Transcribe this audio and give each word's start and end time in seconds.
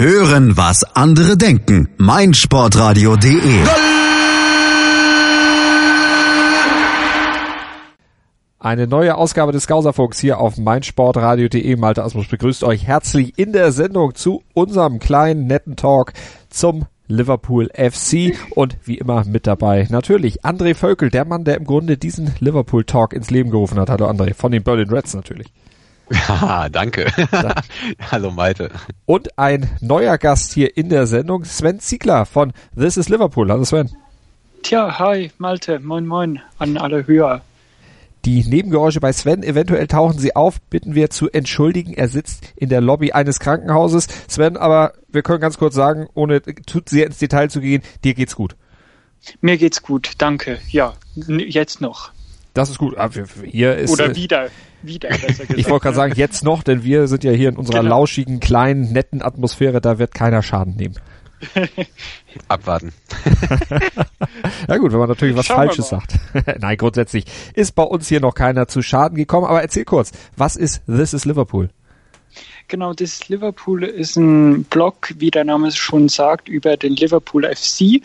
Hören, 0.00 0.56
was 0.56 0.84
andere 0.94 1.36
denken. 1.36 1.88
meinsportradio.de 1.96 3.64
Eine 8.60 8.86
neue 8.86 9.16
Ausgabe 9.16 9.50
des 9.50 9.66
Gauserfunks 9.66 10.20
hier 10.20 10.38
auf 10.38 10.56
meinsportradio.de. 10.56 11.74
Malte 11.74 12.04
Asmus 12.04 12.28
begrüßt 12.28 12.62
euch 12.62 12.86
herzlich 12.86 13.36
in 13.40 13.52
der 13.52 13.72
Sendung 13.72 14.14
zu 14.14 14.44
unserem 14.54 15.00
kleinen 15.00 15.48
netten 15.48 15.74
Talk 15.74 16.12
zum 16.48 16.86
Liverpool 17.08 17.68
FC 17.74 18.38
und 18.50 18.76
wie 18.84 18.98
immer 18.98 19.24
mit 19.24 19.48
dabei 19.48 19.88
natürlich 19.90 20.44
André 20.44 20.76
Völkel, 20.76 21.10
der 21.10 21.24
Mann, 21.24 21.42
der 21.42 21.56
im 21.56 21.64
Grunde 21.64 21.96
diesen 21.96 22.32
Liverpool 22.38 22.84
Talk 22.84 23.14
ins 23.14 23.30
Leben 23.30 23.50
gerufen 23.50 23.80
hat. 23.80 23.90
Hallo 23.90 24.08
André, 24.08 24.34
von 24.34 24.52
den 24.52 24.62
Berlin 24.62 24.90
Reds 24.90 25.14
natürlich. 25.14 25.48
Ja, 26.10 26.68
danke. 26.68 27.06
Hallo 28.10 28.30
Malte. 28.30 28.70
Und 29.06 29.38
ein 29.38 29.68
neuer 29.80 30.18
Gast 30.18 30.52
hier 30.52 30.76
in 30.76 30.88
der 30.88 31.06
Sendung, 31.06 31.44
Sven 31.44 31.80
Ziegler 31.80 32.26
von 32.26 32.52
This 32.76 32.96
is 32.96 33.08
Liverpool. 33.08 33.50
Hallo 33.50 33.64
Sven. 33.64 33.90
Tja, 34.62 34.98
hi 34.98 35.30
Malte, 35.38 35.78
moin 35.80 36.06
moin 36.06 36.40
an 36.58 36.76
alle 36.76 37.06
Hörer. 37.06 37.42
Die 38.24 38.44
Nebengeräusche 38.44 39.00
bei 39.00 39.12
Sven, 39.12 39.42
eventuell 39.42 39.86
tauchen 39.86 40.18
sie 40.18 40.34
auf, 40.34 40.60
bitten 40.60 40.94
wir 40.94 41.08
zu 41.10 41.30
entschuldigen. 41.30 41.94
Er 41.94 42.08
sitzt 42.08 42.52
in 42.56 42.68
der 42.68 42.80
Lobby 42.80 43.12
eines 43.12 43.38
Krankenhauses. 43.38 44.08
Sven, 44.26 44.56
aber 44.56 44.92
wir 45.08 45.22
können 45.22 45.40
ganz 45.40 45.56
kurz 45.56 45.74
sagen, 45.74 46.08
ohne 46.14 46.42
zu 46.66 46.80
sehr 46.86 47.06
ins 47.06 47.18
Detail 47.18 47.48
zu 47.48 47.60
gehen, 47.60 47.82
dir 48.04 48.14
geht's 48.14 48.34
gut. 48.34 48.56
Mir 49.40 49.56
geht's 49.56 49.82
gut, 49.82 50.12
danke. 50.18 50.58
Ja, 50.70 50.94
jetzt 51.14 51.80
noch. 51.80 52.10
Das 52.54 52.70
ist 52.70 52.78
gut. 52.78 52.96
Ah, 52.96 53.10
hier 53.44 53.76
ist, 53.76 53.92
Oder 53.92 54.14
wieder 54.16 54.48
wieder, 54.82 55.08
besser 55.08 55.26
gesagt. 55.46 55.58
ich 55.58 55.68
wollte 55.68 55.84
gerade 55.84 55.96
sagen, 55.96 56.12
jetzt 56.16 56.44
noch, 56.44 56.62
denn 56.62 56.84
wir 56.84 57.08
sind 57.08 57.24
ja 57.24 57.32
hier 57.32 57.48
in 57.48 57.56
unserer 57.56 57.80
genau. 57.80 57.96
lauschigen, 57.96 58.40
kleinen, 58.40 58.92
netten 58.92 59.22
Atmosphäre, 59.22 59.80
da 59.80 59.98
wird 59.98 60.14
keiner 60.14 60.42
Schaden 60.42 60.76
nehmen. 60.76 60.94
Abwarten. 62.48 62.92
ja 64.68 64.76
gut, 64.76 64.92
wenn 64.92 64.98
man 64.98 65.08
natürlich 65.08 65.36
was 65.36 65.46
Schauen 65.46 65.56
Falsches 65.56 65.88
sagt. 65.88 66.14
Nein, 66.58 66.76
grundsätzlich 66.76 67.26
ist 67.54 67.76
bei 67.76 67.84
uns 67.84 68.08
hier 68.08 68.20
noch 68.20 68.34
keiner 68.34 68.66
zu 68.66 68.82
Schaden 68.82 69.16
gekommen, 69.16 69.46
aber 69.46 69.62
erzähl 69.62 69.84
kurz, 69.84 70.10
was 70.36 70.56
ist 70.56 70.82
This 70.86 71.12
is 71.12 71.24
Liverpool? 71.24 71.70
Genau, 72.66 72.92
das 72.92 73.28
Liverpool 73.28 73.84
ist 73.84 74.16
ein 74.16 74.64
Blog, 74.64 75.14
wie 75.16 75.30
der 75.30 75.44
Name 75.44 75.68
es 75.68 75.76
schon 75.76 76.08
sagt, 76.08 76.48
über 76.48 76.76
den 76.76 76.96
Liverpool 76.96 77.44
FC 77.44 78.02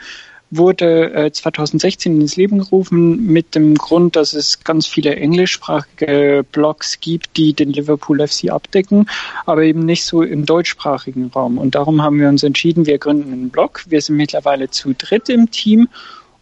wurde 0.58 1.14
äh, 1.14 1.32
2016 1.32 2.20
ins 2.20 2.36
Leben 2.36 2.59
gerufen 2.59 3.26
mit 3.26 3.56
dem 3.56 3.76
Grund, 3.76 4.16
dass 4.16 4.34
es 4.34 4.64
ganz 4.64 4.88
viele 4.88 5.16
englischsprachige 5.16 6.45
Blogs 6.52 7.00
gibt, 7.00 7.38
die 7.38 7.54
den 7.54 7.72
Liverpool 7.72 8.26
FC 8.26 8.50
abdecken, 8.50 9.08
aber 9.45 9.64
eben 9.64 9.86
nicht 9.86 10.06
so 10.06 10.22
im 10.22 10.45
deutschsprachigen 10.45 11.32
Raum. 11.34 11.58
Und 11.58 11.76
darum 11.76 12.02
haben 12.02 12.20
wir 12.20 12.30
uns 12.30 12.44
entschieden, 12.44 12.86
wir 12.86 12.98
gründen 12.98 13.32
einen 13.32 13.50
Blog. 13.50 13.84
Wir 13.88 14.02
sind 14.02 14.18
mittlerweile 14.18 14.70
zu 14.70 14.94
dritt 14.94 15.30
im 15.30 15.52
Team 15.52 15.88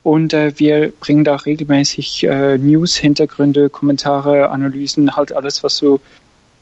und 0.04 0.34
äh, 0.34 0.54
wir 0.58 0.92
bringen 1.00 1.24
da 1.24 1.36
regelmäßig 1.36 2.24
äh, 2.24 2.58
News, 2.58 2.96
Hintergründe, 2.98 3.70
Kommentare, 3.70 4.50
Analysen, 4.50 5.16
halt 5.16 5.32
alles, 5.32 5.64
was 5.64 5.78
so 5.78 6.00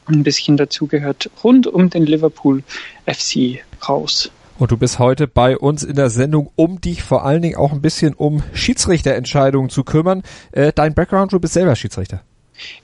ein 0.06 0.22
bisschen 0.22 0.56
dazugehört, 0.56 1.30
rund 1.42 1.66
um 1.66 1.88
den 1.88 2.04
Liverpool 2.04 2.62
FC 3.06 3.60
raus. 3.88 4.30
Und 4.60 4.70
du 4.70 4.76
bist 4.76 4.98
heute 4.98 5.26
bei 5.26 5.56
uns 5.56 5.82
in 5.82 5.96
der 5.96 6.10
Sendung, 6.10 6.50
um 6.54 6.82
dich 6.82 7.02
vor 7.02 7.24
allen 7.24 7.40
Dingen 7.40 7.56
auch 7.56 7.72
ein 7.72 7.80
bisschen 7.80 8.12
um 8.12 8.42
Schiedsrichterentscheidungen 8.52 9.70
zu 9.70 9.84
kümmern. 9.84 10.22
Äh, 10.52 10.72
dein 10.74 10.92
Background, 10.92 11.32
du 11.32 11.40
bist 11.40 11.54
selber 11.54 11.74
Schiedsrichter. 11.76 12.20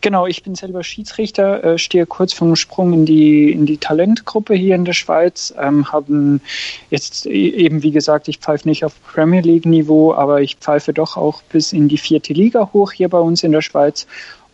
Genau, 0.00 0.27
ich 0.27 0.42
bin 0.42 0.55
selber 0.55 0.83
Schiedsrichter, 0.83 1.62
äh, 1.62 1.78
stehe 1.78 2.06
kurz 2.06 2.33
vom 2.33 2.56
Sprung 2.56 2.94
in 2.94 3.05
die 3.05 3.52
in 3.52 3.66
die 3.66 3.77
Talentgruppe 3.77 4.55
hier 4.55 4.74
in 4.74 4.86
der 4.86 4.94
Schweiz. 4.94 5.52
Ähm, 5.60 5.92
haben 5.92 6.41
jetzt 6.88 7.27
e-, 7.27 7.50
eben 7.50 7.83
wie 7.83 7.90
gesagt, 7.90 8.28
ich 8.28 8.38
pfeife 8.38 8.66
nicht 8.66 8.83
auf 8.83 8.94
Premier 9.02 9.42
League 9.42 9.66
Niveau, 9.66 10.14
aber 10.14 10.40
ich 10.40 10.56
pfeife 10.56 10.94
doch 10.94 11.18
auch 11.18 11.42
bis 11.42 11.74
in 11.74 11.88
die 11.88 11.98
vierte 11.98 12.33
Liga 12.33 12.70
hoch 12.72 12.92
hier 12.92 13.11
bei 13.11 13.18
uns 13.18 13.42
in 13.42 13.52
der 13.52 13.61
Schweiz 13.61 14.06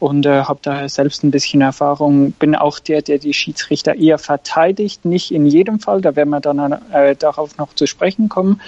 und 0.02 0.26
äh, 0.26 0.42
habe 0.42 0.58
daher 0.62 0.88
selbst 0.88 1.22
ein 1.22 1.30
bisschen 1.30 1.60
Erfahrung. 1.60 2.32
Bin 2.32 2.56
auch 2.56 2.80
der, 2.80 3.02
der 3.02 3.18
die 3.18 3.32
Schiedsrichter 3.32 3.94
eher 3.94 4.18
verteidigt, 4.18 5.04
nicht 5.04 5.30
in 5.30 5.46
jedem 5.46 5.78
Fall, 5.78 6.00
da 6.00 6.16
werden 6.16 6.30
wir 6.30 6.40
dann 6.40 6.58
äh, 6.90 7.14
darauf 7.14 7.56
noch 7.56 7.72
zu 7.74 7.86
sprechen 7.86 8.28
kommen. 8.28 8.60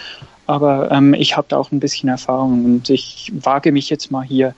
Aber 0.46 0.92
ähm, 0.92 1.12
ich 1.12 1.36
habe 1.36 1.46
da 1.48 1.56
auch 1.56 1.72
ein 1.72 1.80
bisschen 1.80 2.08
Erfahrung 2.08 2.64
und 2.64 2.88
ich 2.88 3.32
wage 3.34 3.72
mich 3.72 3.90
jetzt 3.90 4.12
mal 4.12 4.22
hier 4.22 4.54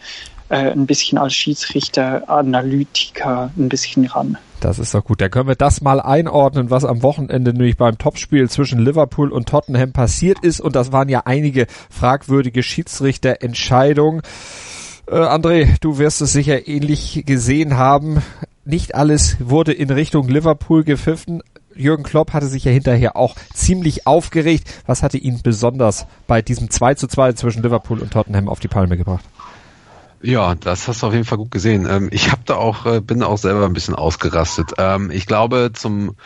äh, 0.51 0.71
ein 0.71 0.85
bisschen 0.85 1.17
als 1.17 1.33
Schiedsrichter, 1.33 2.29
Analytiker 2.29 3.51
ein 3.57 3.71
bisschen 3.71 4.05
ran. 4.05 4.37
Das 4.61 4.79
ist 4.79 4.93
doch 4.93 5.03
gut. 5.03 5.23
Da 5.23 5.31
können 5.31 5.49
wir 5.49 5.55
das 5.55 5.81
mal 5.81 5.99
einordnen, 5.99 6.71
was 6.71 6.85
am 6.85 7.03
Wochenende 7.03 7.55
nämlich 7.55 7.79
beim 7.79 7.97
Topspiel 7.97 8.51
zwischen 8.51 8.81
Liverpool 8.81 9.33
und 9.33 9.49
Tottenham 9.49 9.93
passiert 9.93 10.41
ist. 10.43 10.61
Und 10.61 10.77
das 10.77 10.93
waren 10.93 11.09
ja 11.09 11.23
einige 11.25 11.69
fragwürdige 11.89 12.63
Schiedsrichterentscheidungen. 12.63 14.21
Äh, 15.09 15.15
André, 15.15 15.77
du 15.81 15.99
wirst 15.99 16.21
es 16.21 16.33
sicher 16.33 16.67
ähnlich 16.67 17.23
gesehen 17.27 17.77
haben. 17.77 18.23
Nicht 18.65 18.95
alles 18.95 19.37
wurde 19.39 19.73
in 19.73 19.91
Richtung 19.91 20.29
Liverpool 20.29 20.83
gepfiffen. 20.83 21.43
Jürgen 21.77 22.03
Klopp 22.03 22.33
hatte 22.33 22.49
sich 22.49 22.65
ja 22.65 22.73
hinterher 22.73 23.17
auch 23.17 23.37
ziemlich 23.55 24.07
aufgeregt. 24.07 24.83
Was 24.87 25.03
hatte 25.03 25.19
ihn 25.19 25.41
besonders 25.43 26.07
bei 26.27 26.43
diesem 26.43 26.71
2 26.71 26.95
zu 26.95 27.07
2 27.07 27.35
zwischen 27.35 27.63
Liverpool 27.63 28.01
und 28.01 28.13
Tottenham 28.13 28.49
auf 28.49 28.61
die 28.61 28.69
Palme 28.69 28.97
gebracht? 28.97 29.25
Ja, 30.23 30.55
das 30.55 30.89
hast 30.89 31.03
du 31.03 31.07
auf 31.07 31.13
jeden 31.13 31.27
Fall 31.27 31.39
gut 31.39 31.51
gesehen. 31.51 31.87
Ähm, 31.89 32.09
ich 32.11 32.33
habe 32.33 32.43
da 32.45 32.57
auch, 32.57 32.87
äh, 32.87 33.01
bin 33.01 33.23
auch 33.23 33.39
selber 33.39 33.65
ein 33.67 33.75
bisschen 33.75 33.95
ausgerastet. 33.95 34.73
Ähm, 34.79 35.11
ich 35.13 35.27
glaube, 35.27 35.71
zum 35.73 36.17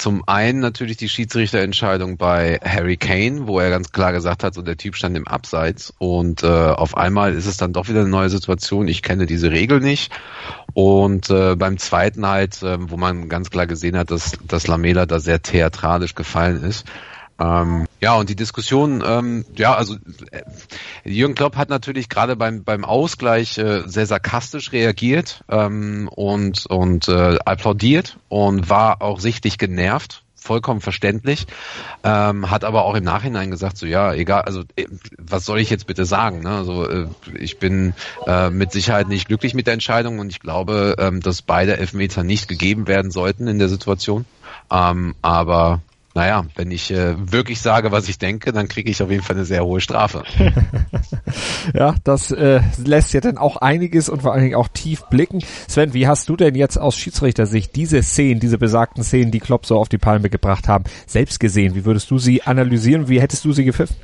zum 0.00 0.26
einen 0.26 0.60
natürlich 0.60 0.96
die 0.96 1.10
Schiedsrichterentscheidung 1.10 2.16
bei 2.16 2.58
Harry 2.64 2.96
Kane, 2.96 3.46
wo 3.46 3.60
er 3.60 3.68
ganz 3.68 3.92
klar 3.92 4.12
gesagt 4.12 4.42
hat, 4.42 4.54
so 4.54 4.62
der 4.62 4.78
Typ 4.78 4.96
stand 4.96 5.14
im 5.14 5.28
Abseits 5.28 5.92
und 5.98 6.42
äh, 6.42 6.46
auf 6.46 6.96
einmal 6.96 7.34
ist 7.34 7.44
es 7.44 7.58
dann 7.58 7.74
doch 7.74 7.88
wieder 7.88 8.00
eine 8.00 8.08
neue 8.08 8.30
Situation. 8.30 8.88
Ich 8.88 9.02
kenne 9.02 9.26
diese 9.26 9.50
Regel 9.50 9.80
nicht. 9.80 10.10
Und 10.72 11.28
äh, 11.28 11.54
beim 11.54 11.76
zweiten 11.76 12.26
halt, 12.26 12.62
äh, 12.62 12.78
wo 12.80 12.96
man 12.96 13.28
ganz 13.28 13.50
klar 13.50 13.66
gesehen 13.66 13.98
hat, 13.98 14.10
dass, 14.10 14.38
dass 14.48 14.66
Lamela 14.66 15.04
da 15.04 15.20
sehr 15.20 15.42
theatralisch 15.42 16.14
gefallen 16.14 16.62
ist, 16.62 16.86
ähm, 17.40 17.86
ja, 18.00 18.14
und 18.14 18.28
die 18.28 18.36
Diskussion, 18.36 19.02
ähm, 19.04 19.44
ja, 19.56 19.74
also 19.74 19.96
äh, 20.30 20.42
Jürgen 21.04 21.34
Klopp 21.34 21.56
hat 21.56 21.70
natürlich 21.70 22.08
gerade 22.08 22.36
beim, 22.36 22.64
beim 22.64 22.84
Ausgleich 22.84 23.56
äh, 23.56 23.82
sehr 23.86 24.06
sarkastisch 24.06 24.72
reagiert 24.72 25.42
ähm, 25.48 26.08
und, 26.08 26.66
und 26.66 27.08
äh, 27.08 27.38
applaudiert 27.44 28.18
und 28.28 28.68
war 28.68 29.00
auch 29.00 29.20
sichtlich 29.20 29.56
genervt 29.58 30.22
vollkommen 30.40 30.80
verständlich, 30.80 31.46
ähm, 32.02 32.50
hat 32.50 32.64
aber 32.64 32.84
auch 32.84 32.94
im 32.94 33.04
Nachhinein 33.04 33.50
gesagt, 33.50 33.76
so 33.76 33.86
ja, 33.86 34.14
egal, 34.14 34.42
also 34.42 34.62
äh, 34.76 34.86
was 35.18 35.44
soll 35.44 35.60
ich 35.60 35.68
jetzt 35.68 35.86
bitte 35.86 36.06
sagen? 36.06 36.40
Ne? 36.40 36.50
Also 36.50 36.88
äh, 36.88 37.06
ich 37.38 37.58
bin 37.58 37.92
äh, 38.26 38.48
mit 38.48 38.72
Sicherheit 38.72 39.08
nicht 39.08 39.28
glücklich 39.28 39.52
mit 39.52 39.66
der 39.66 39.74
Entscheidung 39.74 40.18
und 40.18 40.30
ich 40.30 40.40
glaube, 40.40 40.96
ähm, 40.98 41.20
dass 41.20 41.42
beide 41.42 41.76
Elfmeter 41.76 42.24
nicht 42.24 42.48
gegeben 42.48 42.88
werden 42.88 43.10
sollten 43.10 43.48
in 43.48 43.58
der 43.58 43.68
Situation. 43.68 44.24
Ähm, 44.70 45.14
aber 45.20 45.82
naja, 46.14 46.44
wenn 46.56 46.70
ich 46.72 46.90
äh, 46.90 47.14
wirklich 47.30 47.60
sage, 47.60 47.92
was 47.92 48.08
ich 48.08 48.18
denke, 48.18 48.52
dann 48.52 48.66
kriege 48.66 48.90
ich 48.90 49.00
auf 49.02 49.10
jeden 49.10 49.22
Fall 49.22 49.36
eine 49.36 49.44
sehr 49.44 49.64
hohe 49.64 49.80
Strafe. 49.80 50.24
ja, 51.74 51.94
das 52.02 52.32
äh, 52.32 52.60
lässt 52.84 53.12
ja 53.12 53.20
dann 53.20 53.38
auch 53.38 53.58
einiges 53.58 54.08
und 54.08 54.22
vor 54.22 54.32
allen 54.32 54.42
Dingen 54.42 54.56
auch 54.56 54.68
tief 54.68 55.04
blicken. 55.10 55.40
Sven, 55.68 55.94
wie 55.94 56.08
hast 56.08 56.28
du 56.28 56.36
denn 56.36 56.56
jetzt 56.56 56.78
aus 56.78 56.96
Schiedsrichtersicht 56.96 57.76
diese 57.76 58.02
Szenen, 58.02 58.40
diese 58.40 58.58
besagten 58.58 59.04
Szenen, 59.04 59.30
die 59.30 59.38
Klopp 59.38 59.66
so 59.66 59.78
auf 59.78 59.88
die 59.88 59.98
Palme 59.98 60.30
gebracht 60.30 60.66
haben, 60.66 60.84
selbst 61.06 61.38
gesehen? 61.38 61.76
Wie 61.76 61.84
würdest 61.84 62.10
du 62.10 62.18
sie 62.18 62.42
analysieren? 62.42 63.08
Wie 63.08 63.20
hättest 63.20 63.44
du 63.44 63.52
sie 63.52 63.64
gepfiffen? 63.64 63.96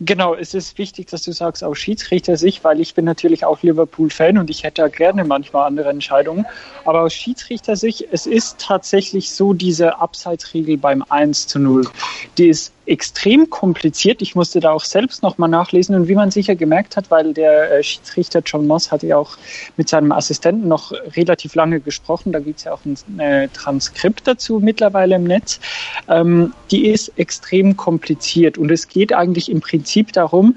Genau, 0.00 0.34
es 0.34 0.52
ist 0.52 0.76
wichtig, 0.76 1.06
dass 1.06 1.22
du 1.22 1.32
sagst, 1.32 1.64
aus 1.64 1.78
Schiedsrichter-Sicht, 1.78 2.62
weil 2.64 2.80
ich 2.80 2.94
bin 2.94 3.06
natürlich 3.06 3.46
auch 3.46 3.62
Liverpool-Fan 3.62 4.36
und 4.36 4.50
ich 4.50 4.62
hätte 4.62 4.88
gerne 4.90 5.24
manchmal 5.24 5.66
andere 5.66 5.88
Entscheidungen. 5.88 6.44
Aber 6.84 7.02
aus 7.02 7.14
Schiedsrichter-Sicht, 7.14 8.06
es 8.12 8.26
ist 8.26 8.58
tatsächlich 8.58 9.30
so 9.30 9.54
diese 9.54 9.98
Abseitsregel 9.98 10.76
beim 10.76 11.02
1 11.08 11.46
zu 11.46 11.58
0. 11.58 11.88
Die 12.36 12.48
ist 12.48 12.74
extrem 12.86 13.50
kompliziert. 13.50 14.22
Ich 14.22 14.34
musste 14.34 14.60
da 14.60 14.70
auch 14.70 14.84
selbst 14.84 15.22
nochmal 15.22 15.48
nachlesen. 15.48 15.94
Und 15.94 16.08
wie 16.08 16.14
man 16.14 16.30
sicher 16.30 16.54
gemerkt 16.54 16.96
hat, 16.96 17.10
weil 17.10 17.34
der 17.34 17.72
äh, 17.72 17.82
Schiedsrichter 17.82 18.42
John 18.44 18.66
Moss 18.66 18.92
hatte 18.92 19.06
ja 19.06 19.18
auch 19.18 19.36
mit 19.76 19.88
seinem 19.88 20.12
Assistenten 20.12 20.68
noch 20.68 20.92
relativ 21.16 21.54
lange 21.54 21.80
gesprochen, 21.80 22.32
da 22.32 22.38
gibt 22.38 22.58
es 22.58 22.64
ja 22.64 22.72
auch 22.72 22.84
ein 22.84 23.18
äh, 23.18 23.48
Transkript 23.48 24.26
dazu 24.26 24.60
mittlerweile 24.60 25.16
im 25.16 25.24
Netz, 25.24 25.60
ähm, 26.08 26.52
die 26.70 26.86
ist 26.86 27.12
extrem 27.16 27.76
kompliziert. 27.76 28.58
Und 28.58 28.70
es 28.70 28.88
geht 28.88 29.12
eigentlich 29.12 29.50
im 29.50 29.60
Prinzip 29.60 30.12
darum, 30.12 30.56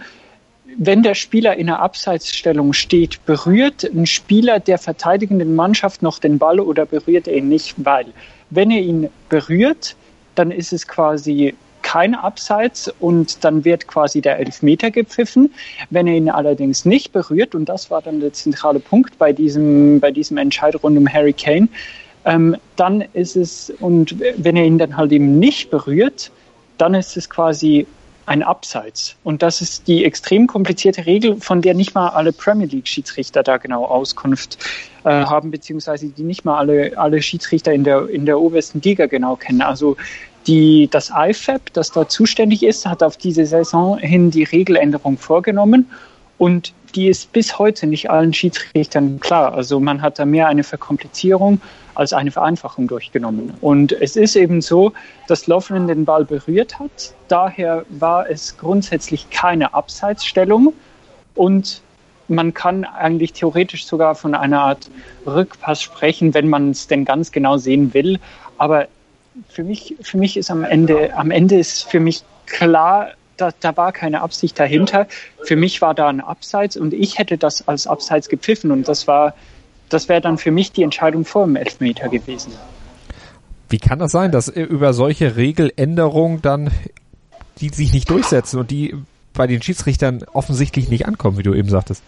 wenn 0.78 1.04
der 1.04 1.16
Spieler 1.16 1.58
in 1.58 1.68
einer 1.68 1.82
Abseitsstellung 1.82 2.74
steht, 2.74 3.26
berührt 3.26 3.84
ein 3.84 4.06
Spieler 4.06 4.60
der 4.60 4.78
verteidigenden 4.78 5.56
Mannschaft 5.56 6.02
noch 6.02 6.20
den 6.20 6.38
Ball 6.38 6.60
oder 6.60 6.86
berührt 6.86 7.28
er 7.28 7.38
ihn 7.38 7.50
nicht, 7.50 7.74
weil 7.78 8.06
wenn 8.50 8.72
er 8.72 8.82
ihn 8.82 9.10
berührt, 9.30 9.96
dann 10.36 10.52
ist 10.52 10.72
es 10.72 10.88
quasi 10.88 11.56
kein 11.90 12.14
Abseits 12.14 12.94
und 13.00 13.44
dann 13.44 13.66
wird 13.66 13.88
quasi 13.88 14.22
der 14.22 14.38
Elfmeter 14.38 14.92
gepfiffen. 14.92 15.52
Wenn 15.90 16.06
er 16.06 16.14
ihn 16.14 16.30
allerdings 16.30 16.86
nicht 16.86 17.12
berührt, 17.12 17.56
und 17.56 17.68
das 17.68 17.90
war 17.90 18.04
dann 18.04 18.20
der 18.20 18.32
zentrale 18.32 18.80
Punkt 18.80 19.18
bei 19.18 19.34
diesem, 19.34 20.00
bei 20.00 20.12
diesem 20.12 20.38
Entscheid 20.38 20.76
rund 20.84 20.96
um 21.00 21.12
Harry 21.12 21.34
Kane, 21.34 21.68
ähm, 22.26 22.56
dann 22.76 23.02
ist 23.14 23.36
es, 23.36 23.74
und 23.80 24.16
wenn 24.20 24.56
er 24.56 24.66
ihn 24.66 24.78
dann 24.78 24.98
halt 24.98 25.12
eben 25.12 25.40
nicht 25.40 25.72
berührt, 25.72 26.30
dann 26.78 26.94
ist 26.94 27.18
es 27.18 27.28
quasi 27.28 27.88
ein 28.28 28.44
Abseits. 28.44 29.16
Und 29.24 29.42
das 29.42 29.60
ist 29.60 29.88
die 29.88 30.06
extrem 30.06 30.46
komplizierte 30.46 31.08
Regel, 31.08 31.38
von 31.42 31.64
der 31.64 31.74
nicht 31.74 31.96
mal 31.96 32.10
alle 32.10 32.32
Premier 32.32 32.68
League-Schiedsrichter 32.68 33.42
da 33.42 33.58
genau 33.58 33.86
Auskunft 33.86 34.60
äh, 35.04 35.10
haben, 35.10 35.50
beziehungsweise 35.50 36.10
die 36.10 36.22
nicht 36.22 36.46
mal 36.46 36.60
alle, 36.60 36.96
alle 36.96 37.24
Schiedsrichter 37.24 37.74
in 37.74 37.84
der, 37.84 38.08
in 38.08 38.28
der 38.28 38.40
obersten 38.40 38.82
Liga 38.82 39.08
genau 39.08 39.36
kennen. 39.36 39.64
Also 39.64 39.98
die, 40.50 40.90
das 40.90 41.12
IFAB, 41.16 41.74
das 41.74 41.92
da 41.92 42.10
zuständig 42.10 42.64
ist, 42.64 42.88
hat 42.88 43.04
auf 43.04 43.18
diese 43.18 43.46
Saison 43.46 44.00
hin 44.00 44.32
die 44.32 44.46
Regeländerung 44.46 45.18
vorgenommen 45.18 45.86
und 46.40 46.74
die 46.96 47.08
ist 47.08 47.32
bis 47.34 47.60
heute 47.60 47.86
nicht 47.86 48.10
allen 48.10 48.34
Schiedsrichtern 48.34 49.20
klar. 49.20 49.54
Also 49.54 49.80
man 49.80 50.02
hat 50.02 50.18
da 50.18 50.26
mehr 50.26 50.48
eine 50.48 50.64
Verkomplizierung 50.64 51.62
als 51.94 52.14
eine 52.14 52.32
Vereinfachung 52.32 52.88
durchgenommen. 52.88 53.54
Und 53.62 53.92
es 53.92 54.16
ist 54.16 54.36
eben 54.36 54.62
so, 54.62 54.94
dass 55.28 55.46
Lovren 55.46 55.88
den 55.88 56.06
Ball 56.06 56.26
berührt 56.26 56.80
hat. 56.80 57.14
Daher 57.28 57.86
war 57.90 58.28
es 58.28 58.58
grundsätzlich 58.58 59.30
keine 59.30 59.76
Abseitsstellung 59.76 60.74
und 61.36 61.84
man 62.28 62.56
kann 62.56 62.86
eigentlich 62.86 63.34
theoretisch 63.34 63.86
sogar 63.86 64.16
von 64.16 64.34
einer 64.34 64.62
Art 64.62 64.90
Rückpass 65.28 65.84
sprechen, 65.84 66.34
wenn 66.34 66.48
man 66.50 66.72
es 66.72 66.88
denn 66.88 67.06
ganz 67.06 67.32
genau 67.32 67.58
sehen 67.58 67.94
will. 67.94 68.20
Aber 68.58 68.88
für 69.48 69.64
mich, 69.64 69.96
für 70.02 70.18
mich 70.18 70.38
ist 70.38 70.52
am 70.52 70.64
Ende, 70.64 71.16
am 71.16 71.32
Ende 71.32 71.58
ist 71.58 71.90
für 71.90 72.00
mich 72.00 72.24
klar, 72.46 73.12
da, 73.38 73.52
da 73.60 73.78
war 73.78 73.92
keine 73.92 74.22
Absicht 74.22 74.60
dahinter. 74.60 75.08
Für 75.44 75.56
mich 75.56 75.82
war 75.82 75.94
da 75.94 76.10
ein 76.10 76.22
Abseits 76.22 76.76
und 76.78 76.94
ich 76.94 77.18
hätte 77.18 77.38
das 77.38 77.68
als 77.68 77.88
Abseits 77.88 78.30
gepfiffen 78.30 78.72
und 78.72 78.88
das 78.88 79.08
war, 79.08 79.34
das 79.90 80.10
wäre 80.10 80.22
dann 80.22 80.38
für 80.38 80.52
mich 80.52 80.72
die 80.72 80.84
Entscheidung 80.84 81.26
vor 81.26 81.46
dem 81.46 81.56
Elfmeter 81.56 82.10
gewesen. 82.10 82.52
Wie 83.70 83.78
kann 83.78 84.00
das 84.00 84.12
sein, 84.12 84.32
dass 84.32 84.48
über 84.48 84.94
solche 84.94 85.36
Regeländerungen 85.36 86.42
dann 86.42 86.72
die 87.60 87.70
sich 87.70 87.94
nicht 87.94 88.10
durchsetzen 88.10 88.60
und 88.60 88.72
die 88.72 88.96
bei 89.34 89.48
den 89.48 89.62
Schiedsrichtern 89.62 90.24
offensichtlich 90.34 90.90
nicht 90.90 91.06
ankommen, 91.06 91.38
wie 91.38 91.44
du 91.44 91.54
eben 91.54 91.70
sagtest? 91.70 92.04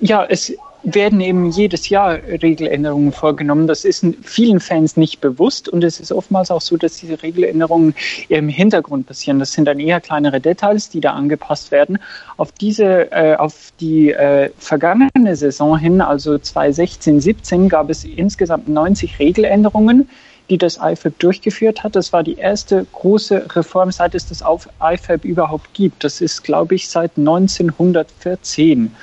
Ja, 0.00 0.24
es, 0.24 0.52
werden 0.94 1.20
eben 1.20 1.50
jedes 1.50 1.88
Jahr 1.88 2.18
Regeländerungen 2.42 3.10
vorgenommen. 3.10 3.66
Das 3.66 3.84
ist 3.84 4.06
vielen 4.22 4.60
Fans 4.60 4.96
nicht 4.96 5.20
bewusst 5.20 5.68
und 5.68 5.82
es 5.82 5.98
ist 5.98 6.12
oftmals 6.12 6.52
auch 6.52 6.60
so, 6.60 6.76
dass 6.76 6.98
diese 6.98 7.20
Regeländerungen 7.22 7.94
im 8.28 8.48
Hintergrund 8.48 9.06
passieren. 9.06 9.40
Das 9.40 9.52
sind 9.52 9.64
dann 9.64 9.80
eher 9.80 10.00
kleinere 10.00 10.40
Details, 10.40 10.88
die 10.88 11.00
da 11.00 11.12
angepasst 11.12 11.72
werden. 11.72 11.98
Auf 12.36 12.52
diese, 12.52 13.10
äh, 13.10 13.34
auf 13.34 13.72
die 13.80 14.12
äh, 14.12 14.50
vergangene 14.58 15.34
Saison 15.34 15.76
hin, 15.76 16.00
also 16.00 16.38
2016, 16.38 17.20
17, 17.20 17.68
gab 17.68 17.90
es 17.90 18.04
insgesamt 18.04 18.68
90 18.68 19.18
Regeländerungen 19.18 20.08
die 20.48 20.58
das 20.58 20.78
IFAB 20.80 21.18
durchgeführt 21.18 21.82
hat. 21.82 21.96
Das 21.96 22.12
war 22.12 22.22
die 22.22 22.36
erste 22.36 22.86
große 22.92 23.56
Reform, 23.56 23.90
seit 23.90 24.14
es 24.14 24.28
das 24.28 24.44
IFAB 24.80 25.24
überhaupt 25.24 25.74
gibt. 25.74 26.04
Das 26.04 26.20
ist, 26.20 26.44
glaube 26.44 26.76
ich, 26.76 26.88
seit 26.88 27.18
1914. 27.18 28.94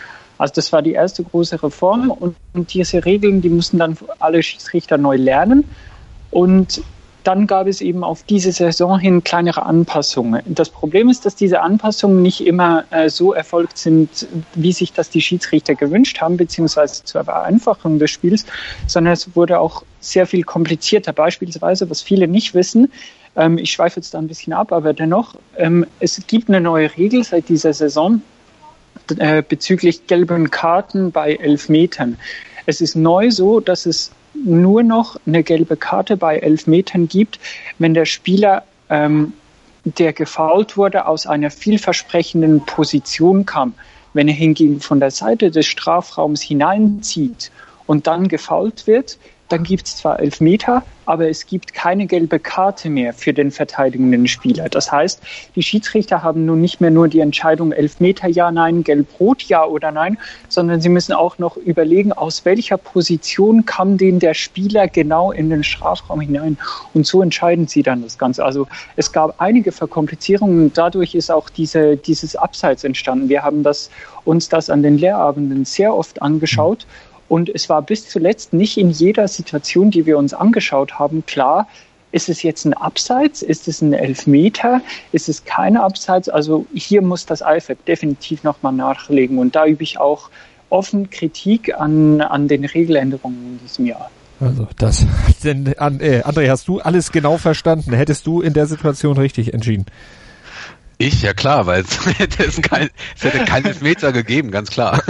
Also 0.44 0.56
das 0.56 0.74
war 0.74 0.82
die 0.82 0.92
erste 0.92 1.24
große 1.24 1.64
Reform 1.64 2.12
und, 2.12 2.36
und 2.52 2.74
diese 2.74 3.06
Regeln, 3.06 3.40
die 3.40 3.48
mussten 3.48 3.78
dann 3.78 3.98
alle 4.20 4.44
Schiedsrichter 4.44 4.98
neu 4.98 5.16
lernen. 5.16 5.64
Und 6.32 6.84
dann 7.24 7.48
gab 7.48 7.66
es 7.68 7.80
eben 7.80 8.04
auf 8.04 8.24
diese 8.24 8.52
Saison 8.52 9.00
hin 9.00 9.24
kleinere 9.24 9.66
Anpassungen. 9.66 10.42
Das 10.46 10.70
Problem 10.70 11.08
ist, 11.08 11.26
dass 11.26 11.38
diese 11.38 11.62
Anpassungen 11.62 12.22
nicht 12.22 12.46
immer 12.46 12.84
äh, 12.90 13.08
so 13.10 13.32
erfolgt 13.32 13.78
sind, 13.78 14.28
wie 14.54 14.74
sich 14.74 14.92
das 14.92 15.10
die 15.10 15.22
Schiedsrichter 15.22 15.76
gewünscht 15.76 16.20
haben, 16.20 16.36
beziehungsweise 16.36 17.06
zur 17.06 17.24
Vereinfachung 17.24 17.98
des 17.98 18.12
Spiels, 18.12 18.46
sondern 18.86 19.14
es 19.14 19.38
wurde 19.38 19.62
auch 19.62 19.84
sehr 20.02 20.28
viel 20.28 20.44
komplizierter. 20.44 21.14
Beispielsweise, 21.14 21.90
was 21.90 22.02
viele 22.02 22.28
nicht 22.28 22.54
wissen, 22.54 22.92
ähm, 23.38 23.58
ich 23.58 23.72
schweife 23.72 24.02
jetzt 24.02 24.14
da 24.14 24.18
ein 24.18 24.28
bisschen 24.28 24.52
ab, 24.52 24.74
aber 24.74 24.92
dennoch, 24.92 25.36
ähm, 25.56 25.86
es 26.02 26.22
gibt 26.28 26.50
eine 26.50 26.60
neue 26.60 26.98
Regel 26.98 27.24
seit 27.24 27.48
dieser 27.48 27.72
Saison, 27.72 28.22
äh, 29.18 29.44
bezüglich 29.48 30.08
gelben 30.08 30.52
Karten 30.52 31.12
bei 31.12 31.36
Elfmetern. 31.36 32.18
Es 32.66 32.82
ist 32.82 32.96
neu 32.96 33.32
so, 33.32 33.60
dass 33.60 33.86
es 33.86 34.12
nur 34.34 34.84
noch 34.84 35.18
eine 35.26 35.44
gelbe 35.44 35.78
Karte 35.78 36.18
bei 36.18 36.38
Elfmetern 36.40 37.08
gibt, 37.08 37.40
wenn 37.80 37.94
der 37.94 38.06
Spieler, 38.06 38.64
ähm, 38.90 39.34
der 39.86 40.14
gefault 40.14 40.78
wurde, 40.78 41.08
aus 41.08 41.28
einer 41.28 41.52
vielversprechenden 41.52 42.66
Position 42.66 43.46
kam. 43.46 43.74
Wenn 44.14 44.28
er 44.28 44.34
hingegen 44.34 44.80
von 44.80 45.00
der 45.00 45.12
Seite 45.12 45.52
des 45.52 45.66
Strafraums 45.66 46.42
hineinzieht 46.42 47.52
und 47.86 48.08
dann 48.08 48.28
gefault 48.28 48.88
wird, 48.88 49.18
dann 49.50 49.64
gibt 49.64 49.88
es 49.88 49.98
zwar 49.98 50.20
Elfmeter, 50.20 50.84
aber 51.06 51.30
es 51.30 51.46
gibt 51.46 51.74
keine 51.74 52.08
gelbe 52.08 52.40
Karte 52.40 52.90
mehr 52.90 53.14
für 53.14 53.34
den 53.34 53.52
verteidigenden 53.52 54.28
Spieler. 54.28 54.70
Das 54.70 54.92
heißt, 54.92 55.22
die 55.56 55.64
Schiedsrichter 55.64 56.24
haben 56.24 56.46
nun 56.46 56.62
nicht 56.62 56.82
mehr 56.82 56.92
nur 56.92 57.08
die 57.08 57.20
Entscheidung 57.20 57.72
Elfmeter 57.72 58.28
ja, 58.28 58.52
nein, 58.52 58.84
gelb-rot 58.84 59.44
ja 59.44 59.66
oder 59.66 59.92
nein, 59.92 60.18
sondern 60.48 60.82
sie 60.82 60.90
müssen 60.90 61.14
auch 61.14 61.38
noch 61.38 61.58
überlegen, 61.58 62.14
aus 62.14 62.46
welcher 62.46 62.78
Position 62.78 63.66
kam 63.66 63.98
denn 63.98 64.20
der 64.20 64.34
Spieler 64.34 64.88
genau 64.88 65.32
in 65.32 65.50
den 65.50 65.64
Strafraum 65.64 66.22
hinein. 66.22 66.58
Und 66.94 67.06
so 67.06 67.22
entscheiden 67.22 67.68
sie 67.68 67.84
dann 67.84 68.02
das 68.02 68.18
Ganze. 68.18 68.46
Also 68.46 68.68
es 68.96 69.12
gab 69.12 69.42
einige 69.42 69.72
Verkomplizierungen 69.72 70.64
und 70.64 70.78
dadurch 70.78 71.16
ist 71.16 71.30
auch 71.30 71.50
diese, 71.50 71.98
dieses 71.98 72.36
Abseits 72.36 72.84
entstanden. 72.84 73.30
Wir 73.30 73.44
haben 73.44 73.64
das, 73.64 73.90
uns 74.24 74.50
das 74.50 74.70
an 74.70 74.84
den 74.84 74.98
Lehrabenden 74.98 75.66
sehr 75.66 75.94
oft 75.94 76.22
angeschaut. 76.22 76.88
Und 77.34 77.50
es 77.50 77.68
war 77.68 77.82
bis 77.82 78.08
zuletzt 78.08 78.54
nicht 78.54 78.78
in 78.78 78.92
jeder 78.92 79.28
Situation, 79.28 79.90
die 79.90 80.06
wir 80.06 80.20
uns 80.20 80.36
angeschaut 80.36 81.00
haben, 81.00 81.26
klar, 81.26 81.68
ist 82.12 82.30
es 82.30 82.44
jetzt 82.44 82.64
ein 82.64 82.76
Abseits? 82.76 83.42
Ist 83.42 83.68
es 83.68 83.82
ein 83.82 83.94
Elfmeter? 83.94 84.82
Ist 85.14 85.30
es 85.30 85.44
kein 85.44 85.76
Abseits? 85.76 86.30
Also 86.30 86.68
hier 86.76 87.02
muss 87.02 87.26
das 87.26 87.42
IFAB 87.42 87.84
definitiv 87.88 88.44
nochmal 88.44 88.74
nachlegen. 88.74 89.40
Und 89.40 89.56
da 89.56 89.66
übe 89.66 89.82
ich 89.82 90.00
auch 90.00 90.30
offen 90.70 91.10
Kritik 91.10 91.74
an, 91.74 92.22
an 92.22 92.48
den 92.48 92.66
Regeländerungen 92.66 93.54
in 93.54 93.60
diesem 93.64 93.88
Jahr. 93.88 94.12
Also 94.40 94.68
das, 94.78 95.04
denn, 95.44 95.66
äh, 95.66 96.22
André, 96.24 96.52
hast 96.52 96.68
du 96.68 96.82
alles 96.82 97.12
genau 97.12 97.40
verstanden? 97.40 97.94
Hättest 97.94 98.28
du 98.28 98.42
in 98.42 98.54
der 98.54 98.68
Situation 98.68 99.18
richtig 99.18 99.56
entschieden? 99.56 99.88
Ich, 100.98 101.22
ja 101.22 101.34
klar, 101.34 101.66
weil 101.66 101.82
es 101.82 102.06
hätte, 102.20 102.44
es 102.44 102.62
kein, 102.62 102.90
es 103.16 103.24
hätte 103.24 103.46
keinen 103.46 103.76
Meter 103.82 104.12
gegeben, 104.12 104.52
ganz 104.52 104.70
klar. 104.70 105.02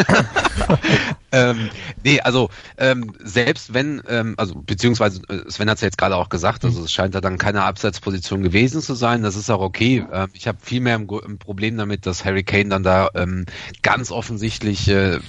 ähm, 1.31 1.69
nee, 2.03 2.21
also 2.21 2.49
ähm, 2.77 3.13
selbst 3.23 3.73
wenn, 3.73 4.01
ähm, 4.07 4.35
also 4.37 4.55
beziehungsweise 4.55 5.21
äh, 5.29 5.49
Sven 5.49 5.69
hat 5.69 5.75
es 5.75 5.81
ja 5.81 5.87
jetzt 5.87 5.97
gerade 5.97 6.15
auch 6.15 6.29
gesagt, 6.29 6.63
also 6.65 6.83
es 6.83 6.91
scheint 6.91 7.15
da 7.15 7.21
dann 7.21 7.37
keine 7.37 7.63
Abseitsposition 7.63 8.43
gewesen 8.43 8.81
zu 8.81 8.93
sein, 8.93 9.23
das 9.23 9.35
ist 9.35 9.49
auch 9.49 9.61
okay. 9.61 10.05
Ähm, 10.11 10.29
ich 10.33 10.47
habe 10.47 10.57
viel 10.61 10.79
mehr 10.79 10.95
ein, 10.95 11.07
ein, 11.09 11.37
Problem 11.37 11.77
damit, 11.77 12.05
dass 12.05 12.23
Harry 12.25 12.43
Kane 12.43 12.69
dann 12.69 12.83
da 12.83 13.09
ähm, 13.15 13.45
ganz 13.81 14.11
offensichtlich 14.11 14.87
äh, 14.87 15.19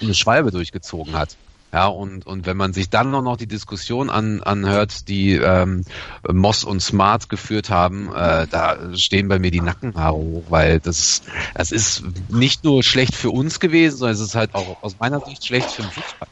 eine 0.00 0.14
Schwalbe 0.14 0.50
durchgezogen 0.50 1.14
hat. 1.14 1.36
Ja, 1.72 1.88
und, 1.88 2.26
und 2.26 2.46
wenn 2.46 2.56
man 2.56 2.72
sich 2.72 2.90
dann 2.90 3.10
noch 3.10 3.36
die 3.36 3.48
Diskussion 3.48 4.08
an, 4.08 4.42
anhört, 4.42 5.08
die 5.08 5.32
ähm, 5.32 5.84
Moss 6.26 6.64
und 6.64 6.80
Smart 6.80 7.28
geführt 7.28 7.70
haben, 7.70 8.08
äh, 8.14 8.46
da 8.46 8.96
stehen 8.96 9.28
bei 9.28 9.38
mir 9.38 9.50
die 9.50 9.60
Nackenhaare 9.60 10.16
hoch, 10.16 10.44
weil 10.48 10.80
das, 10.80 11.22
das 11.54 11.72
ist 11.72 12.04
nicht 12.30 12.64
nur 12.64 12.82
schlecht 12.82 13.14
für 13.14 13.30
uns 13.30 13.60
gewesen, 13.60 13.98
sondern 13.98 14.14
es 14.14 14.20
ist 14.20 14.34
halt 14.34 14.54
auch 14.54 14.82
aus 14.82 14.96
meiner 15.00 15.20
Sicht 15.20 15.44
schlecht 15.44 15.70
für 15.70 15.82
den 15.82 15.90
Fußball. 15.90 16.28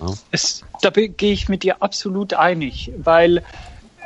Ja. 0.00 0.14
Es, 0.30 0.62
da 0.80 0.90
gehe 0.90 1.32
ich 1.32 1.48
mit 1.48 1.62
dir 1.62 1.82
absolut 1.82 2.34
einig, 2.34 2.92
weil 2.96 3.42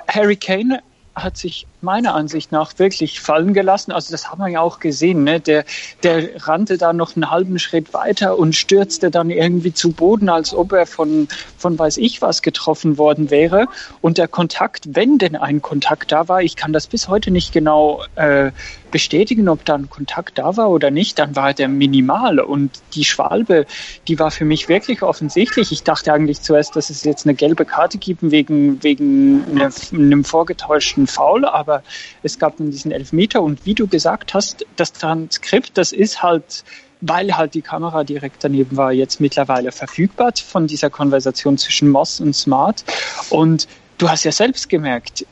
Harry 0.08 0.36
Kane 0.36 0.82
hat 1.22 1.36
sich 1.36 1.66
meiner 1.80 2.14
Ansicht 2.14 2.52
nach 2.52 2.78
wirklich 2.78 3.20
fallen 3.20 3.54
gelassen. 3.54 3.92
Also 3.92 4.10
das 4.10 4.30
haben 4.30 4.40
wir 4.40 4.48
ja 4.48 4.60
auch 4.60 4.80
gesehen. 4.80 5.24
Ne? 5.24 5.40
Der, 5.40 5.64
der 6.02 6.46
rannte 6.46 6.78
da 6.78 6.92
noch 6.92 7.16
einen 7.16 7.30
halben 7.30 7.58
Schritt 7.58 7.94
weiter 7.94 8.38
und 8.38 8.54
stürzte 8.54 9.10
dann 9.10 9.30
irgendwie 9.30 9.72
zu 9.72 9.92
Boden, 9.92 10.28
als 10.28 10.54
ob 10.54 10.72
er 10.72 10.86
von, 10.86 11.28
von 11.56 11.78
weiß 11.78 11.96
ich 11.98 12.22
was 12.22 12.42
getroffen 12.42 12.98
worden 12.98 13.30
wäre. 13.30 13.66
Und 14.00 14.18
der 14.18 14.28
Kontakt, 14.28 14.94
wenn 14.94 15.18
denn 15.18 15.36
ein 15.36 15.62
Kontakt 15.62 16.12
da 16.12 16.28
war, 16.28 16.42
ich 16.42 16.56
kann 16.56 16.72
das 16.72 16.86
bis 16.86 17.08
heute 17.08 17.30
nicht 17.30 17.52
genau 17.52 18.02
äh, 18.16 18.50
bestätigen, 18.90 19.48
ob 19.48 19.64
da 19.64 19.74
ein 19.74 19.90
Kontakt 19.90 20.38
da 20.38 20.56
war 20.56 20.70
oder 20.70 20.90
nicht, 20.90 21.18
dann 21.18 21.36
war 21.36 21.54
der 21.54 21.68
minimal. 21.68 22.40
Und 22.40 22.70
die 22.94 23.04
Schwalbe, 23.04 23.66
die 24.06 24.18
war 24.18 24.30
für 24.30 24.44
mich 24.44 24.68
wirklich 24.68 25.02
offensichtlich. 25.02 25.72
Ich 25.72 25.82
dachte 25.82 26.12
eigentlich 26.12 26.40
zuerst, 26.40 26.76
dass 26.76 26.90
es 26.90 27.04
jetzt 27.04 27.26
eine 27.26 27.34
gelbe 27.34 27.64
Karte 27.64 27.98
gibt 27.98 28.22
wegen, 28.22 28.82
wegen 28.82 29.44
einem 29.92 30.24
vorgetäuschten 30.24 31.06
Foul, 31.06 31.44
aber 31.44 31.82
es 32.22 32.38
gab 32.38 32.56
dann 32.56 32.70
diesen 32.70 32.90
Elfmeter. 32.90 33.42
Und 33.42 33.66
wie 33.66 33.74
du 33.74 33.86
gesagt 33.86 34.34
hast, 34.34 34.66
das 34.76 34.92
Transkript, 34.92 35.76
das 35.78 35.92
ist 35.92 36.22
halt 36.22 36.64
weil 37.00 37.36
halt 37.36 37.54
die 37.54 37.62
Kamera 37.62 38.04
direkt 38.04 38.42
daneben 38.42 38.76
war, 38.76 38.92
jetzt 38.92 39.20
mittlerweile 39.20 39.72
verfügbar 39.72 40.32
von 40.44 40.66
dieser 40.66 40.90
Konversation 40.90 41.56
zwischen 41.56 41.90
Moss 41.90 42.20
und 42.20 42.34
Smart. 42.34 42.84
Und 43.30 43.68
du 43.98 44.08
hast 44.08 44.24
ja 44.24 44.32
selbst 44.32 44.68
gemerkt, 44.68 45.24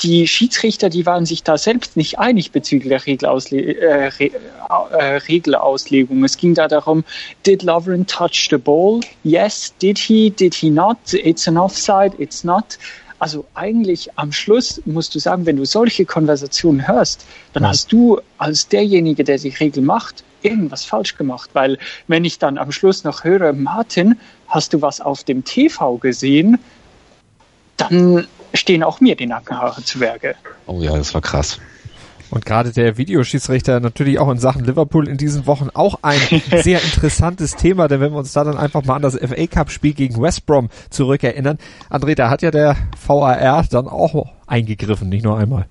die 0.00 0.26
Schiedsrichter, 0.26 0.88
die 0.88 1.06
waren 1.06 1.26
sich 1.26 1.42
da 1.42 1.56
selbst 1.56 1.96
nicht 1.96 2.18
einig 2.18 2.50
bezüglich 2.50 2.88
der 2.88 3.06
Regelausle 3.06 3.60
äh, 3.60 4.06
Re 4.06 4.30
äh, 4.90 5.16
Regelauslegung. 5.28 6.24
Es 6.24 6.36
ging 6.36 6.54
da 6.54 6.66
darum, 6.66 7.04
did 7.46 7.62
Lovren 7.62 8.06
touch 8.06 8.48
the 8.50 8.56
ball? 8.56 9.00
Yes, 9.22 9.72
did 9.80 9.98
he, 9.98 10.30
did 10.30 10.54
he 10.54 10.70
not? 10.70 10.98
It's 11.12 11.46
an 11.46 11.56
offside, 11.56 12.14
it's 12.18 12.42
not. 12.42 12.78
Also 13.18 13.44
eigentlich 13.54 14.18
am 14.18 14.32
Schluss 14.32 14.82
musst 14.84 15.14
du 15.14 15.20
sagen, 15.20 15.46
wenn 15.46 15.56
du 15.56 15.64
solche 15.64 16.04
Konversationen 16.04 16.88
hörst, 16.88 17.24
dann 17.52 17.64
hast 17.64 17.92
du 17.92 18.20
als 18.38 18.66
derjenige, 18.66 19.22
der 19.22 19.38
die 19.38 19.50
Regel 19.50 19.84
macht, 19.84 20.24
irgendwas 20.42 20.84
falsch 20.84 21.16
gemacht. 21.16 21.50
Weil 21.52 21.78
wenn 22.08 22.24
ich 22.24 22.40
dann 22.40 22.58
am 22.58 22.72
Schluss 22.72 23.04
noch 23.04 23.22
höre, 23.22 23.52
Martin, 23.52 24.18
hast 24.48 24.72
du 24.72 24.82
was 24.82 25.00
auf 25.00 25.22
dem 25.22 25.44
TV 25.44 25.98
gesehen? 25.98 26.58
Dann 27.76 28.26
stehen 28.54 28.82
auch 28.82 29.00
mir 29.00 29.16
die 29.16 29.26
Nackenhaare 29.26 29.82
zu 29.82 30.00
Werke. 30.00 30.34
Oh 30.66 30.80
ja, 30.80 30.96
das 30.96 31.14
war 31.14 31.20
krass. 31.20 31.58
Und 32.32 32.46
gerade 32.46 32.72
der 32.72 32.96
Videoschiedsrichter 32.96 33.78
natürlich 33.80 34.18
auch 34.18 34.30
in 34.30 34.38
Sachen 34.38 34.64
Liverpool 34.64 35.06
in 35.06 35.18
diesen 35.18 35.46
Wochen 35.46 35.68
auch 35.74 35.98
ein 36.00 36.18
sehr 36.62 36.82
interessantes 36.82 37.56
Thema, 37.56 37.88
denn 37.88 38.00
wenn 38.00 38.12
wir 38.12 38.18
uns 38.18 38.32
da 38.32 38.42
dann 38.42 38.56
einfach 38.56 38.84
mal 38.84 38.96
an 38.96 39.02
das 39.02 39.16
FA 39.16 39.46
Cup 39.46 39.70
Spiel 39.70 39.92
gegen 39.92 40.20
West 40.20 40.46
Brom 40.46 40.70
zurückerinnern, 40.88 41.58
André, 41.90 42.14
da 42.14 42.30
hat 42.30 42.40
ja 42.40 42.50
der 42.50 42.76
VAR 43.06 43.64
dann 43.70 43.86
auch 43.86 44.32
eingegriffen, 44.46 45.10
nicht 45.10 45.24
nur 45.24 45.36
einmal. 45.36 45.66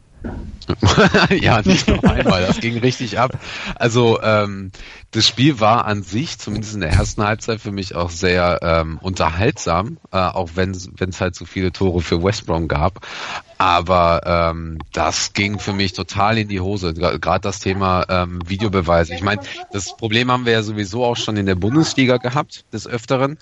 ja, 1.42 1.62
nicht 1.62 1.88
nur 1.88 2.04
einmal, 2.04 2.46
das 2.46 2.60
ging 2.60 2.78
richtig 2.78 3.20
ab. 3.20 3.32
Also 3.76 4.22
ähm, 4.22 4.72
das 5.12 5.28
Spiel 5.28 5.60
war 5.60 5.86
an 5.86 6.04
sich, 6.04 6.38
zumindest 6.38 6.76
in 6.76 6.82
der 6.82 6.92
ersten 6.92 7.24
Halbzeit, 7.24 7.62
für 7.62 7.72
mich 7.72 7.96
auch 7.96 8.10
sehr 8.10 8.60
ähm, 8.62 8.98
unterhaltsam, 9.02 9.98
äh, 10.12 10.18
auch 10.18 10.52
wenn 10.56 10.72
es 10.72 11.22
halt 11.22 11.36
so 11.36 11.46
viele 11.46 11.72
Tore 11.72 12.02
für 12.02 12.24
West 12.24 12.46
Brom 12.46 12.68
gab. 12.68 13.06
Aber 13.62 14.24
ähm, 14.26 14.80
das 14.92 15.34
ging 15.34 15.60
für 15.60 15.74
mich 15.74 15.94
total 15.94 16.40
in 16.40 16.48
die 16.48 16.62
Hose. 16.62 16.96
Gerade 16.96 17.42
das 17.42 17.60
Thema 17.60 18.04
ähm, 18.10 18.40
Videobeweise. 18.44 19.14
Ich 19.14 19.22
meine, 19.22 19.44
das 19.72 19.96
Problem 19.96 20.32
haben 20.32 20.48
wir 20.48 20.54
ja 20.54 20.64
sowieso 20.64 21.06
auch 21.06 21.16
schon 21.16 21.38
in 21.38 21.46
der 21.46 21.54
Bundesliga 21.54 22.18
gehabt, 22.18 22.66
des 22.74 22.88
Öfteren. 22.88 23.38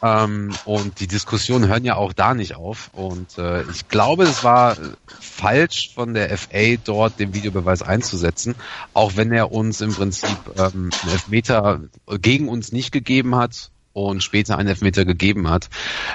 Ähm, 0.00 0.54
und 0.64 1.00
die 1.00 1.08
Diskussionen 1.08 1.66
hören 1.66 1.84
ja 1.84 1.96
auch 1.96 2.12
da 2.12 2.34
nicht 2.34 2.54
auf. 2.54 2.90
Und 2.92 3.36
äh, 3.36 3.62
ich 3.62 3.88
glaube, 3.88 4.22
es 4.22 4.44
war 4.44 4.76
falsch 5.18 5.90
von 5.92 6.14
der 6.14 6.38
FA 6.38 6.76
dort 6.84 7.18
den 7.18 7.34
Videobeweis 7.34 7.82
einzusetzen, 7.82 8.54
auch 8.92 9.16
wenn 9.16 9.32
er 9.32 9.50
uns 9.50 9.80
im 9.80 9.92
Prinzip 9.92 10.38
ähm, 10.56 10.90
einen 11.02 11.10
Elfmeter 11.10 11.80
gegen 12.20 12.48
uns 12.48 12.70
nicht 12.70 12.92
gegeben 12.92 13.34
hat 13.34 13.72
und 13.94 14.22
später 14.22 14.58
einen 14.58 14.68
Elfmeter 14.68 15.06
gegeben 15.06 15.48
hat. 15.48 15.70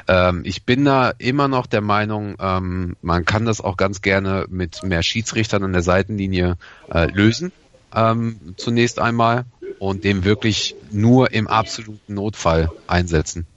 Ähm, 0.07 0.41
ich 0.45 0.65
bin 0.65 0.85
da 0.85 1.11
immer 1.17 1.47
noch 1.47 1.65
der 1.65 1.81
Meinung, 1.81 2.35
ähm, 2.39 2.95
man 3.01 3.25
kann 3.25 3.45
das 3.45 3.61
auch 3.61 3.77
ganz 3.77 4.03
gerne 4.03 4.45
mit 4.49 4.83
mehr 4.83 5.01
Schiedsrichtern 5.01 5.63
an 5.63 5.73
der 5.73 5.81
Seitenlinie 5.81 6.57
äh, 6.93 7.05
lösen. 7.11 7.51
Ähm, 7.95 8.53
zunächst 8.57 8.99
einmal 8.99 9.45
und 9.79 10.03
dem 10.03 10.23
wirklich 10.23 10.75
nur 10.91 11.31
im 11.31 11.47
absoluten 11.47 12.13
Notfall 12.13 12.69
einsetzen. 12.85 13.47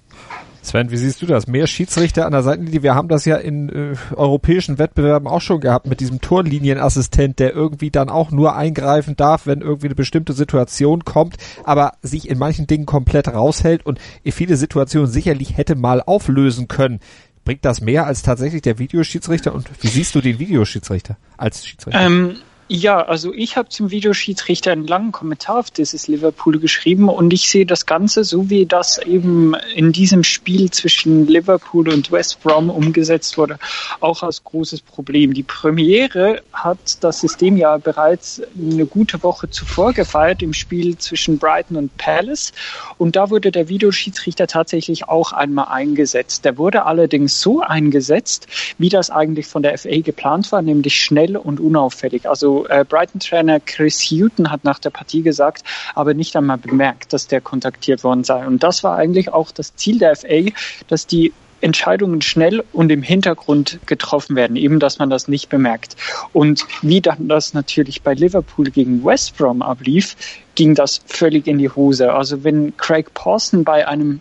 Sven, 0.62 0.92
wie 0.92 0.97
siehst 0.97 1.21
du 1.21 1.26
das? 1.26 1.49
Mehr 1.49 1.66
Schiedsrichter 1.66 2.25
an 2.25 2.31
der 2.31 2.42
Seitenlinie. 2.42 2.85
Wir 2.85 2.95
haben 2.95 3.09
das 3.09 3.25
ja 3.25 3.37
in 3.37 3.69
äh, 3.69 3.95
europäischen 4.14 4.78
Wettbewerben 4.78 5.26
auch 5.26 5.40
schon 5.40 5.61
gehabt 5.61 5.88
mit 5.88 5.99
diesem 5.99 6.21
Torlinienassistent, 6.21 7.40
der 7.40 7.52
irgendwie 7.52 7.90
dann 7.90 8.09
auch 8.09 8.31
nur 8.31 8.54
eingreifen 8.54 9.16
darf, 9.16 9.47
wenn 9.47 9.61
irgendwie 9.61 9.88
eine 9.88 9.97
bestimmte 9.97 10.33
Situation 10.33 11.04
kommt, 11.04 11.37
aber 11.64 11.95
sich 12.00 12.28
in 12.28 12.38
manchen 12.38 12.69
Dingen 12.69 12.87
komplett 12.87 13.26
raushält 13.26 13.85
und 13.85 13.99
viele 14.25 14.57
Situationen 14.57 15.11
sicherlich 15.11 15.57
hätte 15.57 15.75
mal 15.75 16.00
auflösen 16.00 16.69
können. 16.69 17.00
Bringt 17.45 17.64
das 17.64 17.81
mehr 17.81 18.07
als 18.07 18.23
tatsächlich 18.23 18.62
der 18.62 18.78
Videoschiedsrichter? 18.78 19.52
Und 19.52 19.69
wie 19.81 19.88
siehst 19.88 20.14
du 20.14 20.21
den 20.21 20.38
Videoschiedsrichter 20.38 21.16
als 21.37 21.66
Schiedsrichter? 21.66 22.00
Ähm 22.00 22.37
ja, 22.75 23.02
also 23.02 23.35
ich 23.35 23.59
habe 23.59 23.69
zum 23.69 23.91
Videoschiedsrichter 23.91 24.73
einen 24.73 24.87
langen 24.87 25.12
Kommentar 25.12 25.59
auf 25.59 25.71
dieses 25.71 26.09
Liverpool 26.09 26.59
geschrieben 26.59 27.11
und 27.11 27.31
ich 27.35 27.50
sehe 27.50 27.67
das 27.67 27.85
Ganze 27.85 28.25
so, 28.25 28.49
wie 28.49 28.64
das 28.64 28.97
eben 28.97 29.55
in 29.75 29.93
diesem 29.93 30.25
Spiel 30.25 30.71
zwischen 30.71 31.26
Liverpool 31.26 31.91
und 31.91 32.11
West 32.11 32.43
Brom 32.43 32.71
umgesetzt 32.71 33.37
wurde, 33.37 33.59
auch 34.00 34.23
als 34.23 34.43
großes 34.43 34.81
Problem. 34.81 35.35
Die 35.35 35.43
Premiere 35.43 36.41
hat 36.55 36.79
das 37.05 37.21
System 37.21 37.59
ja 37.59 37.76
bereits 37.76 38.41
eine 38.57 38.87
gute 38.87 39.23
Woche 39.23 39.50
zuvor 39.50 39.93
gefeiert 39.93 40.43
im 40.43 40.55
Spiel 40.55 40.97
zwischen 40.97 41.38
Brighton 41.38 41.76
und 41.76 41.95
Palace 41.99 42.55
und 42.97 43.17
da 43.17 43.29
wurde 43.29 43.52
der 43.52 43.69
Videoschiedsrichter 43.69 44.47
tatsächlich 44.47 45.11
auch 45.11 45.33
einmal 45.33 45.67
eingesetzt. 45.69 46.47
Der 46.47 46.57
wurde 46.57 46.87
allerdings 46.87 47.38
so 47.38 47.61
eingesetzt, 47.61 48.47
wie 48.79 48.88
das 48.88 49.11
eigentlich 49.11 49.47
von 49.47 49.62
der 49.62 49.76
FA 49.76 50.00
geplant 50.00 50.50
war, 50.52 50.62
nämlich 50.62 51.02
schnell 51.02 51.37
und 51.37 51.61
unauffällig. 51.61 52.26
Also 52.26 52.62
äh, 52.66 52.85
Brighton-Trainer 52.85 53.61
Chris 53.61 54.00
Hutton 54.11 54.50
hat 54.50 54.64
nach 54.64 54.78
der 54.78 54.90
Partie 54.90 55.23
gesagt, 55.23 55.62
aber 55.95 56.14
nicht 56.14 56.37
einmal 56.37 56.59
bemerkt, 56.59 57.12
dass 57.12 57.26
der 57.26 57.40
kontaktiert 57.40 58.04
worden 58.04 58.25
sei. 58.25 58.47
Und 58.47 58.62
das 58.62 58.85
war 58.85 58.97
eigentlich 58.97 59.33
auch 59.33 59.50
das 59.50 59.75
Ziel 59.76 59.99
der 59.99 60.16
FA, 60.16 60.50
dass 60.88 61.07
die 61.07 61.33
Entscheidungen 61.62 62.21
schnell 62.23 62.64
und 62.73 62.90
im 62.90 63.02
Hintergrund 63.02 63.78
getroffen 63.87 64.37
werden, 64.37 64.57
eben 64.57 64.81
dass 64.81 64.99
man 64.99 65.11
das 65.11 65.28
nicht 65.28 65.49
bemerkt. 65.49 65.97
Und 66.33 66.66
wie 66.83 67.00
dann 67.00 67.28
das 67.28 67.54
natürlich 67.54 68.02
bei 68.02 68.14
Liverpool 68.14 68.71
gegen 68.71 69.04
West 69.04 69.37
Brom 69.38 69.62
ablief, 69.62 70.16
ging 70.54 70.75
das 70.75 71.00
völlig 71.07 71.47
in 71.47 71.59
die 71.59 71.71
Hose. 71.71 72.12
Also 72.12 72.45
wenn 72.45 72.76
Craig 72.76 73.14
Pawson 73.14 73.64
bei 73.64 73.87
einem 73.87 74.21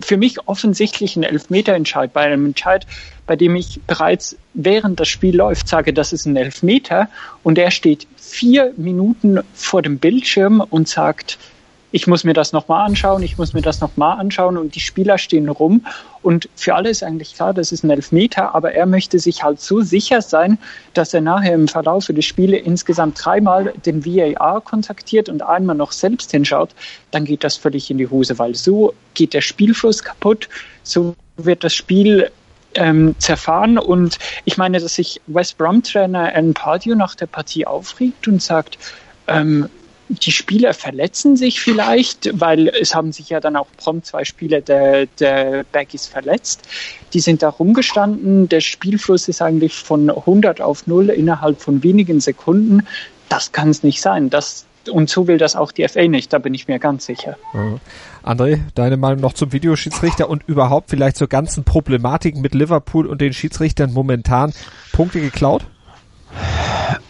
für 0.00 0.16
mich 0.16 0.46
offensichtlichen 0.46 1.22
Elfmeterentscheid, 1.22 2.12
bei 2.12 2.22
einem 2.22 2.46
Entscheid, 2.46 2.86
bei 3.26 3.36
dem 3.36 3.56
ich 3.56 3.80
bereits 3.86 4.36
während 4.54 5.00
das 5.00 5.08
Spiel 5.08 5.36
läuft 5.36 5.68
sage, 5.68 5.92
das 5.92 6.12
ist 6.12 6.26
ein 6.26 6.36
Elfmeter. 6.36 7.08
Und 7.42 7.58
er 7.58 7.70
steht 7.70 8.06
vier 8.16 8.72
Minuten 8.76 9.40
vor 9.54 9.82
dem 9.82 9.98
Bildschirm 9.98 10.60
und 10.60 10.88
sagt, 10.88 11.38
ich 11.96 12.06
muss 12.06 12.24
mir 12.24 12.34
das 12.34 12.52
nochmal 12.52 12.84
anschauen, 12.84 13.22
ich 13.22 13.38
muss 13.38 13.54
mir 13.54 13.62
das 13.62 13.80
nochmal 13.80 14.20
anschauen 14.20 14.58
und 14.58 14.74
die 14.74 14.80
Spieler 14.80 15.16
stehen 15.16 15.48
rum 15.48 15.86
und 16.20 16.46
für 16.54 16.74
alle 16.74 16.90
ist 16.90 17.02
eigentlich 17.02 17.34
klar, 17.34 17.54
das 17.54 17.72
ist 17.72 17.84
ein 17.84 17.90
Elfmeter, 17.90 18.54
aber 18.54 18.74
er 18.74 18.84
möchte 18.84 19.18
sich 19.18 19.42
halt 19.42 19.62
so 19.62 19.80
sicher 19.80 20.20
sein, 20.20 20.58
dass 20.92 21.14
er 21.14 21.22
nachher 21.22 21.54
im 21.54 21.68
Verlauf 21.68 22.04
des 22.08 22.26
Spiele 22.26 22.58
insgesamt 22.58 23.24
dreimal 23.24 23.72
den 23.86 24.04
VAR 24.04 24.60
kontaktiert 24.60 25.30
und 25.30 25.40
einmal 25.40 25.74
noch 25.74 25.90
selbst 25.90 26.32
hinschaut, 26.32 26.68
dann 27.12 27.24
geht 27.24 27.42
das 27.42 27.56
völlig 27.56 27.90
in 27.90 27.96
die 27.96 28.10
Hose, 28.10 28.38
weil 28.38 28.54
so 28.54 28.92
geht 29.14 29.32
der 29.32 29.40
Spielfluss 29.40 30.02
kaputt, 30.02 30.50
so 30.82 31.14
wird 31.38 31.64
das 31.64 31.72
Spiel 31.72 32.30
ähm, 32.74 33.14
zerfahren. 33.20 33.78
Und 33.78 34.18
ich 34.44 34.58
meine, 34.58 34.80
dass 34.80 34.96
sich 34.96 35.18
West 35.28 35.56
Brom-Trainer 35.56 36.34
Alan 36.34 36.52
Pardew 36.52 36.94
nach 36.94 37.14
der 37.14 37.26
Partie 37.26 37.66
aufregt 37.66 38.28
und 38.28 38.42
sagt, 38.42 38.76
ähm, 39.28 39.70
die 40.08 40.32
Spieler 40.32 40.72
verletzen 40.74 41.36
sich 41.36 41.60
vielleicht, 41.60 42.30
weil 42.40 42.68
es 42.68 42.94
haben 42.94 43.12
sich 43.12 43.28
ja 43.28 43.40
dann 43.40 43.56
auch 43.56 43.66
prompt 43.76 44.06
zwei 44.06 44.24
Spieler 44.24 44.60
der, 44.60 45.06
der 45.18 45.64
Baggies 45.72 46.06
verletzt. 46.06 46.62
Die 47.12 47.20
sind 47.20 47.42
da 47.42 47.48
rumgestanden. 47.48 48.48
Der 48.48 48.60
Spielfluss 48.60 49.28
ist 49.28 49.42
eigentlich 49.42 49.74
von 49.74 50.08
100 50.08 50.60
auf 50.60 50.86
0 50.86 51.10
innerhalb 51.10 51.60
von 51.60 51.82
wenigen 51.82 52.20
Sekunden. 52.20 52.86
Das 53.28 53.52
kann 53.52 53.70
es 53.70 53.82
nicht 53.82 54.00
sein. 54.00 54.30
Das, 54.30 54.66
und 54.88 55.10
so 55.10 55.26
will 55.26 55.38
das 55.38 55.56
auch 55.56 55.72
die 55.72 55.86
FA 55.88 56.06
nicht, 56.06 56.32
da 56.32 56.38
bin 56.38 56.54
ich 56.54 56.68
mir 56.68 56.78
ganz 56.78 57.06
sicher. 57.06 57.36
Mhm. 57.52 57.80
André, 58.24 58.60
deine 58.74 58.96
Meinung 58.96 59.20
noch 59.20 59.32
zum 59.32 59.52
Videoschiedsrichter 59.52 60.28
und 60.28 60.42
überhaupt 60.46 60.90
vielleicht 60.90 61.16
zur 61.16 61.28
ganzen 61.28 61.64
Problematik 61.64 62.36
mit 62.36 62.54
Liverpool 62.54 63.06
und 63.06 63.20
den 63.20 63.32
Schiedsrichtern 63.32 63.92
momentan 63.92 64.52
Punkte 64.92 65.20
geklaut? 65.20 65.64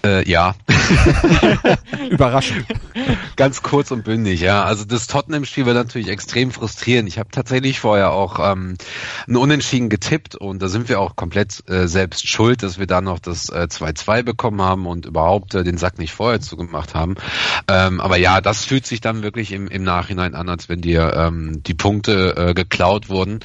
Äh, 0.04 0.28
ja. 0.28 0.54
Überraschend. 2.10 2.66
Ganz 3.36 3.62
kurz 3.62 3.90
und 3.90 4.04
bündig, 4.04 4.40
ja. 4.40 4.64
Also 4.64 4.84
das 4.84 5.06
Tottenham-Spiel 5.06 5.66
war 5.66 5.74
natürlich 5.74 6.08
extrem 6.08 6.50
frustrierend. 6.50 7.08
Ich 7.08 7.18
habe 7.18 7.30
tatsächlich 7.30 7.80
vorher 7.80 8.12
auch 8.12 8.38
ähm, 8.40 8.76
ein 9.28 9.36
Unentschieden 9.36 9.88
getippt 9.88 10.34
und 10.34 10.62
da 10.62 10.68
sind 10.68 10.88
wir 10.88 11.00
auch 11.00 11.16
komplett 11.16 11.68
äh, 11.68 11.86
selbst 11.88 12.28
schuld, 12.28 12.62
dass 12.62 12.78
wir 12.78 12.86
da 12.86 13.00
noch 13.00 13.18
das 13.18 13.52
2-2 13.52 14.18
äh, 14.18 14.22
bekommen 14.22 14.62
haben 14.62 14.86
und 14.86 15.06
überhaupt 15.06 15.54
äh, 15.54 15.64
den 15.64 15.78
Sack 15.78 15.98
nicht 15.98 16.12
vorher 16.12 16.40
zugemacht 16.40 16.94
haben. 16.94 17.16
Ähm, 17.68 18.00
aber 18.00 18.16
ja, 18.16 18.40
das 18.40 18.64
fühlt 18.64 18.86
sich 18.86 19.00
dann 19.00 19.22
wirklich 19.22 19.52
im, 19.52 19.68
im 19.68 19.82
Nachhinein 19.82 20.34
an, 20.34 20.48
als 20.48 20.68
wenn 20.68 20.80
dir 20.80 21.12
ähm, 21.14 21.62
die 21.62 21.74
Punkte 21.74 22.36
äh, 22.36 22.54
geklaut 22.54 23.08
wurden. 23.08 23.40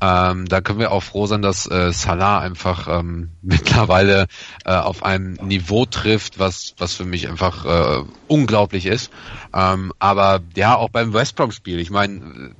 Ähm, 0.00 0.46
da 0.46 0.60
können 0.60 0.78
wir 0.78 0.92
auch 0.92 1.02
froh 1.02 1.26
sein, 1.26 1.40
dass 1.40 1.70
äh, 1.70 1.90
Salah 1.92 2.40
einfach 2.40 2.86
ähm, 2.88 3.30
mittlerweile 3.42 4.26
äh, 4.64 4.72
auf 4.72 5.02
einem 5.02 5.34
Niveau 5.34 5.86
trifft, 5.86 6.38
was 6.38 6.74
was 6.78 6.94
für 6.94 7.04
mich 7.04 7.28
einfach 7.28 7.64
äh, 7.64 8.04
unglaublich 8.28 8.86
ist. 8.86 9.10
Ähm, 9.54 9.92
aber 9.98 10.40
ja, 10.54 10.76
auch 10.76 10.90
beim 10.90 11.14
West 11.14 11.36
Brom 11.36 11.50
Spiel. 11.50 11.80
Ich 11.80 11.90
meine, 11.90 12.54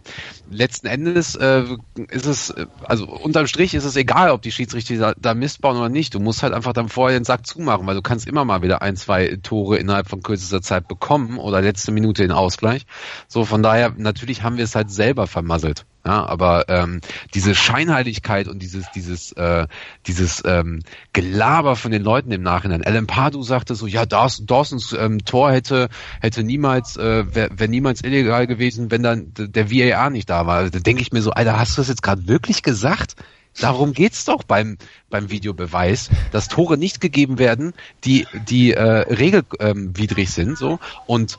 letzten 0.51 0.87
Endes 0.87 1.35
äh, 1.35 1.65
ist 2.11 2.27
es, 2.27 2.55
also 2.85 3.07
unterm 3.07 3.47
Strich 3.47 3.75
ist 3.75 3.85
es 3.85 3.97
egal, 3.97 4.31
ob 4.31 4.43
die 4.43 4.53
Schiedsrichter 4.53 4.97
da, 4.97 5.15
da 5.19 5.35
Mist 5.35 5.61
bauen 5.61 5.77
oder 5.77 5.89
nicht. 5.89 6.15
Du 6.15 6.21
musst 6.21 6.43
halt 6.43 6.55
einfach 6.55 6.73
dann 6.73 6.89
vorher 6.89 7.19
den 7.19 7.25
Sack 7.25 7.47
zumachen, 7.47 7.87
weil 7.87 7.97
du 7.97 8.03
kannst 8.03 8.27
immer 8.27 8.45
mal 8.45 8.63
wieder 8.63 8.83
ein, 8.83 8.97
zwei 8.97 9.39
Tore 9.43 9.77
innerhalb 9.77 10.09
von 10.09 10.23
kürzester 10.23 10.63
Zeit 10.63 10.89
bekommen 10.89 11.39
oder 11.39 11.61
letzte 11.61 11.93
Minute 11.93 12.23
den 12.23 12.33
Ausgleich. 12.33 12.87
So, 13.29 13.45
von 13.45 13.63
daher, 13.63 13.93
natürlich 13.97 14.43
haben 14.43 14.57
wir 14.57 14.65
es 14.65 14.75
halt 14.75 14.91
selber 14.91 15.27
vermasselt. 15.27 15.85
Ja, 16.07 16.25
aber 16.25 16.69
ähm, 16.69 17.01
diese 17.35 17.57
Scheinheiligkeit 17.57 18.47
und 18.47 18.61
dieses 18.63 18.87
dieses 18.95 19.33
äh, 19.33 19.67
dieses 20.07 20.41
ähm, 20.47 20.83
Gelaber 21.13 21.75
von 21.75 21.91
den 21.91 22.03
Leuten 22.03 22.31
im 22.31 22.43
Nachhinein. 22.43 22.85
Alan 22.85 23.09
Pardew 23.09 23.43
sagte 23.43 23.75
so, 23.75 23.89
ja, 23.89 24.07
Dawson, 24.07 24.47
Dawsons 24.47 24.93
ähm, 24.93 25.25
Tor 25.25 25.51
hätte 25.51 25.89
hätte 26.21 26.45
niemals 26.45 26.97
äh, 26.97 27.35
wäre 27.35 27.51
wär 27.59 27.67
niemals 27.67 28.05
illegal 28.05 28.47
gewesen, 28.47 28.93
wenn 28.93 29.03
dann 29.03 29.33
der 29.37 29.69
VAR 29.73 30.11
nicht 30.11 30.31
da 30.31 30.47
war. 30.47 30.71
Da 30.71 30.79
denke 30.79 31.03
ich 31.03 31.11
mir 31.11 31.23
so, 31.23 31.33
Alter, 31.33 31.59
hast 31.59 31.77
du 31.77 31.81
das 31.81 31.89
jetzt 31.89 32.05
gerade 32.05 32.29
wirklich 32.29 32.63
gesagt? 32.63 33.17
Darum 33.59 33.93
geht's 33.93 34.25
doch 34.27 34.45
beim 34.45 34.79
beim 35.11 35.31
Videobeweis, 35.31 36.11
dass 36.31 36.47
Tore 36.47 36.79
nicht 36.79 37.01
gegeben 37.01 37.41
werden, 37.41 37.73
die 38.05 38.29
die 38.49 38.75
äh, 38.75 38.83
regelwidrig 39.13 40.29
ähm, 40.29 40.33
sind, 40.33 40.57
so 40.57 40.79
und 41.07 41.37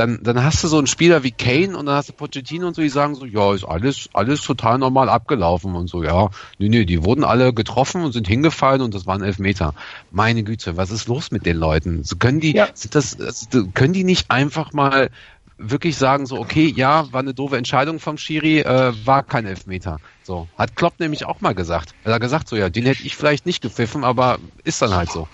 dann, 0.00 0.22
dann 0.22 0.42
hast 0.42 0.64
du 0.64 0.68
so 0.68 0.78
einen 0.78 0.86
Spieler 0.86 1.22
wie 1.24 1.30
Kane 1.30 1.76
und 1.76 1.84
dann 1.84 1.94
hast 1.94 2.08
du 2.08 2.14
Pochettino 2.14 2.66
und 2.66 2.74
so, 2.74 2.80
die 2.80 2.88
sagen 2.88 3.14
so, 3.14 3.26
ja, 3.26 3.52
ist 3.52 3.64
alles, 3.64 4.08
alles 4.14 4.40
total 4.40 4.78
normal 4.78 5.10
abgelaufen 5.10 5.74
und 5.74 5.88
so, 5.88 6.02
ja. 6.02 6.30
Nee, 6.58 6.70
nee, 6.70 6.86
die 6.86 7.04
wurden 7.04 7.22
alle 7.22 7.52
getroffen 7.52 8.02
und 8.02 8.12
sind 8.12 8.26
hingefallen 8.26 8.80
und 8.80 8.94
das 8.94 9.06
waren 9.06 9.22
Elfmeter. 9.22 9.74
Meine 10.10 10.42
Güte, 10.42 10.78
was 10.78 10.90
ist 10.90 11.06
los 11.06 11.30
mit 11.32 11.44
den 11.44 11.58
Leuten? 11.58 12.02
So 12.02 12.16
können 12.16 12.40
die, 12.40 12.54
ja. 12.54 12.68
sind 12.72 12.94
das, 12.94 13.18
können 13.74 13.92
die 13.92 14.04
nicht 14.04 14.30
einfach 14.30 14.72
mal 14.72 15.10
wirklich 15.58 15.98
sagen 15.98 16.24
so, 16.24 16.38
okay, 16.38 16.72
ja, 16.74 17.12
war 17.12 17.20
eine 17.20 17.34
doofe 17.34 17.58
Entscheidung 17.58 18.00
vom 18.00 18.16
Schiri, 18.16 18.60
äh, 18.60 18.94
war 19.04 19.22
kein 19.22 19.44
Elfmeter. 19.44 19.98
So. 20.22 20.48
Hat 20.56 20.76
Klopp 20.76 20.98
nämlich 20.98 21.26
auch 21.26 21.42
mal 21.42 21.54
gesagt. 21.54 21.94
Er 22.04 22.14
hat 22.14 22.22
gesagt 22.22 22.48
so, 22.48 22.56
ja, 22.56 22.70
den 22.70 22.86
hätte 22.86 23.02
ich 23.02 23.16
vielleicht 23.16 23.44
nicht 23.44 23.60
gepfiffen, 23.60 24.02
aber 24.02 24.38
ist 24.64 24.80
dann 24.80 24.94
halt 24.94 25.10
so. 25.10 25.28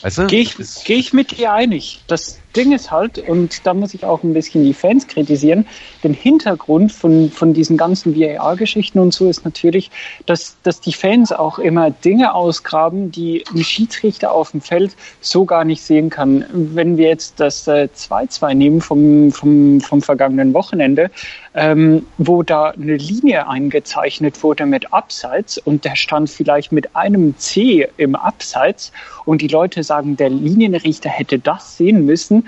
Weißt 0.00 0.18
du? 0.18 0.26
Gehe 0.28 0.40
ich, 0.40 0.56
geh 0.84 0.94
ich 0.94 1.12
mit 1.12 1.36
dir 1.36 1.52
einig. 1.52 2.02
Das 2.06 2.38
Ding 2.56 2.72
ist 2.72 2.90
halt, 2.90 3.18
und 3.28 3.66
da 3.66 3.74
muss 3.74 3.94
ich 3.94 4.04
auch 4.04 4.22
ein 4.22 4.32
bisschen 4.32 4.64
die 4.64 4.74
Fans 4.74 5.06
kritisieren, 5.06 5.66
den 6.02 6.14
Hintergrund 6.14 6.90
von, 6.90 7.30
von 7.30 7.52
diesen 7.52 7.76
ganzen 7.76 8.18
VAR-Geschichten 8.18 8.98
und 8.98 9.12
so 9.12 9.28
ist 9.28 9.44
natürlich, 9.44 9.90
dass, 10.24 10.56
dass 10.62 10.80
die 10.80 10.92
Fans 10.92 11.32
auch 11.32 11.58
immer 11.58 11.90
Dinge 11.90 12.34
ausgraben, 12.34 13.10
die 13.10 13.44
ein 13.54 13.62
Schiedsrichter 13.62 14.32
auf 14.32 14.52
dem 14.52 14.60
Feld 14.60 14.96
so 15.20 15.44
gar 15.44 15.64
nicht 15.64 15.82
sehen 15.82 16.10
kann. 16.10 16.44
Wenn 16.52 16.96
wir 16.96 17.08
jetzt 17.08 17.38
das 17.38 17.68
2-2 17.68 18.50
äh, 18.50 18.54
nehmen 18.54 18.80
vom, 18.80 19.30
vom, 19.32 19.80
vom 19.80 20.02
vergangenen 20.02 20.54
Wochenende, 20.54 21.10
ähm, 21.54 22.06
wo 22.18 22.42
da 22.42 22.70
eine 22.70 22.96
Linie 22.96 23.48
eingezeichnet 23.48 24.42
wurde 24.42 24.66
mit 24.66 24.92
Abseits 24.92 25.58
und 25.58 25.84
der 25.84 25.96
stand 25.96 26.30
vielleicht 26.30 26.72
mit 26.72 26.94
einem 26.96 27.36
C 27.38 27.88
im 27.96 28.14
Abseits 28.14 28.92
und 29.24 29.42
die 29.42 29.48
Leute 29.48 29.82
sagen, 29.82 30.16
der 30.16 30.30
Linienrichter 30.30 31.10
hätte 31.10 31.38
das 31.38 31.76
sehen 31.76 32.06
müssen, 32.06 32.45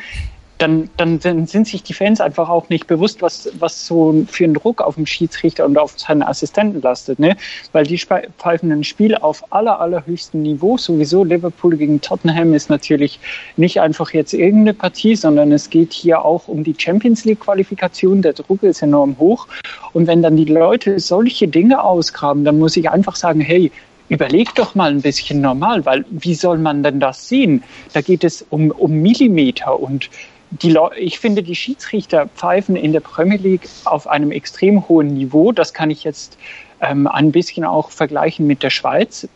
dann, 0.58 0.90
dann, 0.96 1.20
sind 1.20 1.66
sich 1.68 1.84
die 1.84 1.94
Fans 1.94 2.20
einfach 2.20 2.48
auch 2.48 2.68
nicht 2.68 2.86
bewusst, 2.88 3.22
was, 3.22 3.48
was 3.58 3.86
so 3.86 4.24
für 4.28 4.44
ein 4.44 4.54
Druck 4.54 4.82
auf 4.82 4.96
den 4.96 5.06
Schiedsrichter 5.06 5.64
und 5.64 5.78
auf 5.78 5.94
seine 5.96 6.26
Assistenten 6.26 6.82
lastet. 6.82 7.20
Ne? 7.20 7.36
Weil 7.72 7.86
die 7.86 7.98
pfeifen 7.98 8.72
ein 8.72 8.84
Spiel 8.84 9.14
auf 9.14 9.52
aller, 9.52 9.80
allerhöchstem 9.80 10.42
Niveau. 10.42 10.76
Sowieso 10.76 11.22
Liverpool 11.22 11.76
gegen 11.76 12.00
Tottenham 12.00 12.54
ist 12.54 12.70
natürlich 12.70 13.20
nicht 13.56 13.80
einfach 13.80 14.12
jetzt 14.12 14.32
irgendeine 14.32 14.74
Partie, 14.74 15.14
sondern 15.14 15.52
es 15.52 15.70
geht 15.70 15.92
hier 15.92 16.24
auch 16.24 16.48
um 16.48 16.64
die 16.64 16.74
Champions 16.76 17.24
League 17.24 17.40
Qualifikation. 17.40 18.22
Der 18.22 18.32
Druck 18.32 18.64
ist 18.64 18.82
enorm 18.82 19.16
hoch. 19.18 19.46
Und 19.92 20.08
wenn 20.08 20.22
dann 20.22 20.36
die 20.36 20.44
Leute 20.44 20.98
solche 20.98 21.46
Dinge 21.46 21.82
ausgraben, 21.82 22.44
dann 22.44 22.58
muss 22.58 22.76
ich 22.76 22.90
einfach 22.90 23.14
sagen, 23.14 23.40
hey, 23.40 23.70
überleg 24.08 24.54
doch 24.54 24.74
mal 24.74 24.90
ein 24.90 25.02
bisschen 25.02 25.40
normal, 25.40 25.84
weil 25.84 26.04
wie 26.10 26.34
soll 26.34 26.58
man 26.58 26.82
denn 26.82 27.00
das 27.00 27.28
sehen? 27.28 27.62
Da 27.92 28.00
geht 28.00 28.24
es 28.24 28.44
um, 28.50 28.70
um 28.70 28.92
Millimeter 28.92 29.78
und 29.78 30.10
die 30.50 30.76
ich 30.96 31.18
finde, 31.18 31.42
die 31.42 31.54
Schiedsrichter 31.54 32.26
pfeifen 32.28 32.74
in 32.74 32.92
der 32.92 33.00
Premier 33.00 33.36
League 33.36 33.68
auf 33.84 34.06
einem 34.06 34.30
extrem 34.30 34.88
hohen 34.88 35.08
Niveau. 35.08 35.52
Das 35.52 35.74
kann 35.74 35.90
ich 35.90 36.04
jetzt 36.04 36.38
ähm, 36.80 37.06
ein 37.06 37.32
bisschen 37.32 37.64
auch 37.64 37.90
vergleichen 37.90 38.46
mit 38.46 38.62
der 38.62 38.70
Schweiz. 38.70 39.28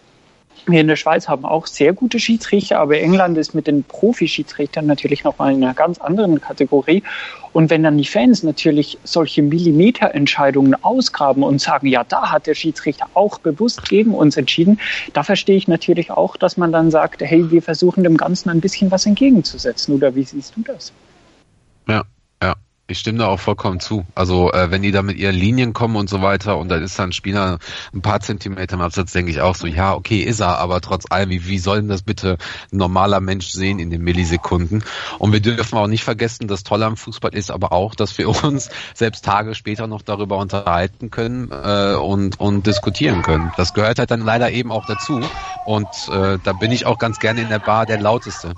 Wir 0.66 0.80
in 0.80 0.86
der 0.86 0.96
Schweiz 0.96 1.28
haben 1.28 1.44
auch 1.44 1.66
sehr 1.66 1.92
gute 1.92 2.20
Schiedsrichter, 2.20 2.78
aber 2.78 2.98
England 3.00 3.36
ist 3.36 3.52
mit 3.52 3.66
den 3.66 3.82
Profi-Schiedsrichtern 3.82 4.86
natürlich 4.86 5.24
nochmal 5.24 5.52
in 5.52 5.64
einer 5.64 5.74
ganz 5.74 5.98
anderen 5.98 6.40
Kategorie. 6.40 7.02
Und 7.52 7.68
wenn 7.68 7.82
dann 7.82 7.98
die 7.98 8.04
Fans 8.04 8.44
natürlich 8.44 8.96
solche 9.02 9.42
Millimeterentscheidungen 9.42 10.74
ausgraben 10.82 11.42
und 11.42 11.60
sagen, 11.60 11.88
ja, 11.88 12.04
da 12.04 12.30
hat 12.30 12.46
der 12.46 12.54
Schiedsrichter 12.54 13.06
auch 13.14 13.38
bewusst 13.38 13.88
gegen 13.88 14.14
uns 14.14 14.36
entschieden, 14.36 14.78
da 15.12 15.24
verstehe 15.24 15.56
ich 15.56 15.66
natürlich 15.66 16.10
auch, 16.12 16.36
dass 16.36 16.56
man 16.56 16.70
dann 16.70 16.90
sagt, 16.90 17.22
hey, 17.22 17.50
wir 17.50 17.60
versuchen 17.60 18.04
dem 18.04 18.16
Ganzen 18.16 18.48
ein 18.48 18.60
bisschen 18.60 18.90
was 18.90 19.04
entgegenzusetzen. 19.04 19.94
Oder 19.94 20.14
wie 20.14 20.22
siehst 20.22 20.54
du 20.56 20.62
das? 20.62 20.92
Ja, 21.88 22.04
ich 22.92 22.98
stimme 22.98 23.18
da 23.18 23.26
auch 23.26 23.40
vollkommen 23.40 23.80
zu. 23.80 24.06
Also 24.14 24.52
äh, 24.52 24.70
wenn 24.70 24.82
die 24.82 24.92
da 24.92 25.02
mit 25.02 25.18
ihren 25.18 25.34
Linien 25.34 25.72
kommen 25.72 25.96
und 25.96 26.08
so 26.08 26.22
weiter 26.22 26.58
und 26.58 26.68
dann 26.68 26.82
ist 26.82 26.98
dann 26.98 27.10
ein 27.10 27.12
Spieler 27.12 27.58
ein 27.92 28.02
paar 28.02 28.20
Zentimeter 28.20 28.74
im 28.74 28.80
Absatz, 28.82 29.12
denke 29.12 29.30
ich 29.30 29.40
auch 29.40 29.56
so, 29.56 29.66
ja, 29.66 29.94
okay, 29.94 30.20
ist 30.20 30.40
er, 30.40 30.58
aber 30.58 30.80
trotz 30.80 31.04
allem, 31.10 31.30
wie, 31.30 31.46
wie 31.46 31.58
soll 31.58 31.80
denn 31.80 31.88
das 31.88 32.02
bitte 32.02 32.38
ein 32.72 32.76
normaler 32.76 33.20
Mensch 33.20 33.48
sehen 33.48 33.78
in 33.78 33.90
den 33.90 34.02
Millisekunden? 34.02 34.84
Und 35.18 35.32
wir 35.32 35.40
dürfen 35.40 35.76
auch 35.76 35.86
nicht 35.86 36.04
vergessen, 36.04 36.48
das 36.48 36.62
Tolle 36.62 36.86
am 36.86 36.96
Fußball 36.96 37.34
ist 37.34 37.50
aber 37.50 37.72
auch, 37.72 37.94
dass 37.94 38.16
wir 38.18 38.28
uns 38.44 38.70
selbst 38.94 39.24
Tage 39.24 39.54
später 39.54 39.86
noch 39.86 40.02
darüber 40.02 40.38
unterhalten 40.38 41.10
können 41.10 41.50
äh, 41.50 41.94
und, 41.94 42.38
und 42.38 42.66
diskutieren 42.66 43.22
können. 43.22 43.52
Das 43.56 43.74
gehört 43.74 43.98
halt 43.98 44.10
dann 44.10 44.20
leider 44.20 44.50
eben 44.50 44.70
auch 44.70 44.86
dazu. 44.86 45.20
Und 45.64 45.88
äh, 46.12 46.38
da 46.42 46.52
bin 46.52 46.70
ich 46.72 46.86
auch 46.86 46.98
ganz 46.98 47.18
gerne 47.18 47.40
in 47.40 47.48
der 47.48 47.58
Bar 47.58 47.86
der 47.86 48.00
Lauteste. 48.00 48.54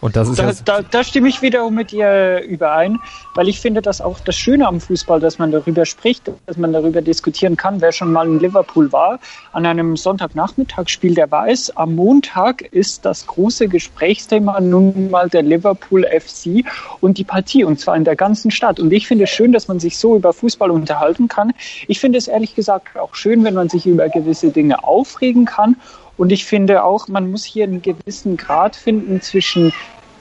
Und 0.00 0.14
das 0.16 0.28
ist 0.28 0.38
da, 0.38 0.52
da, 0.64 0.82
da 0.82 1.04
stimme 1.04 1.28
ich 1.28 1.42
wiederum 1.42 1.74
mit 1.74 1.90
dir 1.90 2.42
überein, 2.46 2.98
weil 3.34 3.48
ich 3.48 3.60
finde 3.60 3.82
das 3.82 4.00
auch 4.00 4.20
das 4.20 4.36
Schöne 4.36 4.66
am 4.66 4.80
Fußball, 4.80 5.18
dass 5.18 5.38
man 5.38 5.50
darüber 5.50 5.86
spricht, 5.86 6.30
dass 6.46 6.56
man 6.56 6.72
darüber 6.72 7.02
diskutieren 7.02 7.56
kann. 7.56 7.80
Wer 7.80 7.92
schon 7.92 8.12
mal 8.12 8.26
in 8.26 8.38
Liverpool 8.38 8.92
war, 8.92 9.18
an 9.52 9.66
einem 9.66 9.96
Sonntagnachmittagsspiel, 9.96 11.14
der 11.14 11.30
weiß, 11.30 11.76
am 11.76 11.96
Montag 11.96 12.62
ist 12.62 13.04
das 13.04 13.26
große 13.26 13.68
Gesprächsthema 13.68 14.60
nun 14.60 15.10
mal 15.10 15.28
der 15.28 15.42
Liverpool 15.42 16.04
FC 16.04 16.64
und 17.00 17.18
die 17.18 17.24
Partie, 17.24 17.64
und 17.64 17.80
zwar 17.80 17.96
in 17.96 18.04
der 18.04 18.16
ganzen 18.16 18.50
Stadt. 18.50 18.78
Und 18.78 18.92
ich 18.92 19.08
finde 19.08 19.24
es 19.24 19.30
schön, 19.30 19.52
dass 19.52 19.68
man 19.68 19.80
sich 19.80 19.98
so 19.98 20.16
über 20.16 20.32
Fußball 20.32 20.70
unterhalten 20.70 21.28
kann. 21.28 21.52
Ich 21.88 21.98
finde 21.98 22.18
es 22.18 22.28
ehrlich 22.28 22.54
gesagt 22.54 22.96
auch 22.96 23.14
schön, 23.14 23.42
wenn 23.42 23.54
man 23.54 23.68
sich 23.68 23.86
über 23.86 24.08
gewisse 24.08 24.50
Dinge 24.50 24.84
aufregen 24.84 25.44
kann 25.44 25.76
und 26.18 26.30
ich 26.32 26.44
finde 26.44 26.84
auch, 26.84 27.08
man 27.08 27.30
muss 27.30 27.44
hier 27.44 27.64
einen 27.64 27.80
gewissen 27.80 28.36
Grad 28.36 28.76
finden 28.76 29.22
zwischen 29.22 29.72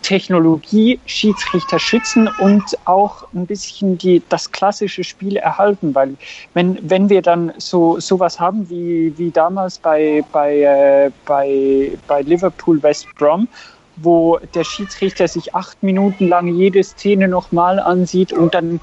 Technologie, 0.04 1.00
Schiedsrichter 1.06 1.80
schützen 1.80 2.30
und 2.40 2.64
auch 2.86 3.28
ein 3.34 3.46
bisschen 3.46 3.98
die, 3.98 4.22
das 4.30 4.50
klassische 4.52 5.04
Spiel 5.04 5.36
erhalten, 5.36 5.94
weil 5.94 6.16
wenn, 6.54 6.78
wenn 6.90 7.10
wir 7.10 7.22
dann 7.22 7.52
so 7.58 8.00
sowas 8.00 8.40
haben 8.40 8.70
wie, 8.70 9.14
wie 9.18 9.32
damals 9.32 9.80
bei, 9.80 10.24
bei, 10.32 10.62
äh, 10.62 11.12
bei, 11.26 11.92
bei 12.08 12.22
Liverpool 12.22 12.82
West 12.84 13.08
Brom, 13.18 13.50
wo 13.98 14.40
der 14.54 14.64
Schiedsrichter 14.64 15.28
sich 15.28 15.54
acht 15.54 15.82
Minuten 15.84 16.30
lang 16.30 16.48
jede 16.48 16.84
Szene 16.84 17.28
nochmal 17.28 17.80
ansieht 17.80 18.32
und 18.32 18.54
dann 18.54 18.80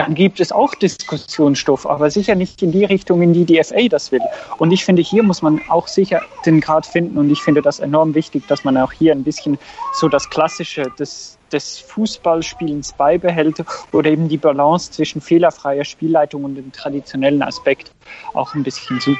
dann 0.00 0.14
gibt 0.14 0.40
es 0.40 0.50
auch 0.50 0.74
Diskussionsstoff, 0.74 1.86
aber 1.86 2.10
sicher 2.10 2.34
nicht 2.34 2.62
in 2.62 2.72
die 2.72 2.84
Richtung, 2.84 3.20
in 3.20 3.34
die 3.34 3.44
die 3.44 3.62
FA 3.62 3.88
das 3.88 4.10
will. 4.12 4.22
Und 4.58 4.72
ich 4.72 4.84
finde, 4.84 5.02
hier 5.02 5.22
muss 5.22 5.42
man 5.42 5.60
auch 5.68 5.88
sicher 5.88 6.22
den 6.46 6.60
Grad 6.60 6.86
finden 6.86 7.18
und 7.18 7.30
ich 7.30 7.42
finde 7.42 7.60
das 7.60 7.80
enorm 7.80 8.14
wichtig, 8.14 8.46
dass 8.48 8.64
man 8.64 8.76
auch 8.78 8.92
hier 8.92 9.12
ein 9.12 9.24
bisschen 9.24 9.58
so 9.92 10.08
das 10.08 10.30
Klassische 10.30 10.84
des, 10.98 11.36
des 11.52 11.78
Fußballspielens 11.78 12.94
beibehält 12.94 13.62
oder 13.92 14.10
eben 14.10 14.28
die 14.28 14.38
Balance 14.38 14.90
zwischen 14.90 15.20
fehlerfreier 15.20 15.84
Spielleitung 15.84 16.44
und 16.44 16.54
dem 16.54 16.72
traditionellen 16.72 17.42
Aspekt 17.42 17.92
auch 18.32 18.54
ein 18.54 18.62
bisschen 18.62 19.00
sucht. 19.00 19.18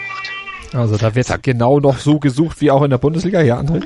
Also 0.72 0.96
da 0.96 1.14
wird 1.14 1.42
genau 1.42 1.80
noch 1.80 1.98
so 1.98 2.18
gesucht 2.18 2.60
wie 2.60 2.70
auch 2.70 2.82
in 2.82 2.90
der 2.90 2.98
Bundesliga, 2.98 3.42
ja, 3.42 3.58
André? 3.58 3.84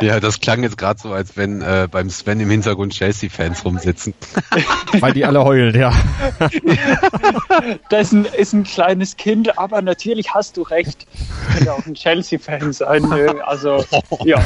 Ja, 0.00 0.20
das 0.20 0.40
klang 0.40 0.62
jetzt 0.62 0.78
gerade 0.78 1.00
so, 1.00 1.12
als 1.12 1.36
wenn 1.36 1.62
äh, 1.62 1.88
beim 1.90 2.10
Sven 2.10 2.40
im 2.40 2.50
Hintergrund 2.50 2.92
Chelsea-Fans 2.92 3.64
rumsitzen. 3.64 4.14
Weil 5.00 5.12
die 5.12 5.24
alle 5.24 5.44
heulen, 5.44 5.78
ja. 5.78 5.92
Das 7.90 8.08
ist 8.08 8.12
ein, 8.12 8.24
ist 8.24 8.52
ein 8.52 8.64
kleines 8.64 9.16
Kind, 9.16 9.58
aber 9.58 9.82
natürlich 9.82 10.34
hast 10.34 10.56
du 10.56 10.62
recht. 10.62 11.06
Könnte 11.52 11.72
auch 11.72 11.86
ein 11.86 11.94
Chelsea-Fan 11.94 12.72
sein. 12.72 13.04
Also, 13.42 13.84
ja. 14.24 14.42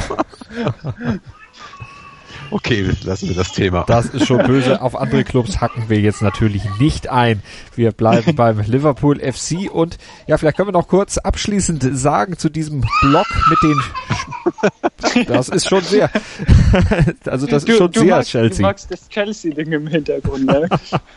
Okay, 2.51 2.91
lassen 3.03 3.29
wir 3.29 3.35
das 3.35 3.53
Thema. 3.53 3.85
Das 3.87 4.07
ist 4.07 4.27
schon 4.27 4.45
böse. 4.45 4.81
Auf 4.81 4.97
andere 4.97 5.23
Clubs 5.23 5.61
hacken 5.61 5.85
wir 5.87 5.99
jetzt 6.01 6.21
natürlich 6.21 6.63
nicht 6.79 7.09
ein. 7.09 7.41
Wir 7.75 7.93
bleiben 7.93 8.35
beim 8.35 8.59
Liverpool 8.65 9.19
FC 9.19 9.71
und 9.71 9.97
ja, 10.27 10.37
vielleicht 10.37 10.57
können 10.57 10.67
wir 10.67 10.73
noch 10.73 10.89
kurz 10.89 11.17
abschließend 11.17 11.97
sagen 11.97 12.37
zu 12.37 12.49
diesem 12.49 12.83
Block 13.01 13.27
mit 13.49 13.63
den. 13.63 13.81
Das 15.27 15.49
ist 15.49 15.67
schon 15.67 15.83
sehr. 15.83 16.09
Also 17.25 17.47
das 17.47 17.65
du, 17.65 17.73
ist 17.73 17.77
schon 17.77 17.93
sehr 17.93 18.05
magst, 18.05 18.29
Chelsea. 18.31 18.57
Du 18.57 18.61
magst 18.61 18.91
das 18.91 19.09
Chelsea-Ding 19.09 19.71
im 19.71 19.87
Hintergrund, 19.87 20.45
ne? 20.45 20.69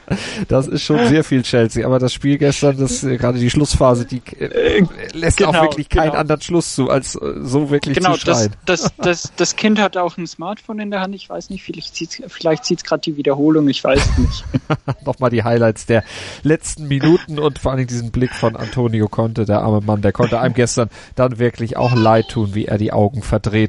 Das 0.48 0.66
ist 0.66 0.82
schon 0.82 1.06
sehr 1.08 1.22
viel 1.24 1.42
Chelsea. 1.42 1.86
Aber 1.86 1.98
das 1.98 2.12
Spiel 2.12 2.38
gestern, 2.38 2.76
das 2.76 3.04
äh, 3.04 3.16
gerade 3.16 3.38
die 3.38 3.50
Schlussphase, 3.50 4.04
die 4.04 4.20
äh, 4.38 4.84
lässt 5.12 5.36
genau, 5.36 5.50
auch 5.50 5.62
wirklich 5.62 5.88
keinen 5.88 6.10
genau. 6.10 6.18
anderen 6.20 6.40
Schluss 6.40 6.74
zu, 6.74 6.90
als 6.90 7.14
äh, 7.14 7.34
so 7.42 7.70
wirklich 7.70 7.96
genau, 7.96 8.14
zu 8.14 8.20
schreien. 8.20 8.50
Genau, 8.50 8.56
das, 8.66 8.82
das, 8.82 8.92
das, 8.98 9.32
das 9.36 9.56
Kind 9.56 9.80
hat 9.80 9.96
auch 9.96 10.16
ein 10.16 10.26
Smartphone 10.26 10.80
in 10.80 10.90
der 10.90 11.00
Hand. 11.00 11.14
Ich 11.14 11.28
weiß 11.28 11.50
nicht, 11.50 11.62
vielleicht 11.62 11.94
zieht 11.94 12.22
vielleicht 12.28 12.64
zieht's 12.64 12.84
gerade 12.84 13.02
die 13.02 13.16
Wiederholung, 13.16 13.68
ich 13.68 13.82
weiß 13.82 14.18
nicht. 14.18 14.44
Nochmal 15.04 15.30
die 15.30 15.44
Highlights 15.44 15.86
der 15.86 16.04
letzten 16.42 16.88
Minuten 16.88 17.38
und 17.38 17.58
vor 17.58 17.72
allem 17.72 17.86
diesen 17.86 18.10
Blick 18.10 18.34
von 18.34 18.56
Antonio 18.56 19.08
Conte, 19.08 19.44
der 19.44 19.60
arme 19.60 19.80
Mann, 19.80 20.02
der 20.02 20.12
konnte 20.12 20.40
einem 20.40 20.54
gestern 20.54 20.90
dann 21.14 21.38
wirklich 21.38 21.76
auch 21.76 21.94
leid 21.94 22.28
tun, 22.28 22.54
wie 22.54 22.66
er 22.66 22.78
die 22.78 22.92
Augen 22.92 23.22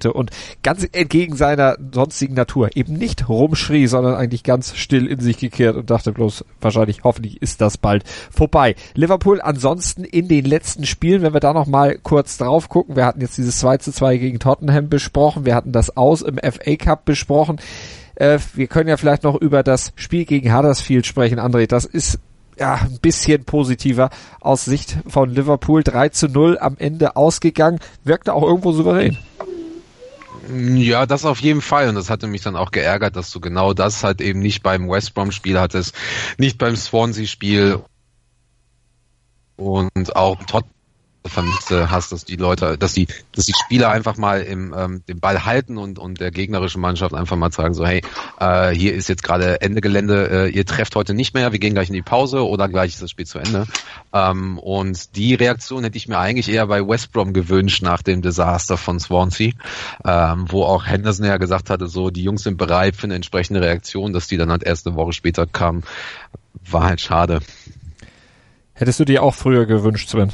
verdrehte 0.06 0.14
und 0.14 0.32
ganz 0.64 0.88
entgegen 0.92 1.36
seiner 1.36 1.78
sonstigen 1.92 2.36
Natur 2.36 2.70
eben 2.76 2.94
nicht 2.94 3.28
rumschrie, 3.28 3.88
sondern 3.88 4.16
eigentlich 4.16 4.44
ganz 4.44 4.76
still 4.76 5.08
in 5.08 5.20
sich 5.20 5.38
gekehrt 5.38 5.76
und 5.76 5.90
dachte 5.90 6.12
bloß, 6.12 6.46
wahrscheinlich, 6.62 7.04
hoffentlich 7.04 7.42
ist 7.42 7.62
das 7.62 7.78
bald 7.78 8.04
vorbei. 8.32 8.76
Liverpool 8.94 9.42
ansonsten 9.42 10.04
in 10.04 10.28
den 10.28 10.46
letzten 10.46 10.86
Spielen, 10.86 11.22
wenn 11.22 11.34
wir 11.34 11.40
da 11.40 11.54
nochmal 11.54 11.98
kurz 12.02 12.38
drauf 12.38 12.70
gucken, 12.70 12.96
wir 12.96 13.06
hatten 13.06 13.22
jetzt 13.22 13.38
dieses 13.38 13.60
2 13.60 13.78
zu 13.78 13.92
2 13.92 14.18
gegen 14.18 14.40
Tottenham 14.40 14.90
besprochen, 14.90 15.46
wir 15.46 15.56
hatten 15.56 15.72
das 15.72 15.96
Aus 15.98 16.22
im 16.22 16.38
FA 16.38 16.76
Cup 16.76 17.06
besprochen, 17.06 17.58
äh, 18.16 18.40
wir 18.54 18.68
können 18.68 18.90
ja 18.90 18.98
vielleicht 18.98 19.24
noch 19.24 19.36
über 19.36 19.64
das 19.64 19.94
Spiel 19.96 20.26
gegen 20.26 20.56
Huddersfield 20.56 21.06
sprechen, 21.06 21.40
André, 21.40 21.68
das 21.68 21.86
ist 21.86 22.20
ja, 22.58 22.76
ein 22.76 23.00
bisschen 23.02 23.44
positiver 23.44 24.10
aus 24.40 24.66
Sicht 24.66 24.98
von 25.08 25.30
Liverpool. 25.30 25.84
3 25.84 26.10
zu 26.10 26.28
0 26.28 26.58
am 26.60 26.76
Ende 26.78 27.16
ausgegangen, 27.16 27.80
wirkte 28.04 28.34
auch 28.34 28.44
irgendwo 28.44 28.72
souverän. 28.72 29.18
Ja, 30.48 31.06
das 31.06 31.26
auf 31.26 31.40
jeden 31.40 31.62
Fall. 31.62 31.90
Und 31.90 31.96
das 31.96 32.10
hatte 32.10 32.28
mich 32.28 32.42
dann 32.42 32.56
auch 32.56 32.72
geärgert, 32.72 33.16
dass 33.16 33.32
du 33.32 33.40
genau 33.40 33.74
das 33.74 34.04
halt 34.04 34.22
eben 34.22 34.40
nicht 34.40 34.64
beim 34.64 34.90
West 34.90 35.14
Brom-Spiel 35.14 35.60
hattest, 35.60 35.96
nicht 36.38 36.58
beim 36.58 36.76
Swansea-Spiel 36.76 37.84
und 39.56 40.16
auch 40.16 40.44
Tot 40.44 40.66
vermisst 41.28 41.72
hast, 41.72 42.12
dass 42.12 42.26
die 42.26 42.36
Leute, 42.36 42.78
dass 42.78 42.94
die, 42.94 43.08
dass 43.34 43.46
die 43.46 43.54
Spieler 43.54 43.90
einfach 43.90 44.18
mal 44.18 44.42
im, 44.42 44.74
ähm, 44.78 45.04
den 45.08 45.20
Ball 45.20 45.46
halten 45.46 45.78
und, 45.78 46.00
und 46.00 46.20
der 46.20 46.32
gegnerischen 46.32 46.82
Mannschaft 46.82 47.14
einfach 47.14 47.36
mal 47.36 47.52
sagen 47.52 47.74
so, 47.74 47.86
hey, 47.86 48.02
äh, 48.40 48.70
hier 48.72 48.94
ist 48.94 49.10
jetzt 49.10 49.24
gerade 49.24 49.62
Ende 49.62 49.82
Gelände, 49.82 50.30
äh, 50.30 50.50
ihr 50.50 50.66
trefft 50.66 50.96
heute 50.96 51.14
nicht 51.14 51.34
mehr, 51.34 51.52
wir 51.52 51.60
gehen 51.60 51.74
gleich 51.74 51.90
in 51.90 51.94
die 51.94 52.02
Pause 52.02 52.46
oder 52.46 52.70
gleich 52.70 52.94
ist 52.94 53.02
das 53.02 53.12
Spiel 53.12 53.26
zu 53.26 53.40
Ende. 53.40 53.66
Ähm, 54.14 54.60
und 54.60 55.16
die 55.16 55.34
Reaktion 55.36 55.84
hätte 55.84 55.98
ich 55.98 56.08
mir 56.08 56.18
eigentlich 56.18 56.50
eher 56.50 56.68
bei 56.68 56.88
West 56.88 57.12
Brom 57.12 57.34
gewünscht 57.34 57.82
nach 57.82 58.02
dem 58.02 58.22
Desaster 58.22 58.78
von 58.78 59.00
Swansea, 59.00 59.52
ähm, 60.06 60.46
wo 60.50 60.64
auch 60.64 60.86
Henderson 60.86 61.26
ja 61.26 61.38
gesagt 61.38 61.70
hatte, 61.70 61.88
so, 61.88 62.10
die 62.10 62.24
Jungs 62.24 62.44
sind 62.44 62.58
bereit 62.58 62.96
für 62.96 63.06
eine 63.06 63.16
entsprechende 63.16 63.62
Reaktion, 63.62 64.14
dass 64.14 64.28
die 64.28 64.38
dann 64.38 64.52
halt 64.52 64.64
erst 64.64 64.88
eine 64.88 64.96
Woche 64.96 65.14
später 65.14 65.48
kam, 65.48 65.84
war 66.70 66.84
halt 66.84 67.02
schade. 67.02 67.40
Hättest 68.74 69.00
du 69.00 69.06
dir 69.06 69.24
auch 69.24 69.34
früher 69.34 69.66
gewünscht, 69.66 70.10
Sven? 70.10 70.32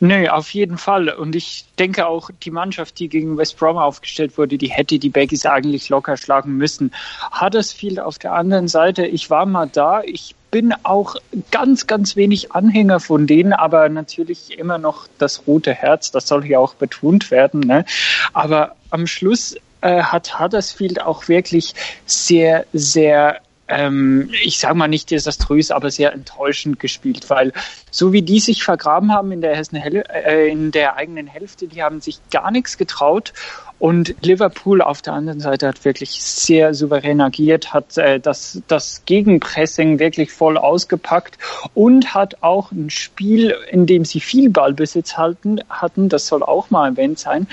Nee, 0.00 0.28
auf 0.28 0.50
jeden 0.50 0.78
Fall. 0.78 1.08
Und 1.08 1.34
ich 1.34 1.64
denke 1.78 2.06
auch, 2.06 2.30
die 2.42 2.50
Mannschaft, 2.50 2.98
die 2.98 3.08
gegen 3.08 3.36
West 3.36 3.58
Brom 3.58 3.76
aufgestellt 3.76 4.38
wurde, 4.38 4.58
die 4.58 4.68
hätte 4.68 4.98
die 4.98 5.10
Baggies 5.10 5.46
eigentlich 5.46 5.88
locker 5.88 6.16
schlagen 6.16 6.56
müssen. 6.56 6.92
Huddersfield 7.40 8.00
auf 8.00 8.18
der 8.18 8.32
anderen 8.32 8.68
Seite, 8.68 9.06
ich 9.06 9.30
war 9.30 9.46
mal 9.46 9.68
da, 9.68 10.02
ich 10.02 10.34
bin 10.50 10.74
auch 10.82 11.16
ganz, 11.50 11.86
ganz 11.86 12.16
wenig 12.16 12.52
Anhänger 12.52 13.00
von 13.00 13.26
denen, 13.26 13.52
aber 13.52 13.88
natürlich 13.88 14.58
immer 14.58 14.78
noch 14.78 15.06
das 15.18 15.46
rote 15.46 15.74
Herz, 15.74 16.10
das 16.10 16.26
soll 16.26 16.42
hier 16.42 16.60
auch 16.60 16.74
betont 16.74 17.30
werden. 17.30 17.60
Ne? 17.60 17.84
Aber 18.32 18.76
am 18.90 19.06
Schluss 19.06 19.56
äh, 19.80 20.02
hat 20.02 20.40
Huddersfield 20.40 21.02
auch 21.02 21.28
wirklich 21.28 21.74
sehr, 22.06 22.64
sehr 22.72 23.40
ähm, 23.68 24.30
ich 24.42 24.58
sage 24.58 24.74
mal 24.74 24.88
nicht 24.88 25.10
desaströs, 25.10 25.70
aber 25.70 25.90
sehr 25.90 26.12
enttäuschend 26.12 26.80
gespielt, 26.80 27.28
weil 27.30 27.52
so 27.90 28.12
wie 28.12 28.22
die 28.22 28.40
sich 28.40 28.64
vergraben 28.64 29.12
haben 29.12 29.32
in 29.32 29.40
der, 29.40 29.56
Hessen, 29.56 29.76
äh, 29.76 30.46
in 30.46 30.70
der 30.70 30.96
eigenen 30.96 31.26
Hälfte, 31.26 31.68
die 31.68 31.82
haben 31.82 32.00
sich 32.00 32.18
gar 32.30 32.50
nichts 32.50 32.78
getraut. 32.78 33.32
Und 33.78 34.16
Liverpool 34.22 34.82
auf 34.82 35.02
der 35.02 35.12
anderen 35.12 35.38
Seite 35.38 35.68
hat 35.68 35.84
wirklich 35.84 36.20
sehr 36.20 36.74
souverän 36.74 37.20
agiert, 37.20 37.72
hat 37.72 37.96
äh, 37.96 38.18
das, 38.18 38.60
das 38.66 39.02
Gegenpressing 39.04 40.00
wirklich 40.00 40.32
voll 40.32 40.56
ausgepackt 40.56 41.38
und 41.74 42.12
hat 42.12 42.42
auch 42.42 42.72
ein 42.72 42.90
Spiel, 42.90 43.54
in 43.70 43.86
dem 43.86 44.04
sie 44.04 44.18
viel 44.18 44.50
Ballbesitz 44.50 45.16
halten, 45.16 45.60
hatten, 45.68 46.08
das 46.08 46.26
soll 46.26 46.42
auch 46.42 46.70
mal 46.70 46.88
erwähnt 46.88 47.20
sein, 47.20 47.46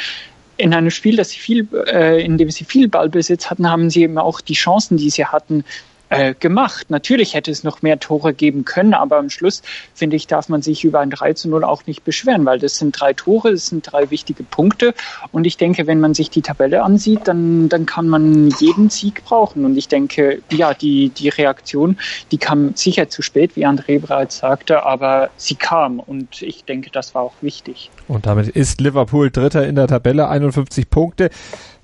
in 0.57 0.73
einem 0.73 0.89
Spiel, 0.89 1.17
das 1.17 1.29
sie 1.29 1.39
viel, 1.39 1.67
äh, 1.87 2.23
in 2.23 2.37
dem 2.37 2.49
sie 2.49 2.63
viel 2.63 2.87
Ballbesitz 2.87 3.49
hatten, 3.49 3.69
haben 3.69 3.89
sie 3.89 4.03
eben 4.03 4.17
auch 4.17 4.41
die 4.41 4.53
Chancen, 4.53 4.97
die 4.97 5.09
sie 5.09 5.25
hatten, 5.25 5.63
äh, 6.09 6.33
gemacht. 6.33 6.89
Natürlich 6.89 7.33
hätte 7.33 7.51
es 7.51 7.63
noch 7.63 7.81
mehr 7.81 7.99
Tore 7.99 8.33
geben 8.33 8.65
können, 8.65 8.93
aber 8.93 9.17
am 9.17 9.29
Schluss, 9.29 9.61
finde 9.93 10.15
ich, 10.15 10.27
darf 10.27 10.49
man 10.49 10.61
sich 10.61 10.83
über 10.83 10.99
ein 10.99 11.09
3 11.09 11.33
zu 11.33 11.49
0 11.49 11.63
auch 11.63 11.85
nicht 11.85 12.03
beschweren, 12.03 12.45
weil 12.45 12.59
das 12.59 12.77
sind 12.77 12.99
drei 12.99 13.13
Tore, 13.13 13.51
das 13.51 13.67
sind 13.67 13.91
drei 13.91 14.11
wichtige 14.11 14.43
Punkte. 14.43 14.93
Und 15.31 15.45
ich 15.45 15.57
denke, 15.57 15.87
wenn 15.87 15.99
man 15.99 16.13
sich 16.13 16.29
die 16.29 16.41
Tabelle 16.41 16.83
ansieht, 16.83 17.21
dann, 17.27 17.69
dann 17.69 17.85
kann 17.85 18.07
man 18.07 18.49
jeden 18.59 18.89
Sieg 18.89 19.23
brauchen. 19.25 19.65
Und 19.65 19.77
ich 19.77 19.87
denke, 19.87 20.41
ja, 20.51 20.73
die, 20.73 21.09
die 21.09 21.29
Reaktion, 21.29 21.97
die 22.31 22.37
kam 22.37 22.75
sicher 22.75 23.09
zu 23.09 23.21
spät, 23.21 23.55
wie 23.55 23.65
André 23.65 23.99
bereits 23.99 24.37
sagte, 24.37 24.83
aber 24.83 25.29
sie 25.37 25.55
kam. 25.55 25.99
Und 25.99 26.41
ich 26.41 26.63
denke, 26.65 26.89
das 26.91 27.15
war 27.15 27.23
auch 27.23 27.33
wichtig. 27.41 27.89
Und 28.07 28.25
damit 28.25 28.49
ist 28.49 28.79
Liverpool 28.81 29.31
Dritter 29.31 29.65
in 29.67 29.75
der 29.75 29.87
Tabelle, 29.87 30.29
51 30.29 30.89
Punkte. 30.89 31.29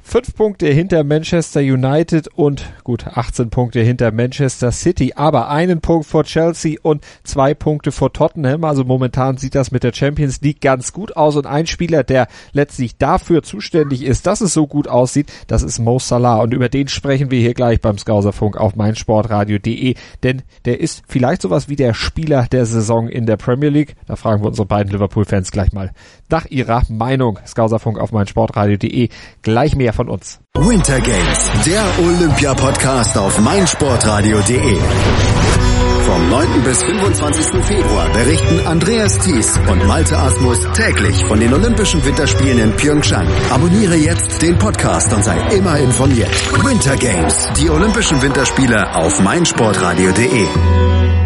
Fünf 0.04 0.36
Punkte 0.36 0.68
hinter 0.68 1.04
Manchester 1.04 1.62
United 1.62 2.28
und 2.36 2.66
gut 2.84 3.06
18 3.08 3.50
Punkte 3.50 3.82
hinter 3.82 4.12
Manchester 4.12 4.72
City, 4.72 5.14
aber 5.16 5.50
einen 5.50 5.80
Punkt 5.80 6.06
vor 6.06 6.24
Chelsea 6.24 6.78
und 6.82 7.06
zwei 7.24 7.54
Punkte 7.54 7.92
vor 7.92 8.12
Tottenham. 8.12 8.64
Also 8.66 8.84
momentan 8.84 9.38
sieht 9.38 9.56
das 9.56 9.72
mit 9.72 9.84
der 9.84 9.94
Champions 9.94 10.42
League 10.42 10.60
ganz 10.60 10.92
gut 10.92 11.16
aus 11.16 11.38
und 11.38 11.46
ein 11.46 11.66
Spieler, 11.66 12.04
der 12.04 12.28
letztlich 12.52 12.98
dafür 12.98 13.44
zuständig 13.44 14.04
ist, 14.04 14.28
dass 14.28 14.42
es 14.42 14.54
so 14.54 14.68
gut 14.68 14.88
aussieht, 14.88 15.32
das 15.48 15.64
ist 15.64 15.80
Mo 15.80 16.00
Salah 16.00 16.42
und 16.42 16.54
über 16.54 16.68
den 16.68 16.88
sprechen 16.90 17.32
wir 17.32 17.40
hier 17.40 17.54
gleich 17.54 17.80
beim 17.80 17.98
Skauserfunk 17.98 18.58
auf 18.58 18.76
meinsportradio.de, 18.76 19.96
denn 20.24 20.42
der 20.66 20.82
ist 20.82 21.04
vielleicht 21.08 21.44
sowas 21.44 21.70
wie 21.70 21.76
der 21.78 21.94
Spieler 21.94 22.48
der 22.52 22.66
Saison 22.66 23.08
in 23.08 23.26
der 23.26 23.38
Premier 23.38 23.70
League. 23.70 23.96
Da 24.08 24.16
fragen 24.18 24.44
wir 24.44 24.48
unsere 24.48 24.68
beiden 24.68 24.92
Liverpool-Fans 24.92 25.52
gleich 25.52 25.72
mal 25.72 25.92
nach 26.32 26.46
ihrer 26.46 26.82
Meinung. 26.90 27.40
Skauserfunk 27.46 28.00
auf 28.00 28.12
meinsportradio.de. 28.12 29.10
Gleich 29.42 29.76
mehr 29.76 29.91
von 29.94 30.10
uns. 30.10 30.40
Winter 30.56 31.00
Games, 31.00 31.52
der 31.66 31.84
Olympia-Podcast 32.00 33.18
auf 33.18 33.40
meinsportradio.de. 33.40 34.78
Vom 36.06 36.30
9. 36.30 36.64
bis 36.64 36.84
25. 36.84 37.64
Februar 37.64 38.10
berichten 38.10 38.68
Andreas 38.68 39.18
Thies 39.20 39.58
und 39.70 39.86
Malte 39.88 40.18
Asmus 40.18 40.60
täglich 40.74 41.24
von 41.26 41.40
den 41.40 41.54
Olympischen 41.54 42.04
Winterspielen 42.04 42.60
in 42.60 42.76
Pyeongchang. 42.76 43.28
Abonniere 43.50 43.96
jetzt 43.96 44.42
den 44.42 44.58
Podcast 44.58 45.14
und 45.14 45.24
sei 45.24 45.38
immer 45.56 45.78
informiert. 45.78 46.32
Winter 46.66 46.96
Games, 46.98 47.48
die 47.58 47.70
Olympischen 47.70 48.22
Winterspiele 48.22 48.94
auf 48.96 49.22
meinsportradio.de. 49.22 51.21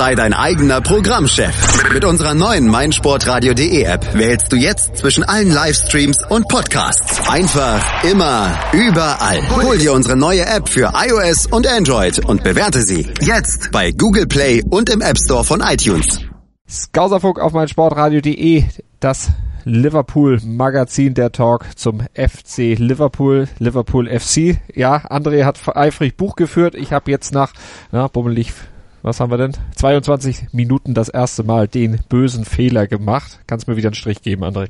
Sei 0.00 0.14
dein 0.14 0.32
eigener 0.32 0.80
Programmchef. 0.80 1.92
Mit 1.92 2.06
unserer 2.06 2.32
neuen 2.32 2.68
meinsportradio.de 2.68 3.82
App 3.82 4.14
wählst 4.14 4.50
du 4.50 4.56
jetzt 4.56 4.96
zwischen 4.96 5.24
allen 5.24 5.52
Livestreams 5.52 6.16
und 6.30 6.48
Podcasts. 6.48 7.28
Einfach, 7.28 8.02
immer, 8.02 8.58
überall. 8.72 9.42
Hol 9.62 9.76
dir 9.76 9.92
unsere 9.92 10.16
neue 10.16 10.46
App 10.46 10.70
für 10.70 10.94
iOS 10.94 11.48
und 11.48 11.66
Android 11.66 12.18
und 12.24 12.42
bewerte 12.42 12.80
sie 12.80 13.08
jetzt 13.20 13.72
bei 13.72 13.92
Google 13.92 14.26
Play 14.26 14.62
und 14.70 14.88
im 14.88 15.02
App 15.02 15.18
Store 15.22 15.44
von 15.44 15.60
iTunes. 15.60 16.20
Skauserfunk 16.66 17.38
auf 17.38 17.52
meinsportradio.de, 17.52 18.64
das 19.00 19.28
Liverpool 19.64 20.40
Magazin, 20.42 21.12
der 21.12 21.30
Talk 21.30 21.66
zum 21.76 22.00
FC 22.14 22.74
Liverpool, 22.78 23.48
Liverpool 23.58 24.08
FC. 24.08 24.62
Ja, 24.74 24.96
André 25.10 25.44
hat 25.44 25.58
eifrig 25.76 26.16
Buch 26.16 26.36
geführt. 26.36 26.74
Ich 26.74 26.94
habe 26.94 27.10
jetzt 27.10 27.34
nach, 27.34 27.52
na, 27.92 28.08
bummelig 28.08 28.54
was 29.02 29.20
haben 29.20 29.30
wir 29.30 29.38
denn? 29.38 29.52
22 29.76 30.48
Minuten 30.52 30.94
das 30.94 31.08
erste 31.08 31.42
Mal 31.42 31.68
den 31.68 32.00
bösen 32.08 32.44
Fehler 32.44 32.86
gemacht. 32.86 33.40
Kannst 33.46 33.68
mir 33.68 33.76
wieder 33.76 33.88
einen 33.88 33.94
Strich 33.94 34.22
geben, 34.22 34.44
André? 34.44 34.68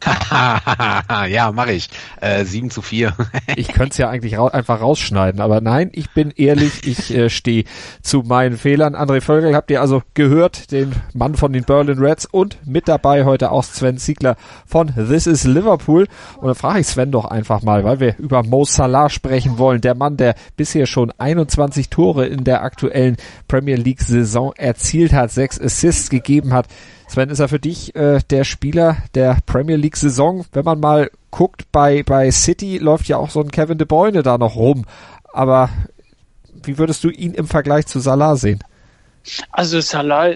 ja, 1.28 1.52
mache 1.52 1.72
ich. 1.72 1.88
Äh, 2.20 2.44
7 2.44 2.70
zu 2.70 2.82
4. 2.82 3.14
ich 3.56 3.68
könnte 3.68 3.92
es 3.92 3.98
ja 3.98 4.08
eigentlich 4.08 4.38
ra 4.38 4.48
einfach 4.48 4.80
rausschneiden, 4.80 5.40
aber 5.40 5.60
nein, 5.60 5.90
ich 5.92 6.10
bin 6.10 6.32
ehrlich, 6.36 6.86
ich 6.86 7.14
äh, 7.14 7.30
stehe 7.30 7.64
zu 8.02 8.22
meinen 8.22 8.56
Fehlern. 8.56 8.94
André 8.94 9.20
Völkel 9.20 9.54
habt 9.54 9.70
ihr 9.70 9.80
also 9.80 10.02
gehört, 10.14 10.70
den 10.70 10.92
Mann 11.14 11.34
von 11.34 11.52
den 11.52 11.64
Berlin 11.64 11.98
Reds 11.98 12.26
und 12.26 12.58
mit 12.66 12.88
dabei 12.88 13.24
heute 13.24 13.50
auch 13.50 13.64
Sven 13.64 13.98
Ziegler 13.98 14.36
von 14.66 14.94
This 14.94 15.26
is 15.26 15.44
Liverpool. 15.44 16.06
Und 16.38 16.46
dann 16.46 16.54
frage 16.54 16.80
ich 16.80 16.86
Sven 16.86 17.10
doch 17.10 17.24
einfach 17.24 17.62
mal, 17.62 17.84
weil 17.84 18.00
wir 18.00 18.16
über 18.18 18.42
Mo 18.42 18.64
Salah 18.64 19.08
sprechen 19.08 19.58
wollen. 19.58 19.80
Der 19.80 19.94
Mann, 19.94 20.16
der 20.16 20.34
bisher 20.56 20.86
schon 20.86 21.12
21 21.18 21.88
Tore 21.88 22.26
in 22.26 22.44
der 22.44 22.62
aktuellen 22.62 23.16
Premier 23.48 23.76
League 23.76 24.02
Saison 24.02 24.52
erzielt 24.56 25.12
hat, 25.12 25.30
sechs 25.30 25.60
Assists 25.60 26.10
gegeben 26.10 26.52
hat. 26.52 26.66
Sven, 27.08 27.30
ist 27.30 27.38
er 27.38 27.48
für 27.48 27.60
dich 27.60 27.94
äh, 27.94 28.20
der 28.30 28.44
Spieler 28.44 28.96
der 29.14 29.38
Premier 29.46 29.76
League 29.76 29.96
Saison? 29.96 30.44
Wenn 30.52 30.64
man 30.64 30.80
mal 30.80 31.10
guckt, 31.30 31.70
bei, 31.70 32.02
bei 32.02 32.30
City 32.30 32.78
läuft 32.78 33.06
ja 33.08 33.16
auch 33.16 33.30
so 33.30 33.40
ein 33.40 33.50
Kevin 33.50 33.78
De 33.78 33.86
Bruyne 33.86 34.22
da 34.22 34.38
noch 34.38 34.56
rum. 34.56 34.84
Aber 35.32 35.70
wie 36.62 36.78
würdest 36.78 37.04
du 37.04 37.10
ihn 37.10 37.34
im 37.34 37.46
Vergleich 37.46 37.86
zu 37.86 38.00
Salah 38.00 38.36
sehen? 38.36 38.60
Also 39.52 39.80
Salah 39.80 40.34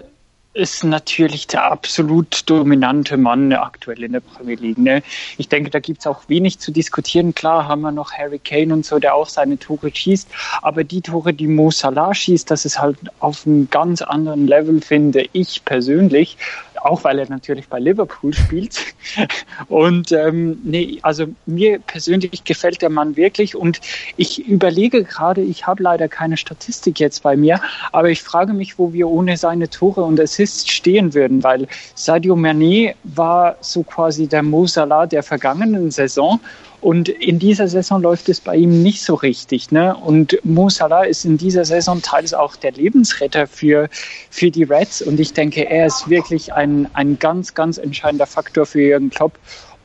ist 0.53 0.83
natürlich 0.83 1.47
der 1.47 1.71
absolut 1.71 2.43
dominante 2.51 3.17
Mann 3.17 3.53
aktuell 3.53 4.03
in 4.03 4.13
der 4.13 4.21
Premier 4.21 4.57
League. 4.57 4.79
Ne? 4.79 5.03
Ich 5.39 5.49
denke, 5.49 5.71
da 5.71 5.79
gibt's 5.79 6.07
auch 6.07 6.29
wenig 6.29 6.59
zu 6.59 6.73
diskutieren. 6.73 7.35
Klar 7.35 7.69
haben 7.69 7.83
wir 7.83 7.93
noch 7.93 8.13
Harry 8.13 8.41
Kane 8.41 8.75
und 8.75 8.85
so, 8.85 8.99
der 8.99 9.15
auch 9.15 9.29
seine 9.29 9.59
Tore 9.59 9.95
schießt, 9.95 10.29
aber 10.63 10.83
die 10.83 11.03
Tore, 11.03 11.33
die 11.33 11.47
Mo 11.47 11.71
Salah 11.71 12.15
schießt, 12.15 12.51
das 12.51 12.65
ist 12.65 12.81
halt 12.81 12.99
auf 13.21 13.47
einem 13.47 13.71
ganz 13.71 14.03
anderen 14.03 14.49
Level, 14.49 14.81
finde 14.81 15.27
ich 15.33 15.65
persönlich 15.65 16.37
auch 16.83 17.05
weil 17.05 17.19
er 17.19 17.29
natürlich 17.29 17.69
bei 17.69 17.79
Liverpool 17.79 18.33
spielt. 18.35 18.79
Und 19.69 20.13
ähm, 20.13 20.59
nee, 20.63 20.99
also 21.03 21.27
mir 21.47 21.79
persönlich 21.79 22.45
gefällt 22.45 22.83
der 22.83 22.91
Mann 22.91 23.17
wirklich 23.17 23.57
und 23.57 23.81
ich 24.17 24.47
überlege 24.47 25.05
gerade, 25.05 25.41
ich 25.41 25.67
habe 25.67 25.83
leider 25.83 26.09
keine 26.09 26.37
Statistik 26.37 27.01
jetzt 27.01 27.23
bei 27.23 27.37
mir, 27.37 27.61
aber 27.93 28.11
ich 28.11 28.23
frage 28.23 28.53
mich, 28.53 28.79
wo 28.79 28.93
wir 28.93 29.09
ohne 29.09 29.37
seine 29.37 29.69
Tore 29.69 30.03
und 30.03 30.21
Assists 30.21 30.71
stehen 30.71 31.15
würden, 31.15 31.43
weil 31.43 31.67
Sadio 31.95 32.35
Mané 32.35 32.95
war 33.05 33.57
so 33.61 33.83
quasi 33.83 34.27
der 34.27 34.43
Mo 34.43 34.67
Salah 34.67 35.07
der 35.07 35.23
vergangenen 35.23 35.91
Saison 35.91 36.41
und 36.81 37.09
in 37.09 37.39
dieser 37.39 37.69
Saison 37.69 38.01
läuft 38.01 38.29
es 38.29 38.41
bei 38.41 38.57
ihm 38.57 38.83
nicht 38.83 39.03
so 39.03 39.15
richtig. 39.15 39.71
Ne? 39.71 39.95
Und 39.95 40.39
Mo 40.45 40.71
Salah 40.71 41.05
ist 41.05 41.25
in 41.25 41.37
dieser 41.37 41.65
Saison 41.65 42.01
teils 42.01 42.33
auch 42.33 42.57
der 42.57 42.73
Lebensretter 42.73 43.47
für, 43.47 43.89
für 44.31 44.51
die 44.51 44.63
Reds. 44.63 45.03
Und 45.03 45.21
ich 45.21 45.35
denke, 45.35 45.69
er 45.69 45.87
ist 45.87 46.09
wirklich 46.09 46.55
ein, 46.55 46.89
ein 46.95 47.19
ganz, 47.19 47.55
ganz 47.55 47.77
entscheidender 47.77 48.27
Faktor 48.27 48.65
für 48.65 48.81
Jürgen 48.81 49.11
Klopp 49.11 49.39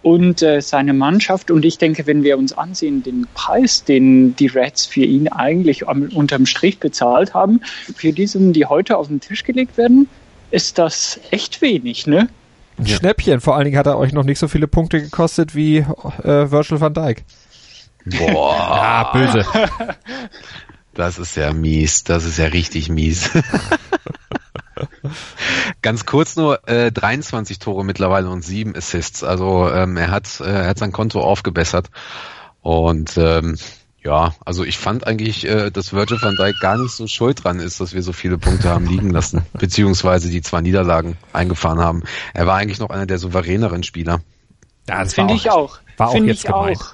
und 0.03 0.41
äh, 0.41 0.61
seine 0.61 0.93
Mannschaft. 0.93 1.51
Und 1.51 1.65
ich 1.65 1.77
denke, 1.79 2.07
wenn 2.07 2.23
wir 2.23 2.37
uns 2.37 2.53
ansehen, 2.53 3.03
den 3.03 3.27
Preis, 3.33 3.83
den 3.83 4.35
die 4.35 4.47
Reds 4.47 4.85
für 4.85 5.03
ihn 5.03 5.27
eigentlich 5.27 5.89
am, 5.89 6.09
unterm 6.13 6.45
Strich 6.45 6.79
bezahlt 6.79 7.33
haben, 7.33 7.59
für 7.95 8.13
die 8.13 8.27
Summen, 8.27 8.53
die 8.53 8.67
heute 8.67 8.97
auf 8.97 9.07
den 9.07 9.19
Tisch 9.19 9.43
gelegt 9.43 9.77
werden, 9.77 10.07
ist 10.51 10.77
das 10.77 11.19
echt 11.31 11.61
wenig, 11.61 12.07
ne? 12.07 12.29
Ein 12.77 12.85
ja. 12.85 12.97
Schnäppchen. 12.97 13.41
Vor 13.41 13.55
allen 13.55 13.65
Dingen 13.65 13.77
hat 13.77 13.87
er 13.87 13.97
euch 13.97 14.13
noch 14.13 14.23
nicht 14.23 14.39
so 14.39 14.47
viele 14.47 14.67
Punkte 14.67 15.01
gekostet 15.01 15.55
wie 15.55 15.77
äh, 15.77 16.51
Virgil 16.51 16.81
van 16.81 16.93
Dijk. 16.93 17.23
Boah. 18.05 18.57
ja, 18.57 19.11
böse. 19.11 19.45
Das 20.95 21.19
ist 21.19 21.35
ja 21.35 21.51
mies. 21.51 22.05
Das 22.05 22.23
ist 22.23 22.37
ja 22.37 22.45
richtig 22.45 22.87
mies. 22.87 23.29
Ganz 25.81 26.05
kurz 26.05 26.37
nur, 26.37 26.67
äh, 26.69 26.89
23 26.89 27.59
Tore 27.59 27.83
mittlerweile 27.83 28.29
und 28.29 28.45
sieben 28.45 28.73
Assists. 28.75 29.21
Also 29.21 29.69
ähm, 29.69 29.97
er 29.97 30.09
hat 30.09 30.39
äh, 30.39 30.45
er 30.45 30.67
hat 30.67 30.79
sein 30.79 30.93
Konto 30.93 31.19
aufgebessert. 31.19 31.89
Und 32.61 33.17
ähm, 33.17 33.57
ja, 34.05 34.35
also 34.45 34.63
ich 34.63 34.77
fand 34.77 35.07
eigentlich, 35.07 35.47
äh, 35.47 35.71
dass 35.71 35.91
Virgil 35.91 36.21
van 36.21 36.35
Dijk 36.35 36.59
gar 36.59 36.77
nicht 36.77 36.91
so 36.91 37.07
schuld 37.07 37.43
dran 37.43 37.59
ist, 37.59 37.79
dass 37.81 37.93
wir 37.93 38.03
so 38.03 38.13
viele 38.13 38.37
Punkte 38.37 38.69
haben 38.69 38.85
liegen 38.85 39.09
lassen, 39.09 39.45
beziehungsweise 39.53 40.29
die 40.29 40.43
zwei 40.43 40.61
Niederlagen 40.61 41.17
eingefahren 41.33 41.79
haben. 41.79 42.03
Er 42.33 42.45
war 42.45 42.55
eigentlich 42.55 42.79
noch 42.79 42.91
einer 42.91 43.07
der 43.07 43.17
souveräneren 43.17 43.81
Spieler. 43.81 44.21
Ja, 44.87 45.03
das 45.03 45.15
finde 45.15 45.33
ich 45.33 45.49
auch. 45.49 45.79
War 45.97 46.09
auch 46.09 46.15
jetzt 46.15 46.45
gemeint. 46.45 46.77
Auch. 46.77 46.93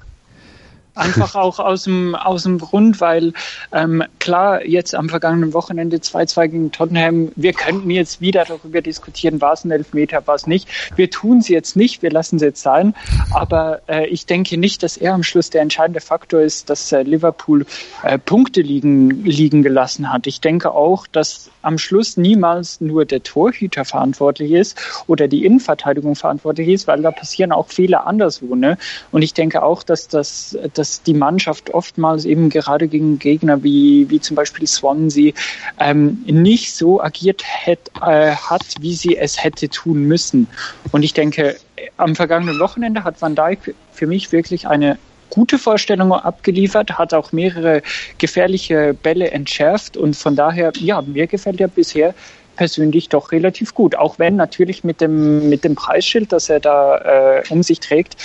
Einfach 0.93 1.35
auch 1.35 1.59
aus 1.59 1.83
dem, 1.83 2.15
aus 2.15 2.43
dem 2.43 2.59
Grund, 2.59 2.99
weil 2.99 3.33
ähm, 3.71 4.03
klar, 4.19 4.65
jetzt 4.65 4.93
am 4.93 5.07
vergangenen 5.07 5.53
Wochenende 5.53 5.97
2-2 5.97 6.47
gegen 6.47 6.71
Tottenham, 6.71 7.31
wir 7.35 7.53
könnten 7.53 7.89
jetzt 7.89 8.19
wieder 8.19 8.43
darüber 8.43 8.81
diskutieren, 8.81 9.39
war 9.39 9.53
es 9.53 9.63
ein 9.63 9.71
Elfmeter, 9.71 10.25
war 10.27 10.35
es 10.35 10.47
nicht. 10.47 10.67
Wir 10.97 11.09
tun 11.09 11.37
es 11.37 11.47
jetzt 11.47 11.77
nicht, 11.77 12.01
wir 12.01 12.11
lassen 12.11 12.35
es 12.35 12.41
jetzt 12.41 12.61
sein. 12.61 12.93
Aber 13.33 13.81
äh, 13.87 14.07
ich 14.07 14.25
denke 14.25 14.57
nicht, 14.57 14.83
dass 14.83 14.97
er 14.97 15.13
am 15.13 15.23
Schluss 15.23 15.49
der 15.49 15.61
entscheidende 15.61 16.01
Faktor 16.01 16.41
ist, 16.41 16.69
dass 16.69 16.91
äh, 16.91 17.03
Liverpool 17.03 17.65
äh, 18.03 18.17
Punkte 18.17 18.61
liegen, 18.61 19.23
liegen 19.23 19.63
gelassen 19.63 20.11
hat. 20.11 20.27
Ich 20.27 20.41
denke 20.41 20.71
auch, 20.71 21.07
dass 21.07 21.49
am 21.61 21.77
Schluss 21.77 22.17
niemals 22.17 22.81
nur 22.81 23.05
der 23.05 23.23
Torhüter 23.23 23.85
verantwortlich 23.85 24.51
ist 24.51 24.77
oder 25.07 25.27
die 25.27 25.45
Innenverteidigung 25.45 26.15
verantwortlich 26.15 26.67
ist, 26.69 26.87
weil 26.87 27.01
da 27.01 27.11
passieren 27.11 27.51
auch 27.51 27.67
Fehler 27.67 28.07
anderswo. 28.07 28.55
Ne? 28.55 28.77
Und 29.11 29.21
ich 29.21 29.33
denke 29.33 29.63
auch, 29.63 29.83
dass 29.83 30.07
das 30.07 30.57
dass 30.73 31.03
die 31.03 31.13
Mannschaft 31.13 31.73
oftmals 31.73 32.25
eben 32.25 32.49
gerade 32.49 32.87
gegen 32.87 33.19
Gegner 33.19 33.63
wie, 33.63 34.09
wie 34.09 34.19
zum 34.19 34.35
Beispiel 34.35 34.67
Swansea 34.67 35.33
ähm, 35.79 36.23
nicht 36.25 36.75
so 36.75 37.01
agiert 37.01 37.43
hätt, 37.45 37.91
äh, 38.01 38.31
hat, 38.31 38.63
wie 38.79 38.93
sie 38.93 39.17
es 39.17 39.43
hätte 39.43 39.69
tun 39.69 40.03
müssen. 40.03 40.47
Und 40.91 41.03
ich 41.03 41.13
denke, 41.13 41.57
am 41.97 42.15
vergangenen 42.15 42.59
Wochenende 42.59 43.03
hat 43.03 43.21
Van 43.21 43.35
Dijk 43.35 43.75
für 43.91 44.07
mich 44.07 44.31
wirklich 44.31 44.67
eine 44.67 44.97
gute 45.31 45.57
Vorstellung 45.57 46.13
abgeliefert, 46.13 46.99
hat 46.99 47.13
auch 47.15 47.31
mehrere 47.31 47.81
gefährliche 48.19 48.93
Bälle 48.93 49.31
entschärft 49.31 49.97
und 49.97 50.15
von 50.15 50.35
daher, 50.35 50.71
ja, 50.79 51.01
mir 51.01 51.25
gefällt 51.25 51.59
er 51.59 51.67
bisher 51.67 52.13
persönlich 52.55 53.09
doch 53.09 53.31
relativ 53.31 53.73
gut. 53.73 53.95
Auch 53.95 54.19
wenn 54.19 54.35
natürlich 54.35 54.83
mit 54.83 55.01
dem, 55.01 55.49
mit 55.49 55.63
dem 55.63 55.73
Preisschild, 55.75 56.31
das 56.31 56.49
er 56.49 56.59
da 56.59 56.97
äh, 57.39 57.43
um 57.49 57.63
sich 57.63 57.79
trägt, 57.79 58.17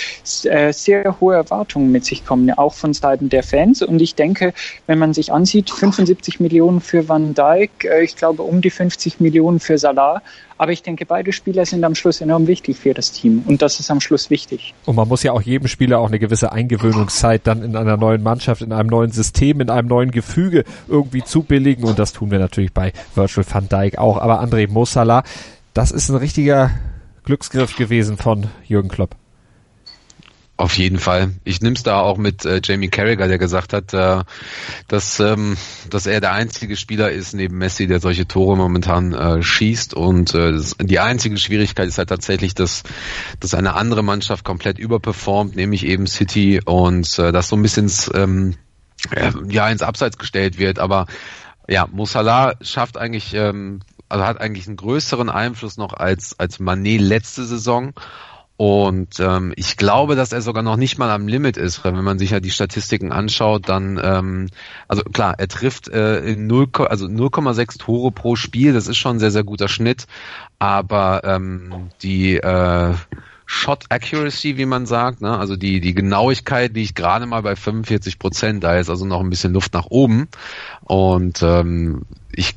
äh, 0.43 0.71
sehr 0.71 1.19
hohe 1.19 1.35
Erwartungen 1.35 1.91
mit 1.91 2.05
sich 2.05 2.25
kommen, 2.25 2.51
auch 2.51 2.73
von 2.73 2.93
Seiten 2.93 3.29
der 3.29 3.41
Fans. 3.41 3.81
Und 3.81 4.01
ich 4.01 4.15
denke, 4.15 4.53
wenn 4.85 4.99
man 4.99 5.13
sich 5.13 5.31
ansieht, 5.31 5.69
75 5.71 6.39
Millionen 6.39 6.81
für 6.81 7.07
Van 7.09 7.33
Dijk, 7.33 7.85
äh, 7.85 8.03
ich 8.03 8.15
glaube 8.15 8.43
um 8.43 8.61
die 8.61 8.69
50 8.69 9.19
Millionen 9.19 9.59
für 9.59 9.77
Salah, 9.77 10.21
aber 10.57 10.71
ich 10.71 10.83
denke, 10.83 11.05
beide 11.05 11.31
Spieler 11.31 11.65
sind 11.65 11.83
am 11.83 11.95
Schluss 11.95 12.21
enorm 12.21 12.47
wichtig 12.47 12.77
für 12.77 12.93
das 12.93 13.11
Team. 13.11 13.43
Und 13.45 13.61
das 13.61 13.79
ist 13.79 13.91
am 13.91 14.01
Schluss 14.01 14.29
wichtig. 14.29 14.73
Und 14.85 14.95
man 14.95 15.07
muss 15.07 15.23
ja 15.23 15.31
auch 15.31 15.41
jedem 15.41 15.67
Spieler 15.67 15.99
auch 15.99 16.07
eine 16.07 16.19
gewisse 16.19 16.51
Eingewöhnungszeit 16.51 17.45
dann 17.45 17.63
in 17.63 17.75
einer 17.75 17.97
neuen 17.97 18.23
Mannschaft, 18.23 18.61
in 18.61 18.71
einem 18.71 18.89
neuen 18.89 19.11
System, 19.11 19.61
in 19.61 19.69
einem 19.69 19.87
neuen 19.87 20.11
Gefüge 20.11 20.63
irgendwie 20.87 21.23
zubilligen. 21.23 21.83
Und 21.83 21.99
das 21.99 22.13
tun 22.13 22.31
wir 22.31 22.39
natürlich 22.39 22.73
bei 22.73 22.93
Virtual 23.15 23.45
van 23.49 23.69
Dijk 23.69 23.97
auch. 23.97 24.17
Aber 24.17 24.41
André 24.41 24.69
Mossala, 24.69 25.23
das 25.73 25.91
ist 25.91 26.09
ein 26.09 26.15
richtiger 26.15 26.71
Glücksgriff 27.23 27.75
gewesen 27.75 28.17
von 28.17 28.47
Jürgen 28.65 28.89
Klopp. 28.89 29.15
Auf 30.59 30.75
jeden 30.79 30.97
Fall. 30.97 31.35
Ich 31.43 31.61
nehme 31.61 31.75
es 31.75 31.83
da 31.83 31.99
auch 31.99 32.17
mit 32.17 32.43
äh, 32.43 32.59
Jamie 32.63 32.87
Carragher, 32.89 33.27
der 33.27 33.37
gesagt 33.37 33.73
hat, 33.73 33.93
äh, 33.93 34.23
dass, 34.87 35.19
ähm, 35.19 35.55
dass 35.91 36.07
er 36.07 36.19
der 36.19 36.31
einzige 36.31 36.75
Spieler 36.75 37.11
ist 37.11 37.35
neben 37.35 37.59
Messi, 37.59 37.85
der 37.85 37.99
solche 37.99 38.27
Tore 38.27 38.57
momentan 38.57 39.13
äh, 39.13 39.43
schießt. 39.43 39.93
Und 39.93 40.33
äh, 40.33 40.59
die 40.79 40.99
einzige 40.99 41.37
Schwierigkeit 41.37 41.87
ist 41.87 41.99
halt 41.99 42.09
tatsächlich, 42.09 42.55
dass, 42.55 42.81
dass 43.39 43.53
eine 43.53 43.75
andere 43.75 44.03
Mannschaft 44.03 44.43
komplett 44.43 44.79
überperformt, 44.79 45.55
nämlich 45.55 45.85
eben 45.85 46.07
City 46.07 46.59
und 46.65 47.19
äh, 47.19 47.31
das 47.31 47.49
so 47.49 47.55
ein 47.55 47.61
bisschen 47.61 47.83
ins, 47.83 48.09
ähm, 48.15 48.55
ja, 49.49 49.69
ins 49.69 49.83
Abseits 49.83 50.17
gestellt 50.17 50.57
wird. 50.57 50.79
Aber 50.79 51.05
ja, 51.67 51.87
Musala 51.91 52.55
schafft 52.61 52.97
eigentlich, 52.97 53.35
ähm, 53.35 53.81
also 54.09 54.25
hat 54.25 54.41
eigentlich 54.41 54.65
einen 54.65 54.77
größeren 54.77 55.29
Einfluss 55.29 55.77
noch 55.77 55.93
als, 55.93 56.39
als 56.39 56.57
Manet 56.57 56.99
letzte 56.99 57.45
Saison. 57.45 57.93
Und 58.57 59.19
ähm, 59.19 59.53
ich 59.55 59.77
glaube, 59.77 60.15
dass 60.15 60.33
er 60.33 60.41
sogar 60.41 60.63
noch 60.63 60.77
nicht 60.77 60.97
mal 60.97 61.11
am 61.11 61.27
Limit 61.27 61.57
ist. 61.57 61.83
Wenn 61.83 62.03
man 62.03 62.17
sich 62.17 62.31
ja 62.31 62.39
die 62.39 62.49
Statistiken 62.49 63.11
anschaut, 63.11 63.69
dann, 63.69 63.99
ähm, 64.03 64.49
also 64.87 65.03
klar, 65.03 65.35
er 65.37 65.47
trifft 65.47 65.87
äh, 65.89 66.21
in 66.21 66.47
0, 66.47 66.69
also 66.89 67.05
0,6 67.05 67.77
Tore 67.77 68.11
pro 68.11 68.35
Spiel, 68.35 68.73
das 68.73 68.87
ist 68.87 68.97
schon 68.97 69.17
ein 69.17 69.19
sehr, 69.19 69.29
sehr 69.29 69.43
guter 69.43 69.67
Schnitt. 69.67 70.07
Aber 70.57 71.21
ähm, 71.23 71.91
die 72.01 72.37
äh, 72.37 72.95
Shot 73.45 73.85
Accuracy, 73.89 74.57
wie 74.57 74.65
man 74.65 74.87
sagt, 74.87 75.21
ne? 75.21 75.37
also 75.37 75.55
die, 75.55 75.79
die 75.79 75.93
Genauigkeit 75.93 76.73
liegt 76.73 76.95
gerade 76.95 77.27
mal 77.27 77.43
bei 77.43 77.55
45 77.55 78.17
Prozent, 78.17 78.63
da 78.63 78.75
ist 78.75 78.89
also 78.89 79.05
noch 79.05 79.21
ein 79.21 79.29
bisschen 79.29 79.53
Luft 79.53 79.73
nach 79.75 79.85
oben. 79.85 80.27
Und 80.81 81.43
ähm, 81.43 82.01
ich, 82.37 82.53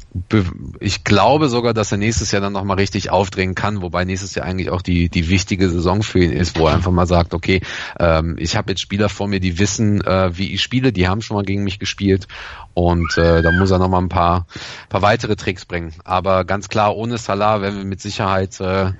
ich 0.78 1.04
glaube 1.04 1.48
sogar, 1.48 1.72
dass 1.72 1.90
er 1.90 1.96
nächstes 1.96 2.32
Jahr 2.32 2.42
dann 2.42 2.52
nochmal 2.52 2.76
richtig 2.76 3.10
aufdrehen 3.10 3.54
kann, 3.54 3.80
wobei 3.80 4.04
nächstes 4.04 4.34
Jahr 4.34 4.44
eigentlich 4.44 4.68
auch 4.68 4.82
die, 4.82 5.08
die 5.08 5.30
wichtige 5.30 5.70
Saison 5.70 6.02
für 6.02 6.22
ihn 6.22 6.32
ist, 6.32 6.58
wo 6.58 6.66
er 6.66 6.74
einfach 6.74 6.90
mal 6.90 7.06
sagt, 7.06 7.32
okay, 7.32 7.62
ähm, 7.98 8.36
ich 8.38 8.56
habe 8.56 8.72
jetzt 8.72 8.82
Spieler 8.82 9.08
vor 9.08 9.26
mir, 9.26 9.40
die 9.40 9.58
wissen, 9.58 10.02
äh, 10.02 10.36
wie 10.36 10.52
ich 10.52 10.60
spiele, 10.60 10.92
die 10.92 11.08
haben 11.08 11.22
schon 11.22 11.34
mal 11.34 11.44
gegen 11.44 11.64
mich 11.64 11.78
gespielt 11.78 12.28
und 12.74 13.16
äh, 13.16 13.40
da 13.40 13.50
muss 13.52 13.70
er 13.70 13.78
nochmal 13.78 14.02
ein 14.02 14.10
paar, 14.10 14.46
paar 14.90 15.00
weitere 15.00 15.34
Tricks 15.34 15.64
bringen. 15.64 15.94
Aber 16.04 16.44
ganz 16.44 16.68
klar, 16.68 16.94
ohne 16.94 17.16
Salah 17.16 17.62
werden 17.62 17.78
wir 17.78 17.86
mit 17.86 18.02
Sicherheit 18.02 18.60
äh, 18.60 18.92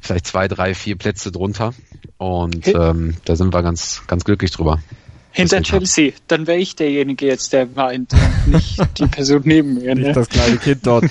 vielleicht 0.00 0.26
zwei, 0.26 0.48
drei, 0.48 0.74
vier 0.74 0.96
Plätze 0.96 1.32
drunter 1.32 1.74
und 2.16 2.66
ähm, 2.68 3.14
da 3.26 3.36
sind 3.36 3.52
wir 3.52 3.62
ganz, 3.62 4.04
ganz 4.06 4.24
glücklich 4.24 4.52
drüber. 4.52 4.80
Hinter 5.34 5.62
Chelsea, 5.62 6.12
dann 6.28 6.46
wäre 6.46 6.58
ich 6.58 6.76
derjenige 6.76 7.26
jetzt, 7.26 7.52
der 7.52 7.74
weint, 7.74 8.12
nicht 8.46 8.80
die 8.98 9.06
Person 9.06 9.42
neben 9.44 9.74
mir. 9.74 9.94
Ne? 9.96 10.02
Nicht 10.02 10.16
das 10.16 10.28
kleine 10.28 10.58
Kind 10.58 10.86
dort 10.86 11.06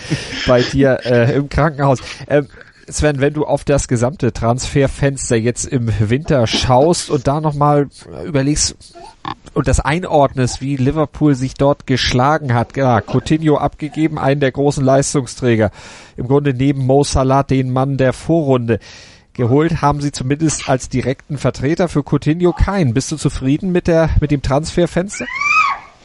bei 0.48 0.62
dir 0.62 1.00
äh, 1.04 1.36
im 1.36 1.50
Krankenhaus. 1.50 2.00
Ähm, 2.30 2.48
Sven, 2.88 3.20
wenn 3.20 3.34
du 3.34 3.46
auf 3.46 3.66
das 3.66 3.88
gesamte 3.88 4.32
Transferfenster 4.32 5.36
jetzt 5.36 5.66
im 5.66 5.92
Winter 6.00 6.48
schaust 6.48 7.10
und 7.10 7.28
da 7.28 7.42
nochmal 7.42 7.88
überlegst 8.26 8.76
und 9.54 9.68
das 9.68 9.80
einordnest, 9.80 10.62
wie 10.62 10.78
Liverpool 10.78 11.36
sich 11.36 11.54
dort 11.54 11.86
geschlagen 11.86 12.54
hat. 12.54 12.76
Ja, 12.76 13.02
Coutinho 13.02 13.58
abgegeben, 13.58 14.18
einen 14.18 14.40
der 14.40 14.52
großen 14.52 14.84
Leistungsträger. 14.84 15.72
Im 16.18 16.28
Grunde 16.28 16.54
neben 16.54 16.86
Mo 16.86 17.04
Salah 17.04 17.44
den 17.44 17.72
Mann 17.72 17.98
der 17.98 18.14
Vorrunde 18.14 18.80
geholt 19.34 19.82
haben 19.82 20.02
sie 20.02 20.12
zumindest 20.12 20.70
als 20.70 20.90
direkten 20.90 21.38
Vertreter 21.38 21.88
für 21.88 22.04
Coutinho 22.04 22.54
keinen. 22.54 22.94
Bist 22.94 23.12
du 23.12 23.18
zufrieden 23.18 23.72
mit 23.72 23.88
der 23.88 24.10
mit 24.20 24.32
dem 24.32 24.42
Transferfenster? 24.42 25.26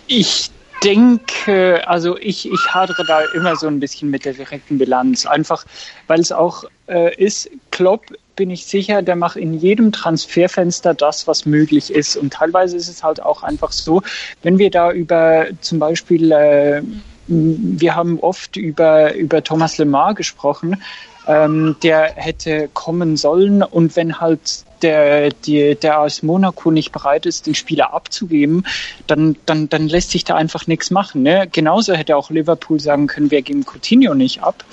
Ich 0.06 0.50
denke, 0.82 1.86
also 1.86 2.16
ich, 2.18 2.50
ich 2.50 2.74
hadere 2.74 3.04
da 3.04 3.20
immer 3.34 3.56
so 3.56 3.66
ein 3.66 3.80
bisschen 3.80 4.10
mit 4.10 4.24
der 4.24 4.34
direkten 4.34 4.78
Bilanz. 4.78 5.26
Einfach, 5.26 5.64
weil 6.06 6.20
es 6.20 6.32
auch 6.32 6.64
äh, 6.88 7.14
ist, 7.16 7.50
Klopp 7.70 8.06
bin 8.36 8.50
ich 8.50 8.66
sicher, 8.66 9.02
der 9.02 9.16
macht 9.16 9.36
in 9.36 9.54
jedem 9.54 9.90
Transferfenster 9.90 10.94
das, 10.94 11.26
was 11.26 11.46
möglich 11.46 11.92
ist. 11.92 12.16
Und 12.16 12.32
teilweise 12.32 12.76
ist 12.76 12.88
es 12.88 13.02
halt 13.02 13.20
auch 13.20 13.42
einfach 13.42 13.72
so, 13.72 14.02
wenn 14.42 14.58
wir 14.58 14.70
da 14.70 14.92
über 14.92 15.46
zum 15.60 15.78
Beispiel, 15.78 16.30
äh, 16.30 16.82
wir 17.26 17.94
haben 17.94 18.20
oft 18.20 18.56
über, 18.56 19.14
über 19.14 19.42
Thomas 19.42 19.76
Lemar 19.78 20.14
gesprochen, 20.14 20.80
ähm, 21.28 21.76
der 21.82 22.14
hätte 22.16 22.68
kommen 22.72 23.16
sollen 23.16 23.62
und 23.62 23.94
wenn 23.94 24.20
halt 24.20 24.64
der, 24.82 25.30
die, 25.30 25.74
der 25.74 26.00
aus 26.00 26.22
Monaco 26.22 26.70
nicht 26.70 26.92
bereit 26.92 27.26
ist, 27.26 27.46
den 27.46 27.54
Spieler 27.54 27.92
abzugeben, 27.92 28.64
dann, 29.06 29.36
dann, 29.44 29.68
dann 29.68 29.88
lässt 29.88 30.10
sich 30.10 30.24
da 30.24 30.36
einfach 30.36 30.66
nichts 30.66 30.90
machen. 30.90 31.22
Ne? 31.22 31.48
Genauso 31.50 31.94
hätte 31.94 32.16
auch 32.16 32.30
Liverpool 32.30 32.80
sagen 32.80 33.06
können, 33.06 33.30
wir 33.30 33.42
geben 33.42 33.64
Coutinho 33.64 34.14
nicht 34.14 34.42
ab 34.42 34.64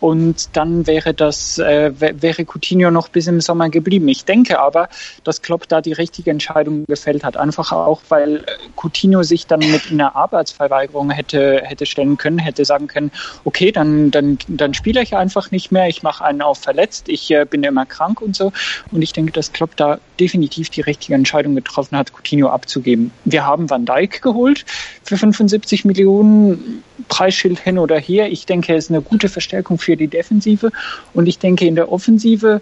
und 0.00 0.56
dann 0.56 0.86
wäre 0.86 1.14
das 1.14 1.58
äh, 1.58 1.92
wäre 1.98 2.44
Coutinho 2.44 2.90
noch 2.90 3.08
bis 3.08 3.26
im 3.26 3.40
Sommer 3.40 3.68
geblieben. 3.68 4.08
Ich 4.08 4.24
denke 4.24 4.58
aber, 4.58 4.88
dass 5.24 5.42
Klopp 5.42 5.68
da 5.68 5.80
die 5.80 5.92
richtige 5.92 6.30
Entscheidung 6.30 6.84
gefällt 6.86 7.22
hat, 7.22 7.36
einfach 7.36 7.72
auch, 7.72 8.00
weil 8.08 8.44
Coutinho 8.76 9.22
sich 9.22 9.46
dann 9.46 9.60
mit 9.60 9.90
einer 9.90 10.16
Arbeitsverweigerung 10.16 11.10
hätte 11.10 11.62
hätte 11.64 11.86
stellen 11.86 12.16
können, 12.16 12.38
hätte 12.38 12.64
sagen 12.64 12.86
können, 12.86 13.10
okay, 13.44 13.72
dann 13.72 14.10
dann 14.10 14.38
dann 14.48 14.74
spiele 14.74 15.02
ich 15.02 15.14
einfach 15.16 15.50
nicht 15.50 15.70
mehr, 15.70 15.88
ich 15.88 16.02
mache 16.02 16.24
einen 16.24 16.42
auf 16.42 16.58
verletzt, 16.58 17.08
ich 17.08 17.30
äh, 17.30 17.44
bin 17.44 17.62
immer 17.62 17.86
krank 17.86 18.20
und 18.20 18.34
so. 18.34 18.52
Und 18.90 19.02
ich 19.02 19.12
denke, 19.12 19.32
dass 19.32 19.52
Klopp 19.52 19.76
da 19.76 19.98
definitiv 20.18 20.70
die 20.70 20.80
richtige 20.80 21.14
Entscheidung 21.14 21.54
getroffen 21.54 21.96
hat, 21.96 22.12
Coutinho 22.12 22.48
abzugeben. 22.48 23.12
Wir 23.24 23.46
haben 23.46 23.68
Van 23.68 23.84
Dijk 23.84 24.22
geholt 24.22 24.64
für 25.02 25.16
75 25.16 25.84
Millionen 25.84 26.82
Preisschild 27.08 27.58
hin 27.58 27.78
oder 27.78 27.98
her. 27.98 28.30
Ich 28.30 28.46
denke, 28.46 28.72
er 28.72 28.78
ist 28.78 28.90
eine 28.90 29.02
gute 29.02 29.28
Verstärkung 29.28 29.78
für 29.78 29.96
die 29.96 30.08
Defensive. 30.08 30.70
Und 31.14 31.26
ich 31.26 31.38
denke, 31.38 31.66
in 31.66 31.74
der 31.74 31.92
Offensive 31.92 32.60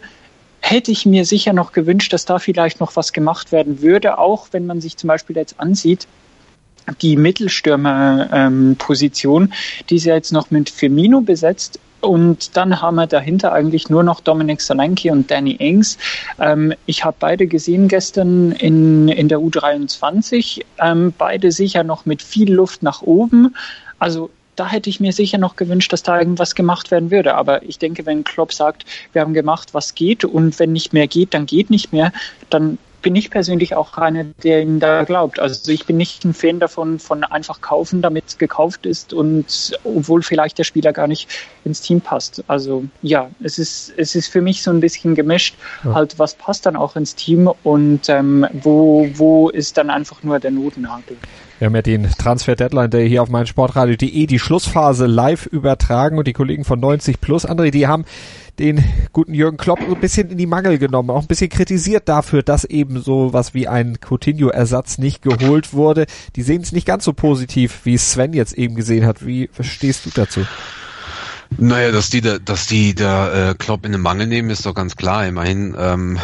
hätte 0.61 0.91
ich 0.91 1.07
mir 1.07 1.25
sicher 1.25 1.53
noch 1.53 1.73
gewünscht, 1.73 2.13
dass 2.13 2.25
da 2.25 2.39
vielleicht 2.39 2.81
noch 2.81 2.97
was 2.97 3.13
gemacht 3.13 3.53
werden 3.53 3.83
würde, 3.83 4.19
auch 4.19 4.49
wenn 4.53 4.67
man 4.67 4.81
sich 4.81 4.97
zum 4.97 5.09
Beispiel 5.09 5.37
jetzt 5.37 5.61
ansieht, 5.61 6.09
die 7.03 7.17
Mittelstürmerposition, 7.17 9.43
ähm, 9.43 9.53
die 9.91 9.97
ist 9.97 10.05
ja 10.05 10.15
jetzt 10.15 10.33
noch 10.33 10.51
mit 10.51 10.71
Firmino 10.71 11.21
besetzt. 11.21 11.79
Und 12.01 12.57
dann 12.57 12.81
haben 12.81 12.95
wir 12.95 13.09
dahinter 13.09 13.53
eigentlich 13.53 13.91
nur 13.91 14.05
noch 14.05 14.21
Dominik 14.21 14.61
Solanke 14.61 15.11
und 15.11 15.33
Danny 15.33 15.57
Ings. 15.59 15.99
Ähm, 16.39 16.73
ich 16.87 17.05
habe 17.05 17.17
beide 17.19 17.49
gesehen 17.49 17.89
gestern 17.89 18.53
in, 18.53 19.09
in 19.09 19.29
der 19.29 19.39
U23. 19.39 20.63
Ähm, 20.79 21.13
beide 21.19 21.51
sicher 21.51 21.83
noch 21.83 22.07
mit 22.07 22.23
viel 22.23 22.53
Luft 22.53 22.85
nach 22.85 23.03
oben. 23.03 23.57
Also 23.99 24.31
da 24.57 24.67
hätte 24.67 24.91
ich 24.91 24.99
mir 24.99 25.13
sicher 25.13 25.39
noch 25.39 25.57
gewünscht, 25.57 25.93
dass 25.93 26.03
da 26.03 26.19
irgendwas 26.19 26.55
gemacht 26.55 26.91
werden 26.91 27.11
würde. 27.11 27.35
Aber 27.35 27.63
ich 27.63 27.79
denke, 27.79 28.07
wenn 28.07 28.25
Klopp 28.25 28.53
sagt, 28.53 28.85
wir 29.13 29.23
haben 29.23 29.35
gemacht, 29.35 29.73
was 29.73 29.95
geht 29.95 30.25
und 30.25 30.59
wenn 30.59 30.73
nicht 30.73 30.93
mehr 30.93 31.07
geht, 31.07 31.35
dann 31.35 31.47
geht 31.47 31.71
nicht 31.71 31.93
mehr, 31.93 32.13
dann 32.51 32.79
bin 33.01 33.15
ich 33.15 33.31
persönlich 33.31 33.77
auch 33.77 33.97
einer, 33.97 34.25
der 34.43 34.63
ihn 34.63 34.81
da 34.81 35.05
glaubt. 35.05 35.39
Also 35.39 35.71
ich 35.71 35.87
bin 35.87 35.97
nicht 35.97 36.25
ein 36.25 36.35
Fan 36.35 36.59
davon, 36.59 36.99
von 36.99 37.23
einfach 37.23 37.61
kaufen, 37.61 38.03
damit 38.03 38.25
es 38.27 38.39
gekauft 38.39 38.87
ist 38.87 39.13
und 39.13 39.79
obwohl 39.85 40.23
vielleicht 40.23 40.59
der 40.59 40.65
Spieler 40.65 40.93
gar 40.93 41.07
nicht 41.07 41.29
ins 41.65 41.81
Team 41.81 42.01
passt. 42.01 42.43
Also 42.49 42.85
ja, 43.03 43.31
es 43.41 43.59
ist, 43.59 43.93
es 43.97 44.15
ist 44.17 44.29
für 44.29 44.43
mich 44.43 44.63
so 44.63 44.71
ein 44.71 44.81
bisschen 44.81 45.15
gemischt, 45.15 45.55
ja. 45.85 45.95
halt 45.95 46.19
was 46.19 46.35
passt 46.35 46.67
dann 46.67 46.75
auch 46.75 46.97
ins 46.97 47.15
Team 47.15 47.51
und 47.63 48.09
ähm, 48.09 48.47
wo, 48.53 49.09
wo 49.15 49.49
ist 49.49 49.79
dann 49.79 49.91
einfach 49.91 50.23
nur 50.25 50.41
der 50.41 50.51
Notennagel. 50.51 51.17
Wir 51.59 51.67
haben 51.67 51.75
ja 51.75 51.83
den 51.83 52.09
Transfer 52.09 52.55
Deadline 52.55 52.91
Day 52.91 53.09
hier 53.09 53.21
auf 53.21 53.31
meinsportradio.de 53.31 54.27
die 54.27 54.39
Schlussphase 54.39 55.07
live 55.07 55.47
übertragen 55.47 56.17
und 56.17 56.29
die 56.29 56.33
Kollegen 56.33 56.65
von 56.65 56.79
90 56.79 57.21
Plus, 57.21 57.49
André, 57.49 57.73
die 57.73 57.89
haben 57.89 58.05
den 58.61 58.85
guten 59.13 59.35
Jürgen 59.35 59.57
Klopp 59.57 59.81
ein 59.81 60.01
bisschen 60.01 60.31
in 60.31 60.39
die 60.39 60.47
Mangel 60.47 60.79
genommen, 60.79 61.11
auch 61.11 61.23
ein 61.23 61.27
bisschen 61.27 61.49
kritisiert 61.49 62.09
dafür, 62.09 62.45
dass 62.45 62.65
eben 62.65 63.03
so 63.03 63.33
was 63.33 63.55
wie 63.55 63.67
ein 63.67 63.99
Coutinho-Ersatz 64.01 64.99
nicht 64.99 65.21
geholt 65.23 65.73
wurde. 65.75 66.07
Die 66.37 66.43
sehen 66.43 66.63
es 66.63 66.71
nicht 66.71 66.87
ganz 66.87 67.05
so 67.05 67.13
positiv, 67.13 67.81
wie 67.83 67.99
Sven 67.99 68.35
jetzt 68.35 68.53
eben 68.53 68.77
gesehen 68.77 69.05
hat. 69.05 69.27
Wie 69.27 69.49
verstehst 69.53 70.07
du 70.07 70.11
dazu? 70.15 70.43
Naja, 71.57 71.91
dass 71.93 72.11
die 72.11 72.21
da, 72.21 72.39
dass 72.39 72.67
die 72.67 72.95
da 72.95 73.51
äh, 73.51 73.55
Klopp 73.55 73.87
in 73.87 73.93
den 73.93 74.01
Mangel 74.01 74.27
nehmen, 74.27 74.51
ist 74.51 74.67
doch 74.67 74.75
ganz 74.75 74.97
klar. 74.97 75.27
Immerhin 75.27 75.75
ähm, 75.79 76.19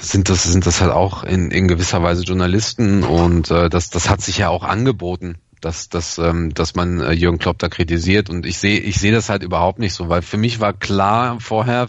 sind 0.00 0.28
das 0.28 0.42
sind 0.42 0.66
das 0.66 0.80
halt 0.80 0.90
auch 0.90 1.24
in, 1.24 1.50
in 1.50 1.68
gewisser 1.68 2.02
Weise 2.02 2.24
Journalisten 2.24 3.04
und 3.04 3.50
äh, 3.50 3.70
das 3.70 3.90
das 3.90 4.10
hat 4.10 4.20
sich 4.20 4.38
ja 4.38 4.48
auch 4.48 4.64
angeboten 4.64 5.36
dass, 5.64 5.88
dass, 5.88 6.18
ähm, 6.18 6.52
dass 6.52 6.74
man 6.74 7.00
äh, 7.00 7.12
Jürgen 7.12 7.38
Klopp 7.38 7.58
da 7.58 7.68
kritisiert. 7.68 8.30
Und 8.30 8.46
ich 8.46 8.58
sehe 8.58 8.78
ich 8.78 8.96
sehe 8.96 9.12
das 9.12 9.28
halt 9.28 9.42
überhaupt 9.42 9.78
nicht 9.78 9.94
so, 9.94 10.08
weil 10.08 10.22
für 10.22 10.36
mich 10.36 10.60
war 10.60 10.72
klar 10.72 11.40
vorher, 11.40 11.88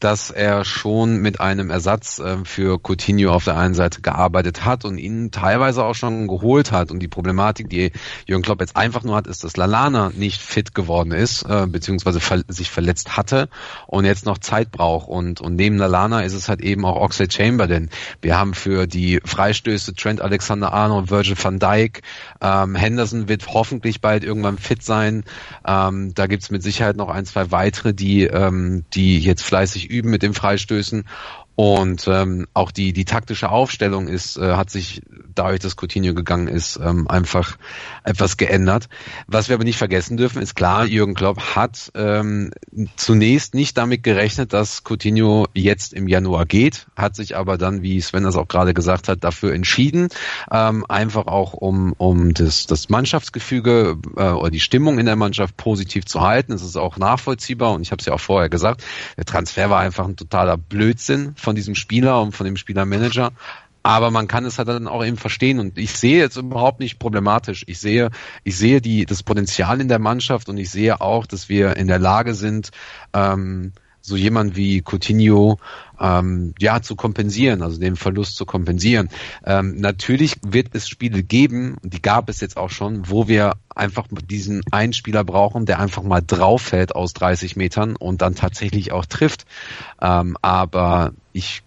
dass 0.00 0.30
er 0.30 0.64
schon 0.64 1.18
mit 1.18 1.40
einem 1.40 1.70
Ersatz 1.70 2.18
äh, 2.18 2.38
für 2.44 2.80
Coutinho 2.82 3.32
auf 3.32 3.44
der 3.44 3.56
einen 3.58 3.74
Seite 3.74 4.00
gearbeitet 4.00 4.64
hat 4.64 4.84
und 4.86 4.96
ihn 4.96 5.30
teilweise 5.30 5.84
auch 5.84 5.94
schon 5.94 6.26
geholt 6.26 6.72
hat. 6.72 6.90
Und 6.90 7.00
die 7.00 7.08
Problematik, 7.08 7.68
die 7.68 7.92
Jürgen 8.26 8.42
Klopp 8.42 8.60
jetzt 8.60 8.76
einfach 8.76 9.04
nur 9.04 9.14
hat, 9.14 9.26
ist, 9.26 9.44
dass 9.44 9.56
Lalana 9.56 10.10
nicht 10.14 10.40
fit 10.40 10.74
geworden 10.74 11.12
ist, 11.12 11.42
äh, 11.42 11.66
beziehungsweise 11.66 12.18
sich 12.48 12.70
verletzt 12.70 13.16
hatte 13.18 13.48
und 13.86 14.06
jetzt 14.06 14.24
noch 14.24 14.38
Zeit 14.38 14.72
braucht. 14.72 15.08
Und, 15.08 15.42
und 15.42 15.54
neben 15.56 15.76
Lalana 15.76 16.22
ist 16.22 16.34
es 16.34 16.48
halt 16.48 16.62
eben 16.62 16.84
auch 16.86 16.96
Oxlade 16.96 17.30
Chamberlain. 17.30 17.90
Wir 18.22 18.38
haben 18.38 18.54
für 18.54 18.86
die 18.86 19.20
Freistöße 19.22 19.94
Trent 19.94 20.22
Alexander-Arnold, 20.22 21.10
Virgil 21.10 21.36
van 21.40 21.58
Dijk, 21.58 22.00
ähm, 22.40 22.74
Henderson 22.74 23.28
wird 23.28 23.48
hoffentlich 23.48 24.00
bald 24.00 24.24
irgendwann 24.24 24.56
fit 24.56 24.82
sein. 24.82 25.24
Ähm, 25.66 26.14
da 26.14 26.26
gibt's 26.26 26.50
mit 26.50 26.62
Sicherheit 26.62 26.96
noch 26.96 27.10
ein, 27.10 27.26
zwei 27.26 27.50
weitere, 27.50 27.92
die, 27.92 28.24
ähm, 28.24 28.84
die 28.94 29.18
jetzt 29.20 29.42
fleißig 29.42 29.89
üben 29.90 30.10
mit 30.10 30.22
den 30.22 30.34
Freistößen. 30.34 31.04
Und 31.56 32.08
ähm, 32.08 32.46
auch 32.54 32.70
die, 32.70 32.92
die 32.92 33.04
taktische 33.04 33.50
Aufstellung 33.50 34.08
ist, 34.08 34.38
äh, 34.38 34.52
hat 34.52 34.70
sich 34.70 35.02
dadurch, 35.34 35.60
dass 35.60 35.76
Coutinho 35.76 36.14
gegangen 36.14 36.48
ist, 36.48 36.80
ähm, 36.82 37.06
einfach 37.08 37.58
etwas 38.02 38.36
geändert. 38.36 38.88
Was 39.26 39.48
wir 39.48 39.56
aber 39.56 39.64
nicht 39.64 39.76
vergessen 39.76 40.16
dürfen, 40.16 40.40
ist 40.40 40.54
klar, 40.54 40.86
Jürgen 40.86 41.14
Klopp 41.14 41.56
hat 41.56 41.92
ähm, 41.94 42.50
zunächst 42.96 43.54
nicht 43.54 43.76
damit 43.76 44.02
gerechnet, 44.02 44.52
dass 44.52 44.84
Coutinho 44.84 45.48
jetzt 45.54 45.92
im 45.92 46.08
Januar 46.08 46.46
geht, 46.46 46.86
hat 46.96 47.14
sich 47.14 47.36
aber 47.36 47.58
dann, 47.58 47.82
wie 47.82 48.00
Sven 48.00 48.22
das 48.22 48.36
auch 48.36 48.48
gerade 48.48 48.72
gesagt 48.72 49.08
hat, 49.08 49.22
dafür 49.22 49.52
entschieden, 49.52 50.08
ähm, 50.50 50.86
einfach 50.88 51.26
auch 51.26 51.52
um, 51.52 51.92
um 51.98 52.32
das, 52.32 52.66
das 52.66 52.88
Mannschaftsgefüge 52.88 53.98
äh, 54.16 54.30
oder 54.30 54.50
die 54.50 54.60
Stimmung 54.60 54.98
in 54.98 55.06
der 55.06 55.16
Mannschaft 55.16 55.56
positiv 55.56 56.06
zu 56.06 56.22
halten. 56.22 56.52
Es 56.52 56.62
ist 56.62 56.76
auch 56.76 56.96
nachvollziehbar 56.96 57.72
und 57.72 57.82
ich 57.82 57.92
habe 57.92 58.00
es 58.00 58.06
ja 58.06 58.14
auch 58.14 58.20
vorher 58.20 58.48
gesagt, 58.48 58.82
der 59.16 59.24
Transfer 59.24 59.68
war 59.68 59.80
einfach 59.80 60.06
ein 60.06 60.16
totaler 60.16 60.56
Blödsinn 60.56 61.34
von 61.40 61.56
diesem 61.56 61.74
Spieler 61.74 62.20
und 62.22 62.32
von 62.32 62.44
dem 62.44 62.56
Spielermanager. 62.56 63.32
Aber 63.82 64.10
man 64.10 64.28
kann 64.28 64.44
es 64.44 64.58
halt 64.58 64.68
dann 64.68 64.88
auch 64.88 65.04
eben 65.04 65.16
verstehen 65.16 65.58
und 65.58 65.78
ich 65.78 65.92
sehe 65.92 66.18
jetzt 66.18 66.36
überhaupt 66.36 66.80
nicht 66.80 66.98
problematisch. 66.98 67.64
Ich 67.66 67.78
sehe, 67.78 68.10
ich 68.44 68.56
sehe 68.58 68.82
die, 68.82 69.06
das 69.06 69.22
Potenzial 69.22 69.80
in 69.80 69.88
der 69.88 69.98
Mannschaft 69.98 70.50
und 70.50 70.58
ich 70.58 70.70
sehe 70.70 71.00
auch, 71.00 71.26
dass 71.26 71.48
wir 71.48 71.76
in 71.76 71.86
der 71.86 71.98
Lage 71.98 72.34
sind, 72.34 72.70
ähm, 73.14 73.72
so 74.00 74.16
jemand 74.16 74.56
wie 74.56 74.82
Coutinho 74.82 75.58
ähm, 76.00 76.54
ja 76.58 76.80
zu 76.82 76.96
kompensieren, 76.96 77.62
also 77.62 77.78
den 77.78 77.96
Verlust 77.96 78.36
zu 78.36 78.46
kompensieren. 78.46 79.08
Ähm, 79.44 79.76
natürlich 79.76 80.36
wird 80.42 80.68
es 80.72 80.88
Spiele 80.88 81.22
geben, 81.22 81.76
und 81.82 81.92
die 81.92 82.02
gab 82.02 82.28
es 82.28 82.40
jetzt 82.40 82.56
auch 82.56 82.70
schon, 82.70 83.08
wo 83.08 83.28
wir 83.28 83.54
einfach 83.74 84.06
diesen 84.28 84.62
einen 84.70 84.92
Spieler 84.92 85.24
brauchen, 85.24 85.66
der 85.66 85.78
einfach 85.78 86.02
mal 86.02 86.22
drauf 86.26 86.62
fällt 86.62 86.94
aus 86.94 87.12
30 87.12 87.56
Metern 87.56 87.96
und 87.96 88.22
dann 88.22 88.34
tatsächlich 88.34 88.92
auch 88.92 89.06
trifft. 89.06 89.44
Ähm, 90.00 90.36
aber 90.42 91.12
ich 91.32 91.62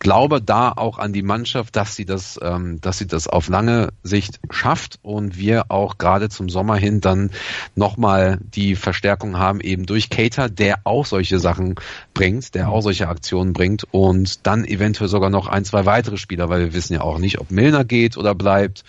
glaube 0.00 0.42
da 0.42 0.72
auch 0.72 0.98
an 0.98 1.12
die 1.12 1.22
Mannschaft, 1.22 1.76
dass 1.76 1.94
sie 1.94 2.06
das, 2.06 2.40
ähm, 2.42 2.80
dass 2.80 2.98
sie 2.98 3.06
das 3.06 3.28
auf 3.28 3.48
lange 3.48 3.90
Sicht 4.02 4.40
schafft 4.50 4.98
und 5.02 5.36
wir 5.38 5.70
auch 5.70 5.98
gerade 5.98 6.28
zum 6.28 6.48
Sommer 6.48 6.76
hin 6.76 7.00
dann 7.00 7.30
nochmal 7.76 8.38
die 8.42 8.74
Verstärkung 8.74 9.38
haben 9.38 9.60
eben 9.60 9.86
durch 9.86 10.10
Cater, 10.10 10.48
der 10.48 10.80
auch 10.84 11.06
solche 11.06 11.38
Sachen 11.38 11.76
bringt, 12.14 12.54
der 12.54 12.70
auch 12.70 12.80
solche 12.80 13.08
Aktionen 13.08 13.52
bringt 13.52 13.84
und 13.92 14.46
dann 14.46 14.64
eventuell 14.64 15.08
sogar 15.08 15.30
noch 15.30 15.46
ein, 15.46 15.64
zwei 15.64 15.84
weitere 15.86 16.16
Spieler, 16.16 16.48
weil 16.48 16.60
wir 16.60 16.74
wissen 16.74 16.94
ja 16.94 17.02
auch 17.02 17.18
nicht, 17.18 17.38
ob 17.38 17.50
Milner 17.50 17.84
geht 17.84 18.16
oder 18.16 18.34
bleibt. 18.34 18.82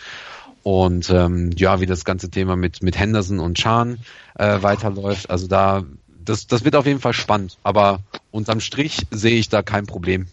Und 0.64 1.10
ähm, 1.10 1.52
ja, 1.58 1.82
wie 1.82 1.88
das 1.88 2.06
ganze 2.06 2.30
Thema 2.30 2.56
mit, 2.56 2.84
mit 2.84 2.98
Henderson 2.98 3.40
und 3.40 3.58
Chan 3.58 3.98
äh, 4.36 4.62
weiterläuft. 4.62 5.30
Also 5.30 5.48
da, 5.48 5.84
das, 6.24 6.46
das 6.46 6.64
wird 6.64 6.76
auf 6.76 6.86
jeden 6.86 7.00
Fall 7.00 7.14
spannend. 7.14 7.58
Aber 7.64 8.00
unterm 8.30 8.60
Strich 8.60 9.08
sehe 9.10 9.40
ich 9.40 9.50
da 9.50 9.64
kein 9.64 9.88
Problem 9.88 10.28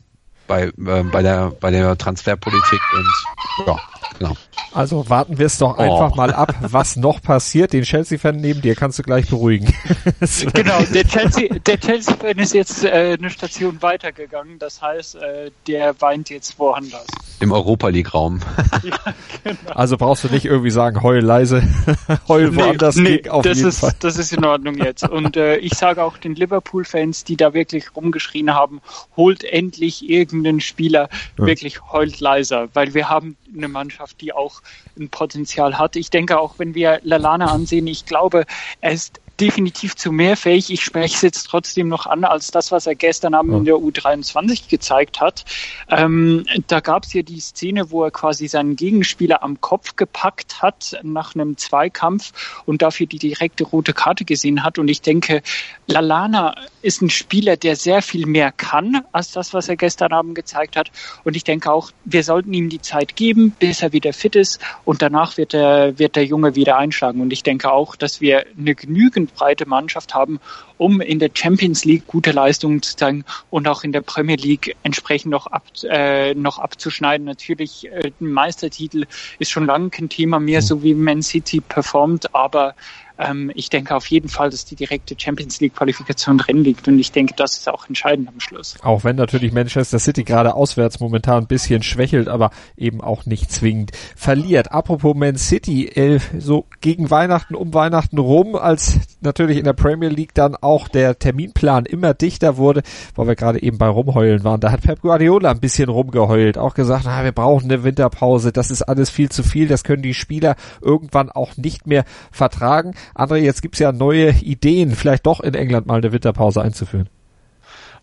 bei, 0.49 0.65
äh, 0.65 1.03
bei, 1.05 1.23
der, 1.23 1.53
bei 1.61 1.71
der 1.71 1.97
Transferpolitik 1.97 2.81
und 2.95 3.67
ja. 3.69 3.77
Genau. 4.19 4.35
Also 4.73 5.09
warten 5.09 5.39
wir 5.39 5.47
es 5.47 5.59
doch 5.59 5.79
einfach 5.79 6.13
oh. 6.13 6.17
mal 6.17 6.33
ab, 6.33 6.55
was 6.61 6.97
noch 6.97 7.23
passiert. 7.23 7.73
Den 7.73 7.85
Chelsea-Fan 7.85 8.37
neben 8.37 8.61
dir 8.61 8.75
kannst 8.75 8.99
du 8.99 9.03
gleich 9.03 9.29
beruhigen. 9.29 9.73
genau, 10.55 10.83
der 10.93 11.05
Chelsea, 11.05 11.49
der 11.67 11.81
Chelsea-Fan 11.81 12.39
ist 12.39 12.55
jetzt 12.55 12.85
äh, 12.85 13.17
eine 13.19 13.31
Station 13.31 13.81
weitergegangen. 13.81 14.59
Das 14.59 14.83
heißt, 14.83 15.17
äh, 15.17 15.51
der 15.67 16.01
weint 16.01 16.31
jetzt 16.31 16.59
woanders. 16.59 17.07
Im 17.41 17.53
Europa 17.53 17.89
League-Raum. 17.89 18.41
ja, 18.83 19.15
genau. 19.43 19.73
Also 19.75 19.97
brauchst 19.97 20.25
du 20.25 20.29
nicht 20.29 20.45
irgendwie 20.45 20.71
sagen, 20.71 21.03
heul 21.03 21.21
leise, 21.21 21.63
heul 22.29 22.55
woanders. 22.55 22.97
Nee, 22.97 23.21
nee 23.23 23.31
auf 23.31 23.43
das 23.43 23.59
jeden 23.59 23.69
ist 23.71 23.81
Fall. 23.81 23.95
das 24.01 24.19
ist 24.19 24.33
in 24.33 24.45
Ordnung 24.45 24.77
jetzt. 24.77 25.09
Und 25.09 25.37
äh, 25.37 25.57
ich 25.57 25.75
sage 25.75 26.03
auch 26.03 26.19
den 26.19 26.35
Liverpool-Fans, 26.35 27.25
die 27.25 27.37
da 27.37 27.55
wirklich 27.55 27.97
rumgeschrien 27.97 28.53
haben, 28.53 28.81
holt 29.17 29.45
endlich 29.45 30.09
irgendeinen 30.09 30.61
Spieler, 30.61 31.09
ja. 31.39 31.47
wirklich 31.47 31.81
heult 31.91 32.21
leiser, 32.21 32.69
weil 32.75 32.95
wir 32.95 33.09
haben 33.09 33.37
eine 33.57 33.69
Mannschaft, 33.69 33.88
die 34.21 34.33
auch 34.33 34.63
ein 34.99 35.09
Potenzial 35.09 35.79
hat. 35.79 35.97
Ich 35.97 36.11
denke 36.11 36.39
auch, 36.39 36.59
wenn 36.59 36.75
wir 36.75 37.01
Lalana 37.03 37.47
ansehen, 37.47 37.87
ich 37.87 38.07
glaube, 38.07 38.45
er 38.81 38.93
ist 38.93 39.21
definitiv 39.41 39.97
zu 39.97 40.13
mehr 40.13 40.37
fähig. 40.37 40.71
Ich 40.71 40.83
spreche 40.83 41.15
es 41.15 41.23
jetzt 41.23 41.45
trotzdem 41.45 41.89
noch 41.89 42.07
an 42.07 42.25
als 42.25 42.51
das, 42.51 42.73
was 42.73 42.87
er 42.87 42.95
gestern 42.95 43.35
Abend 43.35 43.55
in 43.55 43.65
der 43.65 43.75
U23 43.75 44.69
gezeigt 44.69 45.21
hat. 45.21 45.45
Ähm, 45.89 46.45
da 46.67 46.81
gab 46.81 47.05
es 47.05 47.13
ja 47.13 47.23
die 47.23 47.41
Szene, 47.41 47.91
wo 47.91 48.05
er 48.05 48.11
quasi 48.11 48.49
seinen 48.49 48.77
Gegenspieler 48.77 49.43
am 49.43 49.61
Kopf 49.61 49.97
gepackt 49.97 50.63
hat 50.63 50.99
nach 51.03 51.35
einem 51.35 51.57
Zweikampf 51.57 52.63
und 52.67 52.83
dafür 52.83 53.07
die 53.07 53.19
direkte 53.19 53.65
rote 53.65 53.93
Karte 53.93 54.25
gesehen 54.25 54.65
hat. 54.65 54.79
Und 54.79 54.89
ich 54.89 55.03
denke, 55.03 55.43
Lalana 55.87 56.55
ist 56.83 57.03
ein 57.03 57.11
Spieler, 57.11 57.57
der 57.57 57.77
sehr 57.77 58.03
viel 58.03 58.27
mehr 58.27 58.53
kann 58.53 59.03
als 59.13 59.33
das, 59.33 59.55
was 59.55 59.69
er 59.69 59.77
gestern 59.77 60.13
Abend 60.13 60.35
gezeigt 60.35 60.77
hat. 60.77 60.91
Und 61.25 61.37
ich 61.37 61.45
denke 61.45 61.71
auch, 61.71 61.91
wir 62.05 62.23
sollten 62.25 62.53
ihm 62.53 62.69
die 62.69 62.81
Zeit 62.81 63.17
geben, 63.17 63.55
bis 63.59 63.83
er 63.83 63.93
wieder 63.93 64.13
fit 64.13 64.37
ist. 64.37 64.61
Und 64.85 65.03
danach 65.03 65.37
wird 65.37 65.53
der, 65.53 65.99
wird 65.99 66.17
der 66.17 66.25
Junge 66.25 66.55
wieder 66.55 66.77
einschlagen. 66.77 67.21
Und 67.21 67.33
ich 67.33 67.43
denke 67.43 67.71
auch, 67.73 67.97
dass 67.97 68.21
wir 68.21 68.45
eine 68.57 68.75
genügend 68.75 69.28
breite 69.35 69.67
Mannschaft 69.67 70.15
haben, 70.15 70.41
um 70.77 71.01
in 71.01 71.19
der 71.19 71.31
Champions 71.33 71.85
League 71.85 72.07
gute 72.07 72.33
Leistungen 72.33 72.83
zu 72.83 72.97
zeigen 72.97 73.25
und 73.51 73.69
auch 73.69 73.85
in 73.85 73.93
der 73.93 74.01
Premier 74.01 74.37
League 74.37 74.77
entsprechend 74.83 75.31
noch, 75.31 75.47
ab, 75.47 75.65
äh, 75.85 76.35
noch 76.35 76.59
abzuschneiden. 76.59 77.27
Natürlich, 77.27 77.91
äh, 77.91 78.13
ein 78.21 78.33
Meistertitel 78.33 79.07
ist 79.39 79.51
schon 79.51 79.67
lange 79.67 79.91
kein 79.91 80.09
Thema 80.09 80.41
mehr, 80.41 80.63
so 80.63 80.83
wie 80.83 80.95
Man 80.95 81.23
City 81.23 81.61
performt, 81.61 82.35
aber 82.35 82.75
ähm, 83.19 83.51
ich 83.55 83.69
denke 83.69 83.95
auf 83.95 84.07
jeden 84.07 84.29
Fall, 84.29 84.51
dass 84.51 84.65
die 84.65 84.77
direkte 84.77 85.15
Champions 85.19 85.61
League 85.61 85.75
Qualifikation 85.75 86.39
drin 86.39 86.63
liegt 86.63 86.87
und 86.89 86.99
ich 86.99 87.13
denke, 87.13 87.35
das 87.37 87.57
ist 87.57 87.69
auch 87.69 87.89
entscheidend 87.89 88.29
am 88.29 88.41
Schluss. 88.41 88.77
Auch 88.83 89.05
wenn 89.05 89.17
natürlich 89.17 89.53
Manchester 89.53 89.99
City 89.99 90.25
gerade 90.25 90.55
auswärts 90.55 91.01
momentan 91.01 91.45
ein 91.45 91.47
bisschen 91.47 91.83
schwächelt, 91.83 92.29
aber 92.29 92.51
eben 92.77 93.01
auch 93.01 93.27
nicht 93.27 93.51
zwingend 93.51 93.93
verliert. 94.17 94.73
Apropos 94.73 95.17
Man 95.17 95.37
City, 95.37 95.87
äh, 95.87 96.21
so 96.39 96.67
gegen 96.81 97.11
Weihnachten, 97.11 97.55
um 97.55 97.75
Weihnachten 97.75 98.19
rum, 98.19 98.55
als 98.55 98.99
natürlich 99.21 99.59
in 99.59 99.65
der 99.65 99.73
Premier 99.73 100.09
League 100.09 100.35
dann 100.35 100.55
auch 100.57 100.89
der 100.89 101.19
Terminplan 101.19 101.87
immer 101.87 102.15
dichter 102.15 102.57
wurde, 102.57 102.83
weil 103.17 103.27
wir 103.27 103.37
gerade 103.37 103.63
eben 103.63 103.79
bei 103.79 103.89
Rumheulen 103.89 104.45
waren. 104.45 104.61
Da 104.61 104.71
hat 104.71 104.83
Pep 104.83 105.01
Guardiola 105.01 105.51
ein 105.51 105.61
bisschen 105.61 105.89
rumgeheult, 105.89 106.59
auch 106.59 106.75
gesagt, 106.75 107.05
na, 107.07 107.25
wir 107.25 107.33
brauchen 107.33 107.65
eine 107.65 107.83
Winterpause, 107.83 108.53
das 108.53 108.71
ist 108.71 108.83
alles 108.83 109.11
viel 109.11 109.29
zu 109.29 109.43
viel, 109.43 109.69
das 109.69 109.85
können 109.85 110.03
die 110.03 110.15
Spieler 110.15 110.57
irgendwann 110.81 111.31
auch 111.31 111.57
nicht 111.57 111.87
mehr 111.87 112.05
vertragen. 112.31 112.95
André, 113.15 113.37
jetzt 113.37 113.63
gibt's 113.63 113.79
ja 113.79 113.93
neue 113.93 114.31
Ideen, 114.31 114.95
vielleicht 114.95 115.27
doch 115.27 115.41
in 115.41 115.55
England 115.55 115.87
mal 115.87 115.99
eine 115.99 116.13
Winterpause 116.13 116.63
einzuführen. 116.63 117.09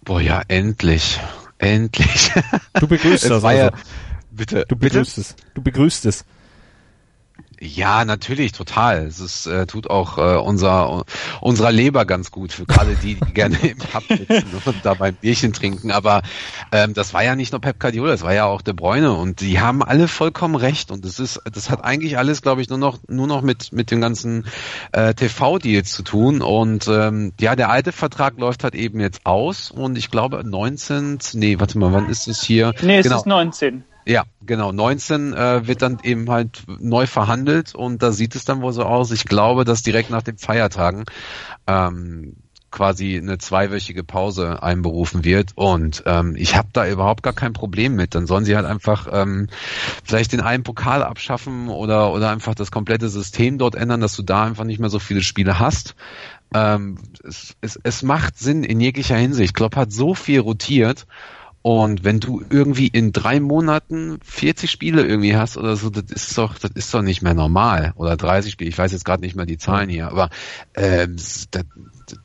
Boah, 0.03 0.21
ja, 0.21 0.41
endlich. 0.47 1.19
Endlich. 1.57 2.31
Du 2.73 2.87
begrüßt 2.87 3.25
das 3.29 3.43
also. 3.43 3.49
Ja, 3.49 3.71
bitte. 4.31 4.65
Du 4.67 4.75
begrüßt 4.75 5.15
bitte? 5.15 5.21
es. 5.21 5.35
Du 5.53 5.61
begrüßt 5.61 6.05
es. 6.05 6.25
Ja, 7.59 8.03
natürlich, 8.05 8.51
total. 8.51 9.05
Es 9.05 9.19
ist, 9.19 9.45
äh, 9.47 9.65
tut 9.65 9.89
auch 9.89 10.17
äh, 10.17 10.37
unser, 10.37 11.05
unserer 11.41 11.71
Leber 11.71 12.05
ganz 12.05 12.31
gut, 12.31 12.51
für 12.51 12.65
gerade 12.65 12.95
die, 12.95 13.15
die 13.15 13.33
gerne 13.33 13.57
im 13.57 13.77
Pub 13.77 14.03
sitzen 14.07 14.45
und 14.65 14.75
da 14.83 14.95
beim 14.95 15.15
Bierchen 15.15 15.53
trinken. 15.53 15.91
Aber 15.91 16.21
ähm, 16.71 16.93
das 16.93 17.13
war 17.13 17.23
ja 17.23 17.35
nicht 17.35 17.51
nur 17.51 17.61
Pep 17.61 17.79
Guardiola, 17.79 18.11
das 18.11 18.23
war 18.23 18.33
ja 18.33 18.45
auch 18.45 18.61
De 18.61 18.73
Bruyne 18.73 19.13
und 19.13 19.41
die 19.41 19.59
haben 19.59 19.83
alle 19.83 20.07
vollkommen 20.07 20.55
recht. 20.55 20.91
Und 20.91 21.05
das 21.05 21.19
ist, 21.19 21.41
das 21.51 21.69
hat 21.69 21.83
eigentlich 21.83 22.17
alles, 22.17 22.41
glaube 22.41 22.61
ich, 22.61 22.69
nur 22.69 22.77
noch, 22.77 22.99
nur 23.07 23.27
noch 23.27 23.41
mit 23.41 23.71
mit 23.71 23.91
den 23.91 24.01
ganzen 24.01 24.45
äh, 24.91 25.13
TV-Deals 25.13 25.91
zu 25.91 26.03
tun. 26.03 26.41
Und 26.41 26.87
ähm, 26.87 27.33
ja, 27.39 27.55
der 27.55 27.69
alte 27.69 27.91
Vertrag 27.91 28.37
läuft 28.37 28.63
halt 28.63 28.75
eben 28.75 28.99
jetzt 28.99 29.25
aus 29.25 29.71
und 29.71 29.97
ich 29.97 30.11
glaube 30.11 30.43
19, 30.43 31.19
nee, 31.33 31.59
warte 31.59 31.77
mal, 31.77 31.93
wann 31.93 32.09
ist 32.09 32.27
es 32.27 32.41
hier? 32.43 32.73
Nee, 32.81 32.99
es 32.99 33.03
genau. 33.03 33.17
ist 33.17 33.25
19. 33.25 33.83
Ja, 34.05 34.23
genau. 34.45 34.71
19 34.71 35.33
äh, 35.33 35.67
wird 35.67 35.81
dann 35.81 35.97
eben 36.03 36.29
halt 36.29 36.63
neu 36.67 37.07
verhandelt 37.07 37.73
und 37.73 38.03
da 38.03 38.11
sieht 38.11 38.35
es 38.35 38.45
dann 38.45 38.61
wohl 38.61 38.71
so 38.71 38.83
aus. 38.83 39.11
Ich 39.11 39.25
glaube, 39.25 39.65
dass 39.65 39.81
direkt 39.81 40.11
nach 40.11 40.21
den 40.21 40.37
Feiertagen 40.37 41.05
ähm, 41.65 42.35
quasi 42.69 43.17
eine 43.17 43.37
zweiwöchige 43.39 44.03
Pause 44.03 44.61
einberufen 44.61 45.23
wird 45.23 45.53
und 45.55 46.03
ähm, 46.05 46.35
ich 46.37 46.55
habe 46.55 46.67
da 46.73 46.87
überhaupt 46.87 47.23
gar 47.23 47.33
kein 47.33 47.53
Problem 47.53 47.95
mit. 47.95 48.13
Dann 48.13 48.27
sollen 48.27 48.45
sie 48.45 48.55
halt 48.55 48.65
einfach 48.65 49.07
ähm, 49.11 49.47
vielleicht 50.03 50.33
den 50.33 50.41
einen 50.41 50.63
Pokal 50.63 51.01
abschaffen 51.01 51.69
oder 51.69 52.11
oder 52.11 52.29
einfach 52.29 52.53
das 52.53 52.71
komplette 52.71 53.09
System 53.09 53.57
dort 53.57 53.73
ändern, 53.73 54.01
dass 54.01 54.15
du 54.15 54.23
da 54.23 54.43
einfach 54.43 54.65
nicht 54.65 54.79
mehr 54.79 54.89
so 54.89 54.99
viele 54.99 55.21
Spiele 55.23 55.57
hast. 55.57 55.95
Ähm, 56.53 56.99
es, 57.23 57.55
es, 57.61 57.79
es 57.81 58.03
macht 58.03 58.37
Sinn 58.37 58.63
in 58.63 58.79
jeglicher 58.79 59.17
Hinsicht. 59.17 59.55
Klopp 59.55 59.75
hat 59.75 59.91
so 59.91 60.13
viel 60.13 60.41
rotiert 60.41 61.07
und 61.65 62.03
wenn 62.03 62.19
du 62.19 62.43
irgendwie 62.47 62.85
in 62.85 63.11
drei 63.11 63.39
Monaten 63.39 64.19
40 64.23 64.69
Spiele 64.69 65.03
irgendwie 65.03 65.35
hast 65.35 65.57
oder 65.57 65.75
so, 65.75 65.89
das 65.89 66.11
ist 66.11 66.37
doch, 66.37 66.59
das 66.59 66.69
ist 66.75 66.93
doch 66.93 67.01
nicht 67.01 67.23
mehr 67.23 67.33
normal. 67.33 67.91
Oder 67.95 68.17
30 68.17 68.51
Spiele, 68.51 68.69
ich 68.69 68.77
weiß 68.77 68.91
jetzt 68.91 69.03
gerade 69.03 69.23
nicht 69.23 69.35
mehr 69.35 69.47
die 69.47 69.57
Zahlen 69.57 69.89
hier, 69.89 70.09
aber 70.09 70.29
ähm, 70.75 71.15
das, 71.15 71.47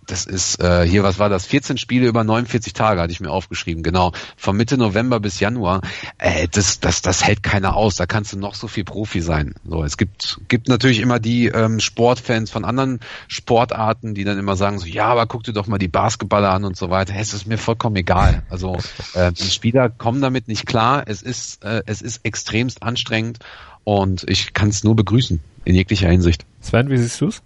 das 0.07 0.27
ist 0.27 0.61
äh, 0.61 0.87
hier, 0.87 1.03
was 1.03 1.19
war 1.19 1.29
das? 1.29 1.47
14 1.47 1.79
Spiele 1.79 2.07
über 2.07 2.25
49 2.25 2.73
Tage 2.73 3.01
hatte 3.01 3.13
ich 3.13 3.21
mir 3.21 3.31
aufgeschrieben, 3.31 3.83
genau. 3.83 4.13
Von 4.37 4.57
Mitte 4.57 4.77
November 4.77 5.21
bis 5.21 5.41
Januar. 5.41 5.81
Äh, 6.19 6.49
das, 6.49 6.81
das, 6.81 7.03
das 7.03 7.25
hält 7.25 7.43
keiner 7.43 7.77
aus. 7.77 7.97
Da 7.97 8.07
kannst 8.07 8.33
du 8.33 8.39
noch 8.39 8.55
so 8.55 8.69
viel 8.69 8.85
Profi 8.85 9.21
sein. 9.21 9.55
So, 9.65 9.85
es 9.85 9.97
gibt, 9.97 10.41
gibt 10.49 10.69
natürlich 10.69 11.01
immer 11.01 11.19
die 11.19 11.47
ähm, 11.47 11.81
Sportfans 11.81 12.51
von 12.51 12.65
anderen 12.65 13.01
Sportarten, 13.29 14.15
die 14.15 14.25
dann 14.25 14.39
immer 14.39 14.57
sagen 14.57 14.79
so, 14.79 14.87
ja, 14.87 15.07
aber 15.07 15.27
guck 15.27 15.45
dir 15.45 15.53
doch 15.53 15.67
mal 15.67 15.79
die 15.79 15.89
Basketballer 15.89 16.51
an 16.51 16.65
und 16.65 16.77
so 16.77 16.91
weiter. 16.91 17.15
Es 17.17 17.35
ist 17.35 17.47
mir 17.47 17.59
vollkommen 17.59 17.97
egal. 17.97 18.43
Also 18.51 18.79
äh, 19.15 19.33
die 19.33 19.51
Spieler 19.51 19.89
kommen 19.89 20.21
damit 20.21 20.49
nicht 20.49 20.67
klar. 20.67 21.05
Es 21.07 21.23
ist, 21.23 21.65
äh, 21.65 21.83
es 21.87 22.03
ist 22.03 22.25
extremst 22.25 22.83
anstrengend 22.83 23.39
und 23.85 24.29
ich 24.29 24.53
kann 24.53 24.69
es 24.69 24.85
nur 24.85 24.97
begrüßen 24.97 25.41
in 25.65 25.75
jeglicher 25.75 26.09
Hinsicht. 26.09 26.45
Sven, 26.61 26.91
wie 26.91 26.97
siehst 26.97 27.21
du's? 27.21 27.43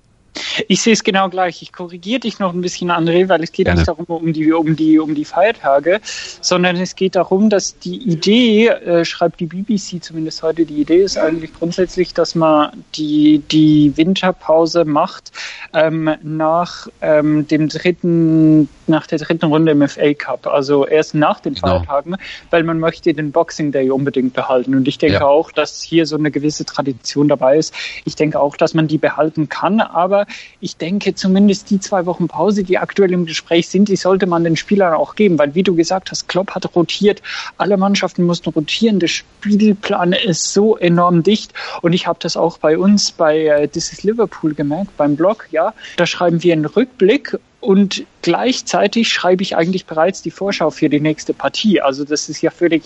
Ich 0.69 0.83
sehe 0.83 0.93
es 0.93 1.05
genau 1.05 1.29
gleich. 1.29 1.63
Ich 1.63 1.73
korrigiere 1.73 2.21
dich 2.21 2.39
noch 2.39 2.53
ein 2.53 2.61
bisschen, 2.61 2.91
André, 2.91 3.29
weil 3.29 3.43
es 3.43 3.53
geht 3.53 3.67
Gerne. 3.67 3.81
nicht 3.81 3.89
darum, 3.89 4.07
um 4.07 4.33
die, 4.33 4.53
um 4.53 4.77
die, 4.77 4.99
um 4.99 5.15
die 5.15 5.25
Feiertage, 5.25 6.01
sondern 6.41 6.77
es 6.77 6.97
geht 6.97 7.17
darum, 7.17 7.51
dass 7.51 7.79
die 7.79 7.97
Idee, 7.97 8.69
äh, 8.69 9.05
schreibt 9.05 9.41
die 9.41 9.47
BBC 9.47 10.03
zumindest 10.03 10.43
heute, 10.43 10.65
die 10.65 10.81
Idee 10.81 11.03
ist 11.03 11.19
eigentlich 11.19 11.55
grundsätzlich, 11.55 12.15
dass 12.15 12.35
man 12.35 12.85
die, 12.95 13.43
die 13.51 13.93
Winterpause 13.97 14.85
macht 14.85 15.33
ähm, 15.73 16.11
nach 16.23 16.89
ähm, 17.01 17.47
dem 17.47 17.69
dritten, 17.69 18.69
nach 18.89 19.07
der 19.07 19.19
dritten 19.19 19.47
Runde 19.47 19.73
im 19.73 19.87
FA 19.89 20.15
Cup, 20.15 20.47
also 20.47 20.87
erst 20.87 21.15
nach 21.15 21.41
den 21.41 21.55
genau. 21.55 21.79
Feiertagen, 21.79 22.17
weil 22.51 22.63
man 22.63 22.79
möchte 22.79 23.13
den 23.13 23.33
Boxing 23.33 23.73
Day 23.73 23.91
unbedingt 23.91 24.35
behalten. 24.35 24.75
Und 24.75 24.89
ich 24.89 24.99
denke 24.99 25.17
ja. 25.17 25.27
auch, 25.27 25.53
dass 25.53 25.83
hier 25.83 26.07
so 26.07 26.17
eine 26.17 26.31
gewisse 26.31 26.65
Tradition 26.65 27.29
dabei 27.29 27.59
ist. 27.59 27.75
Ich 28.05 28.17
denke 28.17 28.41
auch, 28.41 28.57
dass 28.57 28.75
man 28.75 28.89
die 28.89 28.99
behalten 28.99 29.49
kann, 29.49 29.81
aber 29.81 30.27
ich 30.61 30.77
denke, 30.77 31.15
zumindest 31.15 31.71
die 31.71 31.81
zwei 31.81 32.07
Wochen 32.07 32.29
Pause, 32.29 32.65
die 32.65 32.79
aktuell 32.79 33.13
im 33.13 33.27
Gespräch 33.27 33.69
sind, 33.69 33.89
die 33.89 33.97
sollte 33.97 34.27
man 34.27 34.45
den 34.45 34.57
Spielern 34.57 34.95
auch 34.95 35.15
geben, 35.15 35.39
weil 35.39 35.55
wie 35.55 35.63
du 35.63 35.75
gesagt 35.75 36.11
hast, 36.11 36.29
Klopp 36.29 36.55
hat 36.55 36.75
rotiert, 36.75 37.23
alle 37.59 37.77
Mannschaften 37.77 38.25
mussten 38.25 38.51
rotieren, 38.51 39.01
der 39.01 39.09
Spielplan 39.09 40.13
ist 40.13 40.53
so 40.53 40.77
enorm 40.77 41.23
dicht 41.23 41.53
und 41.83 41.93
ich 41.93 42.07
habe 42.07 42.19
das 42.21 42.37
auch 42.37 42.59
bei 42.59 42.79
uns 42.79 43.13
bei 43.13 43.47
äh, 43.47 43.69
This 43.69 43.93
is 43.93 44.03
Liverpool 44.03 44.55
gemerkt, 44.55 44.97
beim 44.97 45.17
Blog, 45.17 45.49
ja, 45.51 45.75
da 45.97 46.07
schreiben 46.07 46.43
wir 46.43 46.53
einen 46.53 46.65
Rückblick 46.65 47.39
und 47.65 48.05
gleichzeitig 48.21 49.09
schreibe 49.09 49.43
ich 49.43 49.57
eigentlich 49.57 49.87
bereits 49.87 50.21
die 50.21 50.31
Vorschau 50.31 50.71
für 50.71 50.91
die 50.91 51.01
nächste 51.01 51.33
Partie. 51.33 51.81
Also 51.81 52.05
das 52.05 52.29
ist 52.29 52.43
ja 52.43 52.51
völlig, 52.51 52.83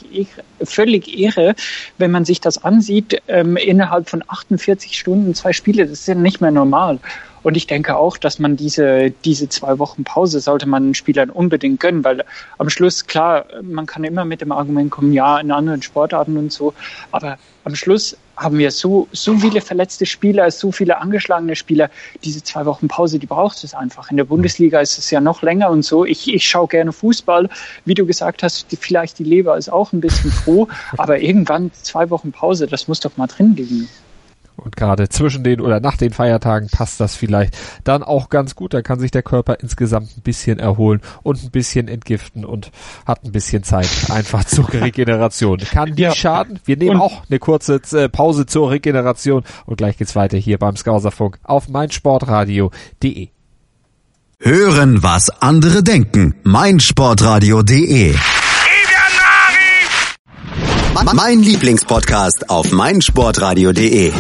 völlig 0.63 1.19
irre, 1.19 1.57
wenn 1.99 2.13
man 2.13 2.25
sich 2.25 2.41
das 2.41 2.63
ansieht, 2.63 3.21
ähm, 3.27 3.57
innerhalb 3.57 4.09
von 4.09 4.23
48 4.27 4.97
Stunden 4.97 5.35
zwei 5.35 5.53
Spiele, 5.53 5.83
das 5.85 6.01
ist 6.01 6.07
ja 6.07 6.15
nicht 6.15 6.41
mehr 6.41 6.53
normal. 6.53 7.01
Und 7.43 7.57
ich 7.57 7.67
denke 7.67 7.97
auch, 7.97 8.19
dass 8.19 8.39
man 8.39 8.57
diese, 8.57 9.11
diese 9.25 9.49
zwei 9.49 9.81
Wochen 9.81 10.05
Pause 10.05 10.39
sollte 10.39 10.67
man 10.67 10.89
den 10.89 10.95
Spielern 10.95 11.31
unbedingt 11.31 11.81
gönnen, 11.81 12.05
weil 12.05 12.25
am 12.59 12.71
Schluss, 12.71 13.07
klar, 13.07 13.47
man 13.63 13.87
kann 13.87 14.05
immer 14.05 14.25
mit 14.25 14.41
dem 14.41 14.53
Argument 14.53 14.93
kommen, 14.93 15.13
ja, 15.13 15.41
in 15.41 15.51
anderen 15.51 15.83
Sportarten 15.83 16.37
und 16.37 16.53
so, 16.53 16.73
aber 17.11 17.37
am 17.65 17.75
Schluss 17.75 18.17
haben 18.39 18.57
wir 18.59 18.71
so, 18.71 19.09
so 19.13 19.37
viele 19.37 19.61
verletzte 19.61 20.07
Spieler, 20.07 20.51
so 20.51 20.73
viele 20.73 20.99
angeschlagene 20.99 21.57
Spieler. 21.57 21.91
Diese 22.25 22.43
zwei 22.43 22.65
Wochen 22.67 22.89
Pause, 22.89 23.19
die 23.19 23.27
braucht 23.27 23.63
es 23.65 23.75
einfach. 23.75 24.11
In 24.11 24.17
der 24.17 24.25
Bundesliga 24.25 24.81
ist 24.81 24.97
es 24.97 25.11
ja 25.11 25.21
noch 25.21 25.43
länger 25.43 25.71
und 25.71 25.83
so. 25.85 26.05
Ich, 26.05 26.33
ich 26.33 26.49
schaue 26.49 26.69
gerne 26.69 26.93
Fußball. 26.93 27.49
Wie 27.85 27.95
du 27.95 28.07
gesagt 28.07 28.43
hast, 28.43 28.71
die, 28.71 28.77
vielleicht 28.77 29.19
die 29.19 29.25
Leber 29.25 29.59
ist 29.59 29.69
auch 29.69 29.93
ein 29.93 30.01
bisschen 30.01 30.31
froh, 30.31 30.69
aber 30.97 31.21
irgendwann 31.21 31.71
zwei 31.83 32.09
Wochen 32.11 32.33
Pause, 32.33 32.67
das 32.67 32.89
muss 32.89 33.01
doch 33.01 33.17
mal 33.17 33.27
drin 33.27 33.57
liegen. 33.57 33.89
Und 34.59 34.77
gerade 34.77 35.09
zwischen 35.09 35.45
den 35.45 35.61
oder 35.61 35.81
nach 35.81 35.97
den 35.97 36.13
Feiertagen 36.13 36.69
passt 36.69 37.01
das 37.01 37.15
vielleicht 37.15 37.57
dann 37.85 38.03
auch 38.03 38.29
ganz 38.29 38.55
gut. 38.55 38.75
Da 38.75 38.83
kann 38.83 38.99
sich 38.99 39.11
der 39.11 39.23
Körper 39.23 39.61
insgesamt 39.61 40.17
ein 40.17 40.23
bisschen 40.23 40.59
erholen 40.59 41.01
und 41.23 41.43
ein 41.43 41.51
bisschen 41.51 41.89
entgiften 41.89 42.45
und 42.45 42.71
hat 43.07 43.25
ein 43.25 43.33
bisschen 43.33 43.63
Zeit 43.63 43.89
einfach 44.11 44.45
zur 44.45 44.73
Regeneration. 44.73 45.59
Kann 45.59 45.95
die 45.95 46.03
ja. 46.03 46.15
schaden. 46.15 46.59
Wir 46.65 46.77
nehmen 46.77 46.97
und 46.97 47.03
auch 47.03 47.23
eine 47.29 47.39
kurze 47.39 47.81
äh, 47.93 48.09
Pause 48.09 48.47
zur 48.47 48.71
Regeneration 48.71 49.45
und 49.67 49.77
gleich 49.77 49.97
geht's 49.97 50.17
weiter 50.17 50.37
hier 50.37 50.59
beim 50.59 50.77
Skauserfunk 50.77 51.39
auf 51.45 51.69
meinsportradio.de. 51.69 53.29
Hören, 54.41 55.03
was 55.03 55.31
andere 55.31 55.83
denken. 55.83 56.35
meinsportradio.de 56.45 58.15
mein 61.05 61.43
Lieblingspodcast 61.43 62.51
auf 62.51 62.73
meinsportradio.de. 62.73 64.13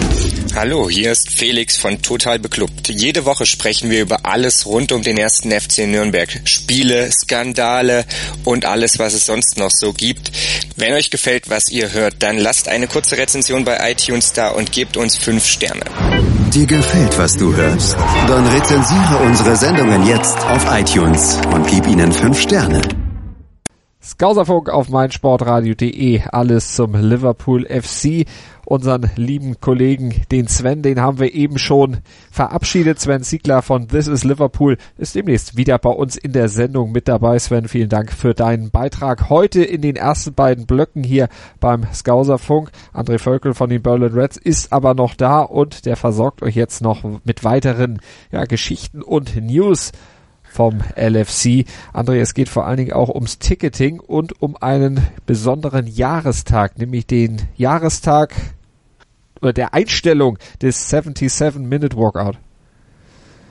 Hallo, 0.54 0.88
hier 0.88 1.12
ist 1.12 1.30
Felix 1.30 1.76
von 1.76 2.02
Total 2.02 2.38
Beklubbt. 2.38 2.88
Jede 2.88 3.24
Woche 3.24 3.46
sprechen 3.46 3.90
wir 3.90 4.00
über 4.00 4.24
alles 4.24 4.66
rund 4.66 4.92
um 4.92 5.02
den 5.02 5.18
ersten 5.18 5.50
FC 5.50 5.86
Nürnberg. 5.86 6.28
Spiele, 6.44 7.10
Skandale 7.10 8.04
und 8.44 8.64
alles, 8.64 8.98
was 8.98 9.14
es 9.14 9.26
sonst 9.26 9.58
noch 9.58 9.70
so 9.70 9.92
gibt. 9.92 10.30
Wenn 10.76 10.94
euch 10.94 11.10
gefällt, 11.10 11.50
was 11.50 11.68
ihr 11.70 11.92
hört, 11.92 12.16
dann 12.20 12.38
lasst 12.38 12.68
eine 12.68 12.86
kurze 12.86 13.16
Rezension 13.16 13.64
bei 13.64 13.90
iTunes 13.90 14.32
da 14.32 14.48
und 14.48 14.72
gebt 14.72 14.96
uns 14.96 15.16
fünf 15.16 15.46
Sterne. 15.46 15.82
Dir 16.52 16.66
gefällt, 16.66 17.18
was 17.18 17.36
du 17.36 17.54
hörst? 17.54 17.96
Dann 18.26 18.46
rezensiere 18.46 19.16
unsere 19.26 19.56
Sendungen 19.56 20.06
jetzt 20.06 20.38
auf 20.46 20.66
iTunes 20.70 21.38
und 21.52 21.66
gib 21.66 21.86
ihnen 21.86 22.12
fünf 22.12 22.40
Sterne. 22.40 22.80
Skauserfunk 24.08 24.70
auf 24.70 24.88
meinsportradio.de. 24.88 26.22
Alles 26.32 26.74
zum 26.74 26.94
Liverpool 26.94 27.66
FC. 27.66 28.24
Unseren 28.64 29.10
lieben 29.16 29.60
Kollegen, 29.60 30.22
den 30.30 30.46
Sven, 30.46 30.80
den 30.80 31.00
haben 31.00 31.18
wir 31.18 31.34
eben 31.34 31.58
schon 31.58 31.98
verabschiedet. 32.30 32.98
Sven 33.00 33.22
Siegler 33.22 33.60
von 33.60 33.86
This 33.88 34.06
is 34.06 34.24
Liverpool 34.24 34.78
ist 34.96 35.14
demnächst 35.14 35.58
wieder 35.58 35.78
bei 35.78 35.90
uns 35.90 36.16
in 36.16 36.32
der 36.32 36.48
Sendung 36.48 36.90
mit 36.92 37.06
dabei. 37.06 37.38
Sven, 37.38 37.68
vielen 37.68 37.90
Dank 37.90 38.10
für 38.10 38.32
deinen 38.32 38.70
Beitrag 38.70 39.28
heute 39.28 39.62
in 39.62 39.82
den 39.82 39.96
ersten 39.96 40.32
beiden 40.32 40.64
Blöcken 40.64 41.04
hier 41.04 41.28
beim 41.60 41.86
Skauserfunk. 41.92 42.70
André 42.94 43.18
Völkel 43.18 43.52
von 43.52 43.68
den 43.68 43.82
Berlin 43.82 44.14
Reds 44.14 44.38
ist 44.38 44.72
aber 44.72 44.94
noch 44.94 45.14
da 45.14 45.40
und 45.40 45.84
der 45.84 45.96
versorgt 45.96 46.42
euch 46.42 46.56
jetzt 46.56 46.80
noch 46.80 47.04
mit 47.24 47.44
weiteren 47.44 48.00
ja, 48.32 48.44
Geschichten 48.46 49.02
und 49.02 49.36
News 49.36 49.92
vom 50.50 50.80
LFC. 50.96 51.64
André, 51.92 52.20
es 52.20 52.34
geht 52.34 52.48
vor 52.48 52.66
allen 52.66 52.78
Dingen 52.78 52.92
auch 52.92 53.08
ums 53.08 53.38
Ticketing 53.38 54.00
und 54.00 54.40
um 54.42 54.56
einen 54.56 55.06
besonderen 55.26 55.86
Jahrestag, 55.86 56.78
nämlich 56.78 57.06
den 57.06 57.42
Jahrestag 57.56 58.34
oder 59.40 59.52
der 59.52 59.74
Einstellung 59.74 60.38
des 60.60 60.92
77-Minute 60.92 61.96
Walkout. 61.96 62.38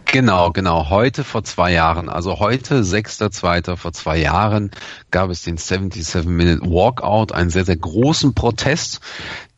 Genau, 0.09 0.51
genau. 0.51 0.89
Heute 0.89 1.25
vor 1.25 1.43
zwei 1.43 1.73
Jahren, 1.73 2.07
also 2.07 2.39
heute, 2.39 2.81
6.2. 2.81 3.75
vor 3.75 3.91
zwei 3.91 4.17
Jahren, 4.17 4.71
gab 5.11 5.29
es 5.29 5.43
den 5.43 5.57
77-Minute 5.57 6.61
Walkout, 6.61 7.33
einen 7.33 7.49
sehr, 7.49 7.65
sehr 7.65 7.75
großen 7.75 8.33
Protest, 8.33 9.01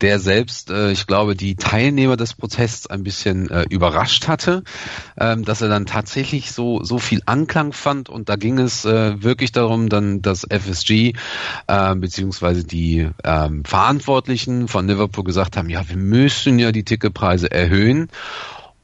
der 0.02 0.20
selbst, 0.20 0.72
äh, 0.72 0.92
ich 0.92 1.06
glaube, 1.06 1.36
die 1.36 1.56
Teilnehmer 1.56 2.18
des 2.18 2.34
Protests 2.34 2.88
ein 2.88 3.04
bisschen 3.04 3.52
äh, 3.52 3.66
überrascht 3.70 4.28
hatte, 4.28 4.64
ähm, 5.20 5.46
dass 5.46 5.62
er 5.62 5.70
dann 5.70 5.86
tatsächlich 5.86 6.52
so, 6.52 6.84
so 6.84 6.98
viel 6.98 7.22
Anklang 7.28 7.72
fand 7.72 8.10
und 8.10 8.28
da 8.28 8.36
ging 8.36 8.58
es 8.58 8.86
äh, 8.86 9.22
wirklich 9.22 9.52
darum, 9.52 9.88
dann 9.88 10.24
dass 10.24 10.48
FSG 10.50 11.14
äh, 11.68 11.96
beziehungsweise 11.96 12.64
die 12.64 13.08
ähm, 13.24 13.64
Verantwortlichen 13.66 14.68
von 14.68 14.88
Liverpool 14.88 15.24
gesagt 15.24 15.58
haben, 15.58 15.70
ja, 15.70 15.88
wir 15.88 15.98
müssen 15.98 16.58
ja 16.58 16.72
die 16.72 16.84
Ticketpreise 16.84 17.52
erhöhen. 17.52 18.10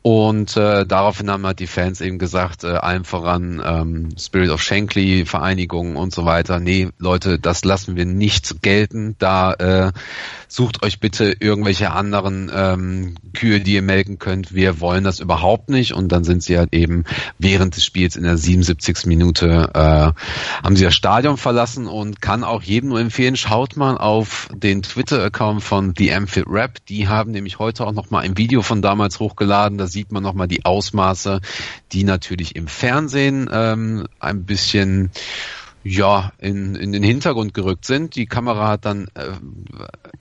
Und 0.06 0.56
äh, 0.56 0.86
daraufhin 0.86 1.32
haben 1.32 1.48
halt 1.48 1.58
die 1.58 1.66
Fans 1.66 2.00
eben 2.00 2.20
gesagt, 2.20 2.64
äh, 2.64 2.68
allen 2.68 3.06
voran 3.06 3.60
ähm, 3.66 4.10
Spirit 4.20 4.52
of 4.52 4.62
Shankly, 4.62 5.26
Vereinigungen 5.26 5.96
und 5.96 6.14
so 6.14 6.26
weiter, 6.26 6.60
nee, 6.60 6.90
Leute, 7.00 7.40
das 7.40 7.66
lassen 7.66 7.96
wir 7.96 8.06
nicht 8.06 8.62
gelten. 8.62 9.16
Da 9.18 9.54
äh, 9.54 9.92
sucht 10.48 10.84
euch 10.84 11.00
bitte 11.00 11.36
irgendwelche 11.40 11.92
anderen 11.92 12.52
ähm, 12.54 13.16
Kühe, 13.34 13.60
die 13.60 13.74
ihr 13.74 13.82
melken 13.82 14.20
könnt. 14.20 14.54
Wir 14.54 14.80
wollen 14.80 15.04
das 15.04 15.20
überhaupt 15.20 15.70
nicht. 15.70 15.94
Und 15.94 16.12
dann 16.12 16.24
sind 16.24 16.44
sie 16.44 16.58
halt 16.58 16.74
eben 16.74 17.04
während 17.40 17.76
des 17.76 17.86
Spiels 17.86 18.16
in 18.16 18.24
der 18.24 18.38
77. 18.38 19.06
Minute 19.06 19.70
äh, 19.74 20.12
haben 20.64 20.76
sie 20.76 20.84
das 20.84 20.96
Stadion 20.96 21.38
verlassen 21.38 21.88
und 21.88 22.22
kann 22.22 22.44
auch 22.44 22.64
jedem 22.64 22.90
nur 22.90 23.00
empfehlen, 23.00 23.36
schaut 23.36 23.78
mal 23.78 23.98
auf 23.98 24.50
den 24.54 24.82
Twitter-Account 24.82 25.64
von 25.64 25.94
The 25.98 26.14
Amphild 26.14 26.48
Rap. 26.50 26.86
Die 26.88 27.08
haben 27.08 27.32
nämlich 27.32 27.60
heute 27.60 27.86
auch 27.86 27.94
nochmal 27.94 28.24
ein 28.24 28.38
Video 28.38 28.62
von 28.62 28.82
damals 28.82 29.20
hochgeladen. 29.20 29.78
Da 29.78 29.88
sieht 29.88 30.12
man 30.12 30.24
nochmal 30.24 30.48
die 30.48 30.66
Ausmaße, 30.66 31.42
die 31.92 32.04
natürlich 32.04 32.56
im 32.56 32.68
Fernsehen 32.68 33.50
ähm, 33.52 34.08
ein 34.20 34.46
bisschen 34.46 35.12
ja, 35.88 36.32
in, 36.40 36.74
in 36.74 36.92
den 36.92 37.04
Hintergrund 37.04 37.54
gerückt 37.54 37.86
sind. 37.86 38.16
Die 38.16 38.26
Kamera 38.26 38.70
hat 38.70 38.86
dann 38.86 39.08
äh, 39.14 39.34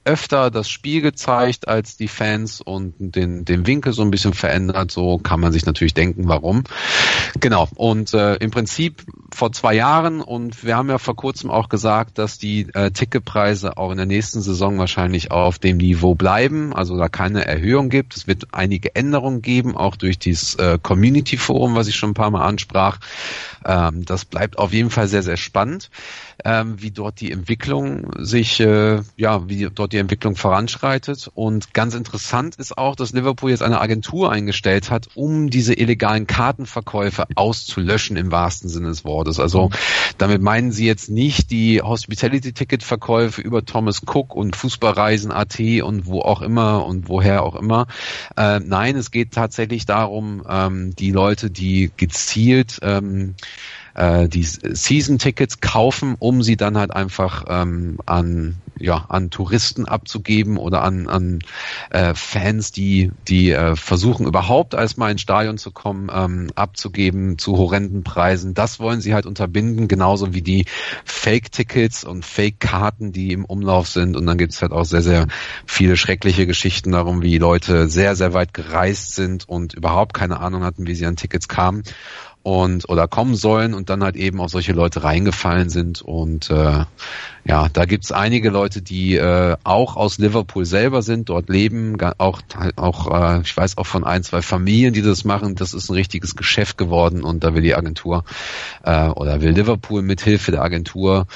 öfter 0.05 0.51
das 0.51 0.69
Spiel 0.69 1.01
gezeigt 1.01 1.69
als 1.69 1.97
die 1.97 2.09
Fans 2.09 2.61
und 2.61 2.93
den, 2.99 3.47
den 3.47 3.67
Winkel 3.67 3.95
so 3.95 4.03
ein 4.03 4.11
bisschen 4.11 4.35
verändert. 4.35 4.91
So 4.91 5.17
kann 5.17 5.41
man 5.41 5.53
sich 5.53 5.65
natürlich 5.65 5.95
denken, 5.95 6.29
warum. 6.29 6.65
Genau. 7.41 7.67
Und 7.77 8.13
äh, 8.13 8.35
im 8.37 8.51
Prinzip 8.51 9.07
vor 9.33 9.53
zwei 9.53 9.75
Jahren 9.75 10.21
und 10.21 10.65
wir 10.65 10.77
haben 10.77 10.91
ja 10.91 10.99
vor 10.99 11.17
kurzem 11.17 11.51
auch 11.51 11.71
gesagt, 11.71 12.19
dass 12.19 12.37
die 12.37 12.69
äh, 12.75 12.91
Ticketpreise 12.91 13.79
auch 13.79 13.91
in 13.91 13.97
der 13.97 14.07
nächsten 14.07 14.43
Saison 14.43 14.77
wahrscheinlich 14.77 15.31
auf 15.31 15.59
dem 15.59 15.79
Niveau 15.79 16.15
bleiben, 16.15 16.75
also 16.75 16.99
da 16.99 17.09
keine 17.09 17.47
Erhöhung 17.47 17.89
gibt. 17.89 18.15
Es 18.17 18.27
wird 18.27 18.49
einige 18.53 18.95
Änderungen 18.95 19.41
geben, 19.41 19.75
auch 19.75 19.97
durch 19.97 20.19
dieses 20.19 20.57
äh, 20.57 20.79
Community 20.81 21.39
Forum, 21.39 21.75
was 21.75 21.89
ich 21.89 21.97
schon 21.97 22.11
ein 22.11 22.15
paar 22.15 22.31
Mal 22.31 22.45
ansprach. 22.45 22.99
Ähm, 23.65 24.05
das 24.05 24.27
bleibt 24.27 24.59
auf 24.59 24.75
jeden 24.75 24.91
Fall 24.91 25.09
sehr, 25.09 25.23
sehr 25.23 25.39
spannend, 25.39 25.54
ähm, 26.45 26.81
wie 26.83 26.91
dort 26.91 27.21
die 27.21 27.33
Entwicklung 27.33 28.11
sich, 28.19 28.61
äh, 28.61 29.03
ja, 29.17 29.49
wie 29.49 29.69
dort 29.73 29.93
die 29.93 29.99
Entwicklung 29.99 30.37
voranschreitet. 30.37 31.31
Und 31.35 31.73
ganz 31.73 31.95
interessant 31.95 32.57
ist 32.57 32.77
auch, 32.77 32.97
dass 32.97 33.13
Liverpool 33.13 33.51
jetzt 33.51 33.63
eine 33.63 33.81
Agentur 33.81 34.31
eingestellt 34.31 34.91
hat, 34.91 35.09
um 35.15 35.51
diese 35.51 35.75
illegalen 35.75 36.27
Kartenverkäufe 36.27 37.25
auszulöschen 37.35 38.17
im 38.17 38.31
wahrsten 38.31 38.69
Sinne 38.69 38.89
des 38.89 39.05
Wortes. 39.05 39.41
Also 39.41 39.71
damit 40.19 40.43
meinen 40.43 40.73
sie 40.73 40.87
jetzt 40.87 41.11
nicht 41.11 41.51
die 41.51 41.81
Hospitality-Ticket-Verkäufe 41.81 43.41
über 43.41 43.65
Thomas 43.65 44.03
Cook 44.07 44.35
und 44.35 44.57
Fußballreisen.at 44.57 45.61
und 45.83 46.07
wo 46.07 46.21
auch 46.21 46.43
immer 46.43 46.85
und 46.85 47.09
woher 47.09 47.43
auch 47.43 47.57
immer. 47.57 47.87
Äh, 48.37 48.61
nein, 48.61 48.97
es 48.97 49.11
geht 49.11 49.33
tatsächlich 49.33 49.87
darum, 49.87 50.43
ähm, 50.49 50.95
die 50.97 51.11
Leute, 51.11 51.51
die 51.51 51.91
gezielt 51.97 52.79
ähm, 52.83 53.35
äh, 53.95 54.29
die 54.29 54.43
Season-Tickets 54.43 55.61
kaufen, 55.61 56.17
um 56.19 56.43
sie 56.43 56.57
dann 56.57 56.77
halt 56.77 56.91
einfach 56.91 57.45
ähm, 57.49 57.99
an 58.07 58.57
ja 58.79 59.07
an 59.09 59.31
Touristen 59.31 59.87
abzugeben 59.87 60.57
oder 60.57 60.83
an 60.83 61.09
an 61.09 61.39
äh, 61.91 62.15
Fans, 62.15 62.73
die 62.73 63.13
die 63.29 63.53
äh, 63.53 63.77
versuchen 63.77 64.27
überhaupt 64.27 64.75
erstmal 64.75 65.13
ins 65.13 65.21
Stadion 65.21 65.59
zu 65.59 65.71
kommen, 65.71 66.11
ähm, 66.13 66.49
abzugeben 66.55 67.39
zu 67.39 67.57
horrenden 67.57 68.03
Preisen. 68.03 68.55
Das 68.55 68.81
wollen 68.81 69.01
sie 69.01 69.15
halt 69.15 69.27
unterbinden, 69.27 69.89
genauso 69.89 70.35
wie 70.35 70.43
die 70.43 70.67
Fake-Tickets 71.05 72.05
und 72.05 72.25
Fake-Karten, 72.25 73.13
die 73.13 73.33
im 73.33 73.45
Umlauf 73.45 73.89
sind. 73.89 74.17
Und 74.17 74.27
dann 74.27 74.39
gibt 74.39 74.53
es 74.53 74.63
halt 74.63 74.73
auch 74.73 74.85
sehr 74.85 75.03
sehr 75.03 75.29
viele 75.67 75.97
schreckliche 75.97 76.47
Geschichten 76.47 76.93
darum, 76.93 77.23
wie 77.23 77.39
Leute 77.39 77.89
sehr 77.89 78.17
sehr 78.17 78.35
weit 78.35 78.55
gereist 78.55 79.15
sind 79.15 79.49
und 79.49 79.75
überhaupt 79.75 80.15
keine 80.15 80.41
Ahnung 80.41 80.65
hatten, 80.65 80.87
wie 80.87 80.95
sie 80.95 81.07
an 81.07 81.17
Tickets 81.17 81.49
kamen 81.49 81.85
und 82.45 82.87
oder 82.91 83.09
kommen 83.09 83.35
sollen 83.37 83.73
und 83.73 83.89
dann 83.89 84.05
halt 84.05 84.17
eben 84.17 84.39
auf 84.39 84.51
solche 84.51 84.75
Leute 84.75 85.03
reingefallen 85.03 85.71
sind 85.71 86.03
und 86.03 86.51
äh, 86.51 86.85
ja, 87.47 87.69
da 87.73 87.85
gibt's 87.87 88.13
einige 88.13 88.51
Leute, 88.51 88.83
die 88.83 89.17
äh, 89.17 89.57
auch 89.65 89.97
aus 89.97 90.19
Liverpool 90.19 90.67
selber 90.67 91.01
sind, 91.01 91.31
dort 91.31 91.49
leben, 91.49 91.97
auch 92.19 92.43
auch 92.77 93.11
äh, 93.11 93.41
ich 93.41 93.57
weiß 93.57 93.79
auch 93.79 93.87
von 93.87 94.05
ein 94.05 94.23
zwei 94.23 94.43
Familien, 94.43 94.93
die 94.93 95.01
das 95.01 95.25
machen. 95.25 95.55
Das 95.55 95.73
ist 95.73 95.89
ein 95.89 95.95
richtiges 95.95 96.37
Geschäft 96.37 96.77
geworden 96.77 97.25
und 97.25 97.45
da 97.45 97.55
will 97.55 97.63
die 97.63 97.75
Agentur 97.75 98.25
äh, 98.83 99.07
oder 99.09 99.41
will 99.41 99.53
Liverpool 99.53 100.03
mit 100.03 100.21
Hilfe 100.21 100.53
der 100.53 100.63
Agentur 100.63 101.27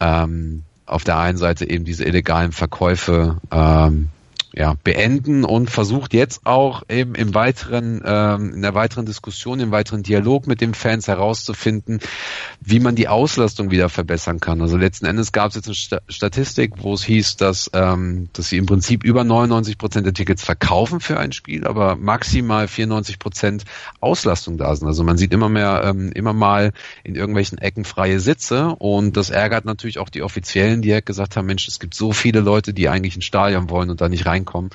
ähm, 0.00 0.64
auf 0.84 1.04
der 1.04 1.18
einen 1.18 1.38
Seite 1.38 1.70
eben 1.70 1.84
diese 1.84 2.04
illegalen 2.04 2.50
Verkäufe 2.50 3.38
ähm, 3.52 4.08
ja, 4.56 4.74
beenden 4.82 5.44
und 5.44 5.70
versucht 5.70 6.14
jetzt 6.14 6.46
auch 6.46 6.82
eben 6.88 7.14
im 7.14 7.34
weiteren, 7.34 8.00
ähm, 8.06 8.54
in 8.54 8.62
der 8.62 8.74
weiteren 8.74 9.04
Diskussion, 9.04 9.60
im 9.60 9.70
weiteren 9.70 10.02
Dialog 10.02 10.46
mit 10.46 10.62
den 10.62 10.72
Fans 10.72 11.08
herauszufinden, 11.08 12.00
wie 12.62 12.80
man 12.80 12.94
die 12.94 13.06
Auslastung 13.06 13.70
wieder 13.70 13.90
verbessern 13.90 14.40
kann. 14.40 14.62
Also 14.62 14.78
letzten 14.78 15.04
Endes 15.04 15.32
gab 15.32 15.50
es 15.50 15.56
jetzt 15.56 15.92
eine 15.92 16.00
Statistik, 16.08 16.72
wo 16.78 16.94
es 16.94 17.04
hieß, 17.04 17.36
dass, 17.36 17.70
ähm, 17.74 18.30
dass 18.32 18.48
sie 18.48 18.56
im 18.56 18.64
Prinzip 18.64 19.04
über 19.04 19.24
99 19.24 19.76
Prozent 19.76 20.06
der 20.06 20.14
Tickets 20.14 20.42
verkaufen 20.42 21.00
für 21.00 21.20
ein 21.20 21.32
Spiel, 21.32 21.66
aber 21.66 21.96
maximal 21.96 22.66
94 22.66 23.18
Prozent 23.18 23.64
Auslastung 24.00 24.56
da 24.56 24.74
sind. 24.74 24.88
Also 24.88 25.04
man 25.04 25.18
sieht 25.18 25.34
immer 25.34 25.50
mehr, 25.50 25.82
ähm, 25.84 26.12
immer 26.12 26.32
mal 26.32 26.72
in 27.04 27.14
irgendwelchen 27.14 27.58
Ecken 27.58 27.84
freie 27.84 28.20
Sitze 28.20 28.68
und 28.68 29.18
das 29.18 29.28
ärgert 29.28 29.66
natürlich 29.66 29.98
auch 29.98 30.08
die 30.08 30.22
Offiziellen, 30.22 30.80
die 30.80 30.94
halt 30.94 31.04
gesagt 31.04 31.36
haben, 31.36 31.44
Mensch, 31.44 31.68
es 31.68 31.78
gibt 31.78 31.94
so 31.94 32.12
viele 32.12 32.40
Leute, 32.40 32.72
die 32.72 32.88
eigentlich 32.88 33.16
ein 33.16 33.22
Stadion 33.22 33.68
wollen 33.68 33.90
und 33.90 34.00
da 34.00 34.08
nicht 34.08 34.24
rein 34.24 34.45
reinkommen. 34.46 34.70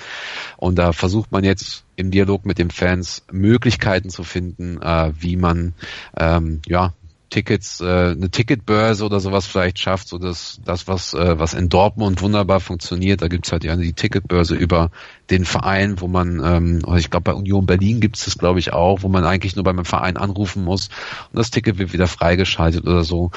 Und 0.58 0.78
da 0.78 0.94
versucht 0.94 1.32
man 1.32 1.44
jetzt 1.44 1.84
im 1.96 2.12
Dialog 2.12 2.46
mit 2.46 2.58
den 2.58 2.72
Fans 2.72 3.24
Möglichkeiten 3.32 4.10
zu 4.10 4.24
finden, 4.24 4.82
äh, 4.82 5.12
wie 5.18 5.38
man 5.38 5.74
ähm, 6.18 6.62
ja 6.68 6.94
Tickets, 7.32 7.80
äh, 7.80 8.12
eine 8.12 8.30
Ticketbörse 8.30 9.04
oder 9.06 9.20
sowas 9.20 9.48
vielleicht 9.48 9.80
schafft, 9.80 10.10
so 10.10 10.20
dass 10.20 10.60
das, 10.64 10.88
was, 10.88 11.16
äh, 11.16 11.40
was 11.40 11.56
in 11.56 11.70
Dortmund 11.70 12.22
wunderbar 12.22 12.60
funktioniert, 12.60 13.22
da 13.22 13.30
gibt's 13.30 13.52
halt 13.52 13.64
ja 13.64 13.76
die 13.76 13.94
Ticketbörse 13.94 14.54
über 14.54 14.92
den 15.32 15.46
Verein, 15.46 16.00
wo 16.02 16.08
man, 16.08 16.42
ähm, 16.44 16.98
ich 16.98 17.10
glaube 17.10 17.24
bei 17.24 17.34
Union 17.34 17.66
Berlin 17.66 18.02
gibt's 18.02 18.26
das, 18.26 18.38
glaube 18.38 18.60
ich, 18.60 18.74
auch, 18.74 19.02
wo 19.02 19.08
man 19.08 19.24
eigentlich 19.24 19.56
nur 19.56 19.64
beim 19.64 19.84
Verein 19.86 20.18
anrufen 20.18 20.64
muss 20.64 20.90
und 21.32 21.40
das 21.40 21.50
Ticket 21.50 21.80
wird 21.80 21.94
wieder 21.94 22.08
freigeschaltet 22.08 22.86
oder 22.86 23.04
so. 23.04 23.32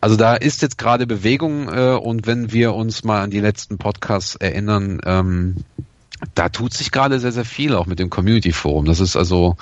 Also 0.00 0.16
da 0.16 0.36
ist 0.36 0.62
jetzt 0.62 0.78
gerade 0.78 1.06
Bewegung 1.06 1.68
äh, 1.68 1.96
und 1.96 2.26
wenn 2.26 2.52
wir 2.52 2.74
uns 2.74 3.04
mal 3.04 3.20
an 3.20 3.30
die 3.30 3.40
letzten 3.40 3.78
Podcasts 3.78 4.36
erinnern, 4.36 5.00
ähm, 5.04 5.56
da 6.34 6.48
tut 6.48 6.74
sich 6.74 6.90
gerade 6.90 7.20
sehr, 7.20 7.32
sehr 7.32 7.44
viel 7.44 7.74
auch 7.74 7.86
mit 7.86 7.98
dem 7.98 8.10
Community 8.10 8.52
Forum. 8.52 8.84
Das 8.84 9.00
ist 9.00 9.16
also 9.16 9.56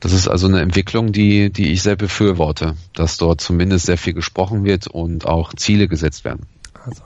das 0.00 0.12
ist 0.12 0.26
also 0.26 0.48
eine 0.48 0.60
Entwicklung, 0.60 1.12
die, 1.12 1.52
die 1.52 1.70
ich 1.72 1.82
sehr 1.82 1.94
befürworte, 1.94 2.74
dass 2.92 3.18
dort 3.18 3.40
zumindest 3.40 3.86
sehr 3.86 3.98
viel 3.98 4.14
gesprochen 4.14 4.64
wird 4.64 4.88
und 4.88 5.26
auch 5.26 5.54
Ziele 5.54 5.86
gesetzt 5.86 6.24
werden. 6.24 6.46
Also 6.84 7.02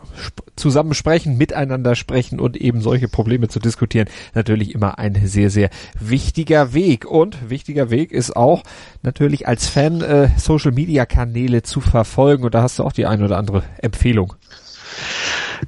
zusammen 0.56 0.94
sprechen, 0.94 1.36
miteinander 1.36 1.94
sprechen 1.94 2.40
und 2.40 2.56
eben 2.56 2.80
solche 2.80 3.08
Probleme 3.08 3.48
zu 3.48 3.58
diskutieren, 3.58 4.08
natürlich 4.32 4.74
immer 4.74 4.98
ein 4.98 5.26
sehr, 5.26 5.50
sehr 5.50 5.68
wichtiger 6.00 6.72
Weg. 6.72 7.04
Und 7.04 7.50
wichtiger 7.50 7.90
Weg 7.90 8.12
ist 8.12 8.34
auch 8.34 8.62
natürlich 9.02 9.46
als 9.46 9.68
Fan 9.68 10.00
äh, 10.00 10.30
Social 10.38 10.72
Media 10.72 11.04
Kanäle 11.04 11.62
zu 11.62 11.82
verfolgen. 11.82 12.44
Und 12.44 12.54
da 12.54 12.62
hast 12.62 12.78
du 12.78 12.84
auch 12.84 12.92
die 12.92 13.04
ein 13.04 13.22
oder 13.22 13.36
andere 13.36 13.62
Empfehlung. 13.82 14.34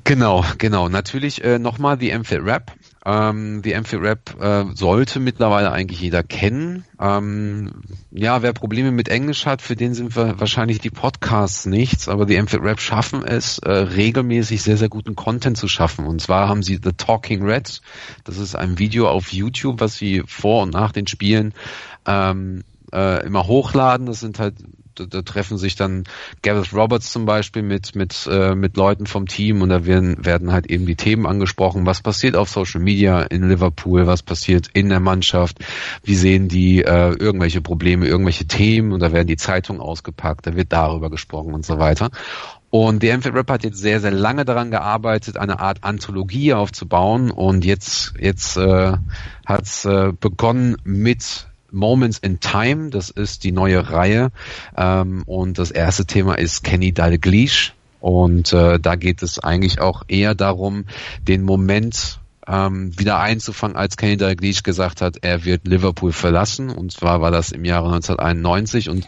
Genau, 0.05 0.45
genau. 0.57 0.89
Natürlich 0.89 1.45
äh, 1.45 1.59
nochmal 1.59 1.99
die 1.99 2.17
MFIT 2.17 2.41
Rap. 2.43 2.73
Ähm, 3.09 3.63
die 3.63 3.75
MFIT 3.75 4.03
Rap 4.03 4.37
äh, 4.39 4.65
sollte 4.75 5.19
mittlerweile 5.19 5.73
eigentlich 5.73 6.03
jeder 6.03 6.23
kennen. 6.23 6.85
Ähm, 7.01 7.81
ja, 8.11 8.43
wer 8.43 8.53
Probleme 8.53 8.93
mit 8.93 9.09
Englisch 9.09 9.47
hat, 9.47 9.63
für 9.63 9.77
den 9.77 9.95
sind 9.95 10.15
wir 10.15 10.39
wahrscheinlich 10.39 10.79
die 10.81 10.91
Podcasts 10.91 11.65
nichts, 11.65 12.11
aber 12.11 12.27
die 12.27 12.39
MFIT 12.39 12.61
Rap 12.61 12.81
schaffen 12.81 13.25
es, 13.25 13.61
äh, 13.61 13.71
regelmäßig 13.71 14.63
sehr, 14.63 14.77
sehr 14.77 14.91
guten 14.91 15.17
Content 15.17 15.57
zu 15.57 15.69
schaffen. 15.69 16.07
Und 16.07 16.21
zwar 16.21 16.49
haben 16.49 16.63
sie 16.63 16.79
The 16.85 16.93
Talking 16.93 17.43
Red. 17.43 17.81
Das 18.25 18.37
ist 18.37 18.55
ein 18.55 18.79
Video 18.79 19.09
auf 19.09 19.33
YouTube, 19.33 19.81
was 19.81 19.97
sie 19.97 20.23
vor 20.27 20.63
und 20.65 20.75
nach 20.75 20.93
den 20.93 21.07
Spielen 21.07 21.55
ähm, 22.07 22.63
äh, 22.93 23.25
immer 23.25 23.47
hochladen. 23.47 24.05
Das 24.05 24.21
sind 24.21 24.39
halt 24.39 24.57
da, 25.07 25.23
treffen 25.23 25.59
sich 25.59 25.77
dann 25.77 26.05
Gareth 26.43 26.73
Roberts 26.73 27.13
zum 27.13 27.27
Beispiel 27.27 27.63
mit 27.63 27.95
mit 27.95 28.29
äh, 28.31 28.55
mit 28.55 28.77
Leuten 28.77 29.07
vom 29.07 29.27
Team 29.27 29.63
und 29.63 29.69
da 29.69 29.87
werden 29.87 30.25
werden 30.25 30.53
halt 30.53 30.71
eben 30.71 30.87
die 30.87 30.97
Themen 30.97 31.27
angesprochen. 31.27 31.87
Was 31.87 32.01
passiert 32.01 32.37
auf 32.37 32.49
Social 32.49 32.81
Media 32.81 33.23
in 33.23 33.49
Liverpool? 33.49 34.07
Was 34.07 34.23
passiert 34.23 34.69
in 34.73 34.89
der 34.89 35.01
Mannschaft? 35.01 35.59
Wie 36.03 36.15
sehen 36.15 36.49
die 36.49 36.83
äh, 36.83 37.11
irgendwelche 37.11 37.61
Probleme, 37.61 38.07
irgendwelche 38.07 38.47
Themen? 38.47 38.93
Und 38.93 39.01
da 39.01 39.13
werden 39.13 39.29
die 39.29 39.37
Zeitungen 39.37 39.81
ausgepackt. 39.81 40.47
Da 40.47 40.57
wird 40.57 40.73
darüber 40.73 41.11
gesprochen 41.11 41.55
und 41.55 41.65
so 41.65 41.79
weiter. 41.79 42.11
Und 42.71 43.03
der 43.03 43.17
MFL 43.17 43.31
Rap 43.31 43.51
hat 43.51 43.65
jetzt 43.65 43.79
sehr, 43.79 44.01
sehr 44.01 44.11
lange 44.11 44.45
daran 44.45 44.71
gearbeitet, 44.71 45.39
eine 45.39 45.59
Art 45.59 45.85
Anthologie 45.85 46.53
aufzubauen. 46.53 47.31
Und 47.31 47.65
jetzt, 47.65 48.13
jetzt 48.21 48.59
äh, 48.59 48.93
hat 49.47 49.63
es 49.63 49.85
äh, 49.87 50.13
begonnen 50.19 50.77
mit 50.85 51.48
Moments 51.71 52.19
in 52.19 52.41
Time, 52.41 52.91
das 52.91 53.11
ist 53.11 53.45
die 53.45 53.53
neue 53.53 53.91
Reihe. 53.91 54.31
Ähm, 54.77 55.23
und 55.27 55.59
das 55.59 55.71
erste 55.71 56.07
Thema 56.07 56.39
ist 56.39 56.65
Kenny 56.65 56.93
Dalglish. 56.93 57.75
Und 58.01 58.53
äh, 58.53 58.79
da 58.79 58.95
geht 58.95 59.23
es 59.23 59.39
eigentlich 59.39 59.81
auch 59.81 60.05
eher 60.07 60.35
darum, 60.35 60.85
den 61.27 61.43
Moment 61.43 62.21
ähm, 62.49 62.99
wieder 62.99 63.19
einzufangen, 63.19 63.77
als 63.77 63.97
Kenny 63.97 64.17
Dalglish 64.17 64.63
gesagt 64.63 65.03
hat, 65.03 65.19
er 65.21 65.45
wird 65.45 65.67
Liverpool 65.67 66.13
verlassen. 66.13 66.71
Und 66.71 66.93
zwar 66.93 67.21
war 67.21 67.31
das 67.31 67.53
im 67.53 67.65
Jahre 67.65 67.87
1991. 67.93 68.89
Und 68.89 69.07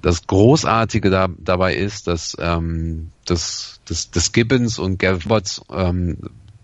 das 0.00 0.26
Großartige 0.26 1.10
da, 1.10 1.28
dabei 1.38 1.74
ist, 1.74 2.08
dass 2.08 2.36
ähm, 2.40 3.12
das, 3.26 3.80
das, 3.86 4.10
das 4.10 4.32
Gibbons 4.32 4.78
und 4.78 4.98
Gavbots 4.98 5.62
ähm, 5.72 6.18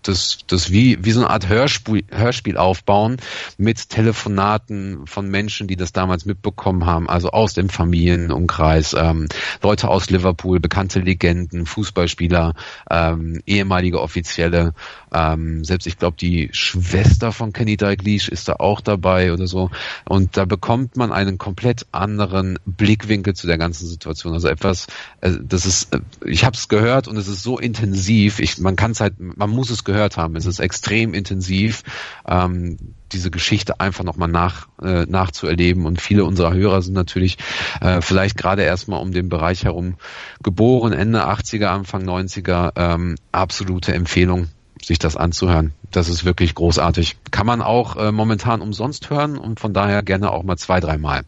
das, 0.07 0.39
das 0.47 0.71
wie, 0.71 1.03
wie 1.03 1.11
so 1.11 1.21
eine 1.21 1.29
Art 1.29 1.47
Hörspiel, 1.47 2.03
Hörspiel 2.09 2.57
aufbauen 2.57 3.17
mit 3.57 3.89
Telefonaten 3.89 5.05
von 5.05 5.29
Menschen, 5.29 5.67
die 5.67 5.75
das 5.75 5.91
damals 5.91 6.25
mitbekommen 6.25 6.85
haben, 6.85 7.09
also 7.09 7.31
aus 7.31 7.53
dem 7.53 7.69
Familienumkreis, 7.69 8.95
ähm, 8.97 9.27
Leute 9.61 9.89
aus 9.89 10.09
Liverpool, 10.09 10.59
bekannte 10.59 10.99
Legenden, 10.99 11.65
Fußballspieler, 11.65 12.53
ähm, 12.89 13.41
ehemalige 13.45 14.01
Offizielle, 14.01 14.73
ähm, 15.13 15.63
selbst 15.63 15.87
ich 15.87 15.97
glaube 15.97 16.17
die 16.17 16.49
Schwester 16.51 17.31
von 17.31 17.53
Kenny 17.53 17.77
Dalglish 17.77 18.29
ist 18.29 18.47
da 18.47 18.53
auch 18.53 18.81
dabei 18.81 19.33
oder 19.33 19.47
so 19.47 19.69
und 20.05 20.37
da 20.37 20.45
bekommt 20.45 20.95
man 20.95 21.11
einen 21.11 21.37
komplett 21.37 21.85
anderen 21.91 22.59
Blickwinkel 22.65 23.33
zu 23.33 23.45
der 23.45 23.57
ganzen 23.57 23.87
Situation, 23.87 24.33
also 24.33 24.47
etwas, 24.47 24.87
äh, 25.21 25.31
das 25.41 25.65
ist, 25.65 25.93
äh, 25.93 25.99
ich 26.25 26.45
habe 26.45 26.55
es 26.55 26.69
gehört 26.69 27.07
und 27.07 27.17
es 27.17 27.27
ist 27.27 27.43
so 27.43 27.59
intensiv, 27.59 28.39
ich, 28.39 28.57
man 28.59 28.75
kann 28.75 28.93
halt, 28.99 29.15
man 29.19 29.49
muss 29.49 29.69
es 29.69 29.83
gehört 29.83 29.97
gehört 29.97 30.17
haben. 30.17 30.35
Es 30.35 30.45
ist 30.45 30.59
extrem 30.59 31.13
intensiv, 31.15 31.83
ähm, 32.27 32.77
diese 33.11 33.31
Geschichte 33.31 33.79
einfach 33.79 34.03
nochmal 34.03 34.27
nach, 34.29 34.67
äh, 34.81 35.05
nachzuerleben. 35.05 35.85
Und 35.85 35.99
viele 35.99 36.23
unserer 36.23 36.53
Hörer 36.53 36.81
sind 36.83 36.93
natürlich 36.93 37.37
äh, 37.81 38.01
vielleicht 38.01 38.37
gerade 38.37 38.61
erstmal 38.61 39.01
um 39.01 39.11
den 39.11 39.27
Bereich 39.27 39.63
herum 39.63 39.95
geboren, 40.43 40.93
Ende 40.93 41.27
80er, 41.27 41.65
Anfang 41.65 42.03
90er. 42.03 42.73
Ähm, 42.75 43.15
absolute 43.31 43.93
Empfehlung, 43.93 44.47
sich 44.83 44.99
das 44.99 45.15
anzuhören. 45.15 45.73
Das 45.91 46.09
ist 46.09 46.25
wirklich 46.25 46.55
großartig. 46.55 47.17
Kann 47.31 47.45
man 47.45 47.61
auch 47.61 47.95
äh, 47.95 48.11
momentan 48.11 48.61
umsonst 48.61 49.09
hören 49.09 49.37
und 49.37 49.59
von 49.59 49.73
daher 49.73 50.03
gerne 50.03 50.31
auch 50.31 50.43
mal 50.43 50.57
zwei, 50.57 50.79
dreimal. 50.79 51.21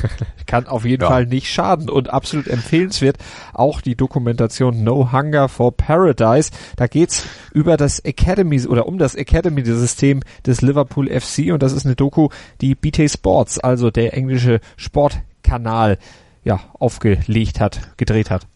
Kann 0.46 0.66
auf 0.66 0.84
jeden 0.84 1.02
ja. 1.02 1.08
Fall 1.08 1.26
nicht 1.26 1.50
schaden 1.50 1.90
und 1.90 2.10
absolut 2.10 2.46
empfehlenswert 2.46 3.18
auch 3.52 3.80
die 3.80 3.94
Dokumentation 3.94 4.84
No 4.84 5.12
Hunger 5.12 5.48
for 5.48 5.76
Paradise. 5.76 6.50
Da 6.76 6.86
geht's 6.86 7.26
über 7.52 7.76
das 7.76 8.00
Academy 8.00 8.64
oder 8.66 8.86
um 8.86 8.98
das 8.98 9.14
Academy-System 9.14 10.22
des 10.44 10.62
Liverpool 10.62 11.08
FC 11.08 11.52
und 11.52 11.62
das 11.62 11.72
ist 11.72 11.84
eine 11.84 11.96
Doku, 11.96 12.28
die 12.60 12.74
BT 12.74 13.10
Sports, 13.10 13.58
also 13.58 13.90
der 13.90 14.14
englische 14.14 14.60
Sportkanal, 14.76 15.98
ja, 16.44 16.60
aufgelegt 16.78 17.60
hat, 17.60 17.96
gedreht 17.96 18.30
hat. 18.30 18.46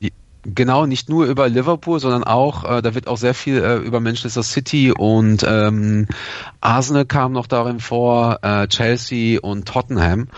Genau, 0.43 0.87
nicht 0.87 1.11
nur 1.11 1.27
über 1.27 1.51
Liverpool, 1.51 2.01
sondern 2.01 2.25
auch, 2.25 2.65
äh, 2.65 2.81
da 2.81 2.95
wird 2.95 3.09
auch 3.09 3.19
sehr 3.19 3.35
viel 3.35 3.63
äh, 3.63 3.77
über 3.77 4.01
Manchester 4.01 4.43
City 4.43 4.91
und 4.91 5.45
ähm, 5.47 6.07
Arsenal 6.63 7.05
kam 7.05 7.33
noch 7.33 7.47
darin 7.47 7.79
vor, 7.79 8.39
äh, 8.43 8.67
Chelsea 8.69 9.39
und 9.41 9.69
Tottenham. 9.69 10.29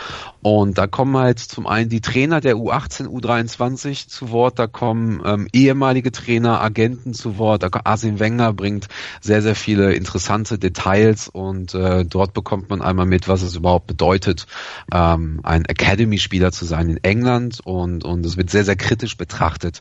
Und 0.42 0.76
da 0.76 0.88
kommen 0.88 1.16
halt 1.16 1.38
zum 1.38 1.68
einen 1.68 1.88
die 1.88 2.00
Trainer 2.00 2.40
der 2.40 2.56
U18, 2.56 3.06
U23 3.06 4.08
zu 4.08 4.30
Wort, 4.30 4.58
da 4.58 4.66
kommen 4.66 5.22
ähm, 5.24 5.46
ehemalige 5.52 6.10
Trainer, 6.10 6.60
Agenten 6.60 7.14
zu 7.14 7.38
Wort, 7.38 7.62
da 7.62 7.68
Arsene 7.84 8.18
Wenger 8.18 8.52
bringt 8.52 8.88
sehr, 9.20 9.40
sehr 9.40 9.54
viele 9.54 9.94
interessante 9.94 10.58
Details. 10.58 11.28
Und 11.28 11.74
äh, 11.74 12.04
dort 12.04 12.34
bekommt 12.34 12.70
man 12.70 12.82
einmal 12.82 13.06
mit, 13.06 13.28
was 13.28 13.42
es 13.42 13.54
überhaupt 13.54 13.86
bedeutet, 13.86 14.48
ähm, 14.92 15.38
ein 15.44 15.64
Academy-Spieler 15.64 16.50
zu 16.50 16.64
sein 16.64 16.90
in 16.90 17.04
England. 17.04 17.60
Und, 17.62 18.04
und 18.04 18.26
es 18.26 18.36
wird 18.36 18.50
sehr, 18.50 18.64
sehr 18.64 18.76
kritisch 18.76 19.16
betrachtet. 19.16 19.80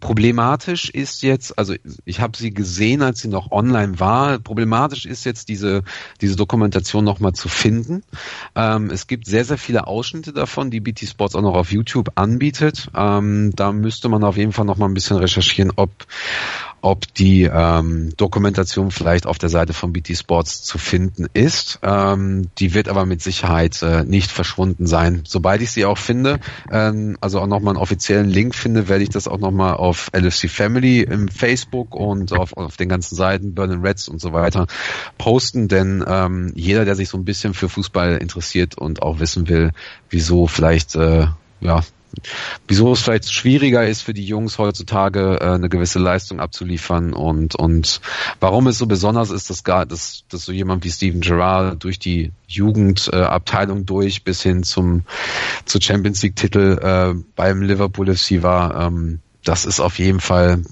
Problematisch 0.00 0.90
ist 0.90 1.22
jetzt, 1.22 1.58
also 1.58 1.74
ich 2.04 2.20
habe 2.20 2.36
sie 2.36 2.52
gesehen, 2.52 3.00
als 3.00 3.20
sie 3.20 3.28
noch 3.28 3.50
online 3.50 3.98
war, 3.98 4.38
problematisch 4.40 5.06
ist 5.06 5.24
jetzt 5.24 5.48
diese, 5.48 5.84
diese 6.20 6.36
Dokumentation 6.36 7.02
nochmal 7.02 7.32
zu 7.32 7.48
finden. 7.48 8.02
Ähm, 8.54 8.90
es 8.90 9.06
gibt 9.06 9.26
sehr, 9.26 9.46
sehr 9.46 9.56
viele 9.56 9.86
Aus 9.86 10.01
Ausschnitte 10.02 10.32
davon, 10.32 10.72
die 10.72 10.80
BT 10.80 11.06
Sports 11.06 11.36
auch 11.36 11.42
noch 11.42 11.54
auf 11.54 11.70
YouTube 11.70 12.10
anbietet. 12.16 12.88
Ähm, 12.92 13.52
da 13.54 13.70
müsste 13.70 14.08
man 14.08 14.24
auf 14.24 14.36
jeden 14.36 14.50
Fall 14.50 14.64
noch 14.64 14.76
mal 14.76 14.86
ein 14.86 14.94
bisschen 14.94 15.16
recherchieren, 15.16 15.70
ob 15.76 15.90
ob 16.82 17.14
die 17.14 17.44
ähm, 17.44 18.12
Dokumentation 18.16 18.90
vielleicht 18.90 19.26
auf 19.26 19.38
der 19.38 19.48
Seite 19.48 19.72
von 19.72 19.92
BT 19.92 20.16
Sports 20.16 20.62
zu 20.62 20.78
finden 20.78 21.26
ist. 21.32 21.78
Ähm, 21.82 22.48
die 22.58 22.74
wird 22.74 22.88
aber 22.88 23.06
mit 23.06 23.22
Sicherheit 23.22 23.80
äh, 23.82 24.04
nicht 24.04 24.30
verschwunden 24.30 24.86
sein. 24.86 25.22
Sobald 25.26 25.62
ich 25.62 25.70
sie 25.70 25.84
auch 25.84 25.98
finde, 25.98 26.40
ähm, 26.70 27.16
also 27.20 27.40
auch 27.40 27.46
nochmal 27.46 27.74
einen 27.74 27.82
offiziellen 27.82 28.28
Link 28.28 28.54
finde, 28.54 28.88
werde 28.88 29.04
ich 29.04 29.10
das 29.10 29.28
auch 29.28 29.38
nochmal 29.38 29.74
auf 29.74 30.10
LFC 30.12 30.50
Family 30.50 31.00
im 31.02 31.28
Facebook 31.28 31.94
und 31.94 32.32
auf, 32.32 32.56
auf 32.56 32.76
den 32.76 32.88
ganzen 32.88 33.14
Seiten, 33.14 33.54
Berlin 33.54 33.80
Reds 33.80 34.08
und 34.08 34.20
so 34.20 34.32
weiter 34.32 34.66
posten, 35.18 35.68
denn 35.68 36.04
ähm, 36.06 36.52
jeder, 36.56 36.84
der 36.84 36.96
sich 36.96 37.08
so 37.08 37.16
ein 37.16 37.24
bisschen 37.24 37.54
für 37.54 37.68
Fußball 37.68 38.16
interessiert 38.16 38.76
und 38.76 39.02
auch 39.02 39.20
wissen 39.20 39.48
will, 39.48 39.70
wieso 40.10 40.48
vielleicht 40.48 40.96
äh, 40.96 41.26
ja 41.60 41.80
wieso 42.68 42.92
es 42.92 43.00
vielleicht 43.00 43.32
schwieriger 43.32 43.86
ist 43.86 44.02
für 44.02 44.14
die 44.14 44.24
Jungs 44.24 44.58
heutzutage 44.58 45.38
äh, 45.40 45.44
eine 45.44 45.68
gewisse 45.68 45.98
Leistung 45.98 46.40
abzuliefern 46.40 47.12
und 47.12 47.54
und 47.54 48.00
warum 48.40 48.66
es 48.66 48.78
so 48.78 48.86
besonders 48.86 49.30
ist, 49.30 49.50
dass 49.50 49.64
gar 49.64 49.86
dass, 49.86 50.24
dass 50.28 50.44
so 50.44 50.52
jemand 50.52 50.84
wie 50.84 50.90
Steven 50.90 51.20
Gerrard 51.20 51.82
durch 51.82 51.98
die 51.98 52.32
Jugendabteilung 52.46 53.80
äh, 53.80 53.84
durch 53.84 54.24
bis 54.24 54.42
hin 54.42 54.62
zum 54.62 55.04
zu 55.64 55.80
Champions 55.80 56.22
League 56.22 56.36
Titel 56.36 56.78
äh, 56.82 57.14
beim 57.36 57.62
Liverpool 57.62 58.14
FC 58.14 58.42
war. 58.42 58.86
Ähm, 58.86 59.20
das 59.44 59.64
ist 59.64 59.80
auf 59.80 59.98
jeden 59.98 60.20
Fall 60.20 60.62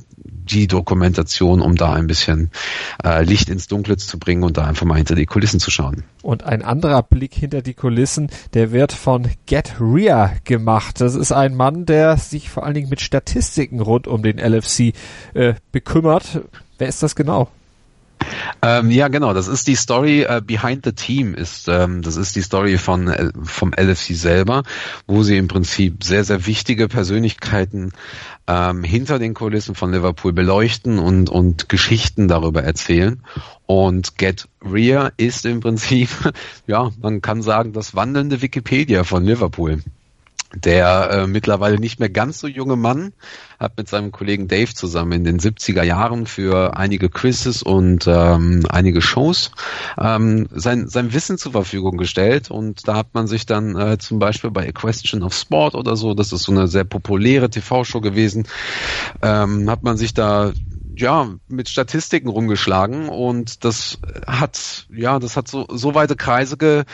die 0.51 0.66
Dokumentation, 0.66 1.61
um 1.61 1.76
da 1.76 1.92
ein 1.92 2.07
bisschen 2.07 2.51
äh, 3.05 3.22
Licht 3.22 3.48
ins 3.48 3.68
Dunkle 3.68 3.96
zu 3.96 4.18
bringen 4.18 4.42
und 4.42 4.57
da 4.57 4.64
einfach 4.64 4.86
mal 4.86 4.96
hinter 4.96 5.14
die 5.14 5.26
Kulissen 5.26 5.61
zu 5.61 5.70
schauen. 5.70 6.05
Und 6.22 6.44
ein 6.44 6.62
anderer 6.62 7.03
Blick 7.03 7.34
hinter 7.34 7.62
die 7.62 7.74
Kulissen, 7.74 8.30
der 8.55 8.72
wird 8.72 8.92
von 8.92 9.28
Get 9.46 9.74
Ria 9.80 10.32
gemacht. 10.44 11.01
Das 11.01 11.14
ist 11.14 11.32
ein 11.32 11.55
Mann, 11.55 11.86
der 11.86 12.16
sich 12.16 12.51
vor 12.51 12.64
allen 12.64 12.74
Dingen 12.74 12.90
mit 12.90 13.01
Statistiken 13.01 13.80
rund 13.80 14.07
um 14.07 14.22
den 14.22 14.38
LFC 14.38 14.92
äh, 15.34 15.55
bekümmert. 15.72 16.42
Wer 16.78 16.88
ist 16.88 17.03
das 17.03 17.14
genau? 17.14 17.48
Ähm, 18.62 18.90
ja, 18.90 19.08
genau. 19.08 19.32
Das 19.32 19.48
ist 19.48 19.66
die 19.66 19.74
Story 19.74 20.22
äh, 20.22 20.42
Behind 20.44 20.84
the 20.84 20.92
Team. 20.92 21.34
Ist 21.34 21.68
ähm, 21.68 22.02
das 22.02 22.16
ist 22.16 22.36
die 22.36 22.42
Story 22.42 22.78
von 22.78 23.08
äh, 23.08 23.30
vom 23.42 23.72
LFC 23.72 24.14
selber, 24.14 24.62
wo 25.06 25.22
sie 25.22 25.36
im 25.36 25.48
Prinzip 25.48 26.04
sehr 26.04 26.24
sehr 26.24 26.46
wichtige 26.46 26.88
Persönlichkeiten 26.88 27.92
ähm, 28.46 28.84
hinter 28.84 29.18
den 29.18 29.34
Kulissen 29.34 29.74
von 29.74 29.92
Liverpool 29.92 30.32
beleuchten 30.32 30.98
und 30.98 31.30
und 31.30 31.68
Geschichten 31.68 32.28
darüber 32.28 32.62
erzählen. 32.62 33.22
Und 33.66 34.18
Get 34.18 34.48
Rear 34.62 35.12
ist 35.16 35.46
im 35.46 35.60
Prinzip, 35.60 36.10
ja, 36.66 36.90
man 37.00 37.22
kann 37.22 37.42
sagen, 37.42 37.72
das 37.72 37.94
wandelnde 37.94 38.42
Wikipedia 38.42 39.04
von 39.04 39.24
Liverpool. 39.24 39.82
Der 40.55 41.11
äh, 41.12 41.26
mittlerweile 41.26 41.78
nicht 41.78 42.01
mehr 42.01 42.11
ganz 42.11 42.40
so 42.40 42.48
junge 42.48 42.76
Mann 42.76 43.12
hat 43.61 43.76
mit 43.76 43.88
seinem 43.88 44.11
Kollegen 44.11 44.48
Dave 44.48 44.74
zusammen 44.74 45.12
in 45.12 45.24
den 45.24 45.38
70er 45.38 45.84
Jahren 45.84 46.26
für 46.26 46.76
einige 46.76 47.09
Quizzes 47.09 47.62
und 47.62 48.07
ähm, 48.09 48.66
einige 48.68 49.01
Shows 49.01 49.53
ähm, 49.96 50.48
sein, 50.53 50.88
sein 50.88 51.12
Wissen 51.12 51.38
zur 51.38 51.53
Verfügung 51.53 51.98
gestellt. 51.98 52.51
Und 52.51 52.88
da 52.88 52.96
hat 52.96 53.14
man 53.14 53.28
sich 53.28 53.46
dann 53.46 53.76
äh, 53.76 53.98
zum 53.98 54.18
Beispiel 54.18 54.51
bei 54.51 54.68
A 54.68 54.72
Question 54.72 55.22
of 55.22 55.34
Sport 55.34 55.76
oder 55.76 55.94
so, 55.94 56.14
das 56.14 56.32
ist 56.32 56.42
so 56.42 56.53
eine 56.53 56.66
sehr 56.66 56.84
populäre 56.84 57.48
TV-Show 57.48 58.01
gewesen, 58.01 58.48
ähm, 59.22 59.70
hat 59.70 59.84
man 59.84 59.96
sich 59.96 60.14
da 60.14 60.53
ja, 61.01 61.28
mit 61.48 61.68
Statistiken 61.68 62.28
rumgeschlagen 62.28 63.09
und 63.09 63.64
das 63.64 63.98
hat, 64.26 64.86
ja, 64.90 65.18
das 65.18 65.36
hat 65.36 65.48
so, 65.48 65.66
so 65.70 65.94
weite 65.94 66.16
Kreise 66.16 66.57
ge, 66.57 66.84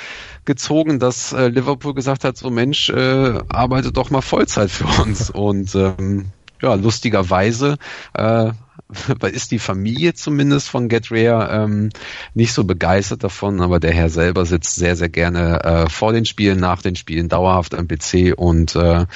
gezogen, 0.44 0.98
dass 0.98 1.32
äh, 1.32 1.48
Liverpool 1.48 1.94
gesagt 1.94 2.24
hat, 2.24 2.36
so 2.36 2.50
Mensch, 2.50 2.88
äh, 2.90 3.38
arbeite 3.48 3.92
doch 3.92 4.10
mal 4.10 4.22
Vollzeit 4.22 4.70
für 4.70 4.86
uns. 5.02 5.30
Und 5.36 5.74
ähm, 5.74 6.26
ja, 6.62 6.74
lustigerweise 6.74 7.76
äh, 8.14 8.52
ist 9.32 9.50
die 9.50 9.58
Familie 9.58 10.14
zumindest 10.14 10.68
von 10.68 10.88
Get 10.88 11.10
Rare 11.10 11.64
ähm, 11.64 11.90
nicht 12.34 12.52
so 12.52 12.64
begeistert 12.64 13.24
davon, 13.24 13.60
aber 13.60 13.80
der 13.80 13.92
Herr 13.92 14.08
selber 14.08 14.46
sitzt 14.46 14.76
sehr, 14.76 14.96
sehr 14.96 15.08
gerne 15.08 15.64
äh, 15.64 15.88
vor 15.88 16.12
den 16.12 16.24
Spielen, 16.24 16.60
nach 16.60 16.82
den 16.82 16.96
Spielen 16.96 17.28
dauerhaft 17.28 17.74
am 17.74 17.88
PC 17.88 18.34
und 18.36 18.76
äh, 18.76 19.06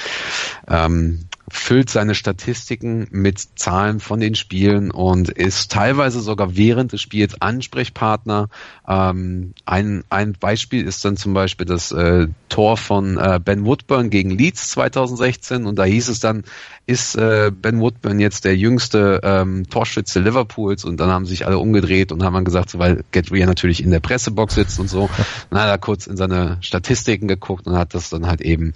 ähm, 0.67 1.27
füllt 1.53 1.89
seine 1.89 2.15
Statistiken 2.15 3.07
mit 3.11 3.39
Zahlen 3.55 3.99
von 3.99 4.19
den 4.19 4.35
Spielen 4.35 4.89
und 4.89 5.29
ist 5.29 5.71
teilweise 5.71 6.21
sogar 6.21 6.55
während 6.55 6.93
des 6.93 7.01
Spiels 7.01 7.41
Ansprechpartner. 7.41 8.49
Ähm, 8.87 9.53
ein, 9.65 10.03
ein 10.09 10.33
Beispiel 10.39 10.87
ist 10.87 11.03
dann 11.03 11.17
zum 11.17 11.33
Beispiel 11.33 11.65
das 11.65 11.91
äh, 11.91 12.27
Tor 12.47 12.77
von 12.77 13.17
äh, 13.17 13.39
Ben 13.43 13.65
Woodburn 13.65 14.09
gegen 14.09 14.29
Leeds 14.31 14.71
2016 14.71 15.65
und 15.65 15.75
da 15.77 15.83
hieß 15.83 16.07
es 16.07 16.19
dann, 16.21 16.43
ist 16.85 17.15
äh, 17.15 17.51
Ben 17.53 17.79
Woodburn 17.79 18.19
jetzt 18.19 18.45
der 18.45 18.57
jüngste 18.57 19.21
ähm, 19.23 19.69
Torschütze 19.69 20.19
Liverpools? 20.19 20.83
Und 20.85 20.99
dann 20.99 21.09
haben 21.09 21.25
sich 21.25 21.45
alle 21.45 21.57
umgedreht 21.57 22.11
und 22.11 22.23
haben 22.23 22.33
dann 22.33 22.45
gesagt, 22.45 22.69
so, 22.69 22.79
weil 22.79 23.03
Get 23.11 23.31
Rea 23.31 23.45
natürlich 23.45 23.83
in 23.83 23.91
der 23.91 23.99
Pressebox 23.99 24.55
sitzt 24.55 24.79
und 24.79 24.89
so, 24.89 25.09
dann 25.49 25.61
hat 25.61 25.69
er 25.69 25.77
kurz 25.77 26.07
in 26.07 26.17
seine 26.17 26.57
Statistiken 26.61 27.27
geguckt 27.27 27.67
und 27.67 27.77
hat 27.77 27.93
das 27.93 28.09
dann 28.09 28.27
halt 28.27 28.41
eben 28.41 28.73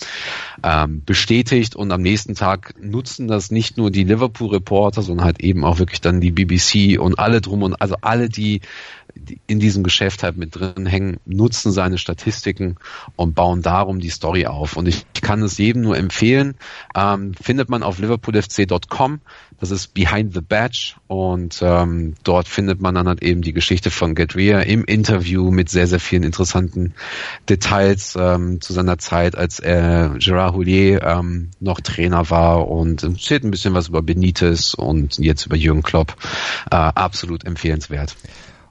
ähm, 0.64 1.04
bestätigt. 1.06 1.76
Und 1.76 1.92
am 1.92 2.02
nächsten 2.02 2.36
Tag 2.36 2.76
nutzen 2.80 3.28
das 3.28 3.52
nicht 3.52 3.78
nur 3.78 3.92
die 3.92 4.04
Liverpool 4.04 4.50
Reporter, 4.50 5.02
sondern 5.02 5.26
halt 5.26 5.42
eben 5.42 5.64
auch 5.64 5.80
wirklich 5.80 6.02
dann 6.02 6.22
die 6.22 6.32
BBC 6.32 7.00
und 7.00 7.20
alle 7.20 7.42
drum 7.42 7.64
und 7.64 7.82
also 7.82 7.96
alle, 8.02 8.30
die 8.30 8.62
in 9.48 9.60
diesem 9.60 9.84
Geschäft 9.84 10.24
halt 10.24 10.38
mit 10.38 10.56
drin 10.56 10.86
hängen, 10.86 11.18
nutzen 11.26 11.72
seine 11.72 11.98
Statistiken 11.98 12.78
und 13.16 13.36
bauen 13.36 13.62
darum 13.62 14.00
die 14.00 14.10
Story 14.10 14.46
auf. 14.46 14.78
Und 14.78 14.88
ich, 14.88 15.06
kann 15.26 15.42
es 15.42 15.58
jedem 15.58 15.82
nur 15.82 15.98
empfehlen. 15.98 16.54
Ähm, 16.96 17.34
findet 17.34 17.68
man 17.68 17.82
auf 17.82 17.98
liverpoolfc.com. 17.98 19.22
Das 19.60 19.72
ist 19.72 19.96
Behind 19.96 20.34
the 20.36 20.42
Badge 20.42 20.94
und 21.08 21.60
ähm, 21.64 22.14
dort 22.24 22.48
findet 22.48 22.80
man 22.80 22.94
dann 22.94 23.08
halt 23.08 23.24
eben 23.24 23.42
die 23.42 23.54
Geschichte 23.54 23.90
von 23.90 24.14
Gedrea 24.14 24.60
im 24.60 24.86
Interview 24.86 25.50
mit 25.50 25.70
sehr, 25.70 25.88
sehr 25.88 26.00
vielen 26.00 26.22
interessanten 26.22 26.94
Details 27.50 28.16
ähm, 28.20 28.62
zu 28.62 28.74
seiner 28.74 29.00
Zeit, 29.00 29.36
als 29.36 29.60
äh, 29.60 30.10
Gerard 30.20 30.54
Houllier 30.54 31.02
ähm, 31.02 31.50
noch 31.60 31.80
Trainer 31.80 32.30
war 32.30 32.68
und 32.68 33.02
erzählt 33.02 33.44
ein 33.44 33.52
bisschen 33.52 33.74
was 33.74 33.88
über 33.88 34.04
Benitez 34.04 34.76
und 34.76 35.18
jetzt 35.18 35.48
über 35.48 35.56
Jürgen 35.56 35.82
Klopp. 35.82 36.16
Äh, 36.70 36.76
absolut 36.76 37.46
empfehlenswert. 37.46 38.16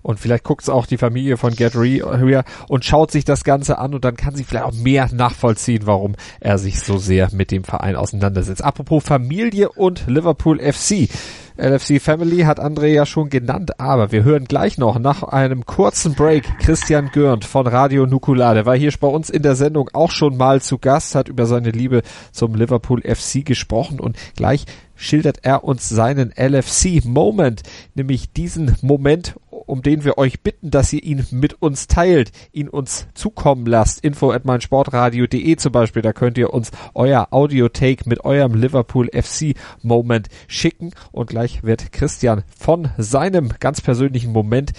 Und 0.05 0.21
vielleicht 0.21 0.45
guckt 0.45 0.63
es 0.63 0.69
auch 0.69 0.85
die 0.85 0.99
Familie 0.99 1.39
von 1.39 1.57
Get 1.57 1.75
Ria 1.75 2.45
und 2.69 2.85
schaut 2.85 3.11
sich 3.11 3.25
das 3.25 3.43
Ganze 3.43 3.79
an 3.79 3.95
und 3.95 4.05
dann 4.05 4.17
kann 4.17 4.37
sie 4.37 4.45
vielleicht 4.45 4.67
auch 4.67 4.75
mehr 4.75 5.09
nachvollziehen, 5.13 5.87
warum 5.87 6.15
er 6.41 6.59
sich 6.59 6.81
so 6.81 6.99
sehr 6.99 7.31
mit 7.33 7.51
dem 7.51 7.65
Verein 7.65 7.97
auseinandersetzt. 7.97 8.63
Apropos 8.63 9.03
Familie 9.03 9.71
und 9.71 10.07
Liverpool 10.07 10.61
FC. 10.61 11.09
LFC 11.57 12.03
Family 12.03 12.43
hat 12.43 12.61
André 12.61 12.89
ja 12.89 13.07
schon 13.07 13.31
genannt, 13.31 13.79
aber 13.81 14.11
wir 14.11 14.25
hören 14.25 14.45
gleich 14.47 14.77
noch 14.77 14.99
nach 14.99 15.23
einem 15.23 15.65
kurzen 15.65 16.15
Break 16.15 16.59
Christian 16.59 17.11
Görnd 17.13 17.45
von 17.45 17.69
Radio 17.69 18.07
Nukular. 18.07 18.55
Der 18.55 18.67
war 18.67 18.77
hier 18.77 18.93
bei 19.01 19.07
uns 19.07 19.31
in 19.31 19.43
der 19.43 19.55
Sendung 19.55 19.89
auch 19.93 20.11
schon 20.11 20.37
mal 20.37 20.61
zu 20.61 20.79
Gast, 20.79 21.15
hat 21.15 21.29
über 21.29 21.47
seine 21.47 21.71
Liebe 21.71 22.03
zum 22.33 22.57
Liverpool 22.57 23.03
FC 23.03 23.45
gesprochen 23.45 24.01
und 24.01 24.17
gleich 24.37 24.67
schildert 24.95 25.39
er 25.43 25.65
uns 25.65 25.89
seinen 25.89 26.33
LFC 26.37 27.05
Moment, 27.05 27.63
nämlich 27.95 28.33
diesen 28.33 28.77
Moment, 28.83 29.35
um 29.51 29.83
den 29.83 30.05
wir 30.05 30.19
euch 30.19 30.41
bitten, 30.43 30.71
dass 30.71 30.93
ihr 30.93 31.03
ihn 31.03 31.27
mit 31.31 31.63
uns 31.63 31.87
teilt, 31.87 32.33
ihn 32.53 32.69
uns 32.69 33.07
zukommen 33.15 33.67
lasst. 33.67 34.05
Info 34.05 34.31
at 34.31 34.45
meinsportradio.de 34.45 35.57
zum 35.57 35.73
Beispiel, 35.73 36.03
da 36.03 36.13
könnt 36.13 36.39
ihr 36.39 36.53
uns 36.53 36.71
euer 36.95 37.29
Audiotake 37.31 38.09
mit 38.09 38.25
eurem 38.25 38.55
Liverpool 38.55 39.09
FC 39.13 39.55
Moment 39.83 40.29
schicken 40.49 40.91
und 41.13 41.31
gleich 41.31 41.63
wird 41.63 41.93
Christian 41.93 42.43
von 42.59 42.91
seinem 42.99 43.53
ganz 43.61 43.81
persönlichen 43.81 44.33
Moment 44.33 44.73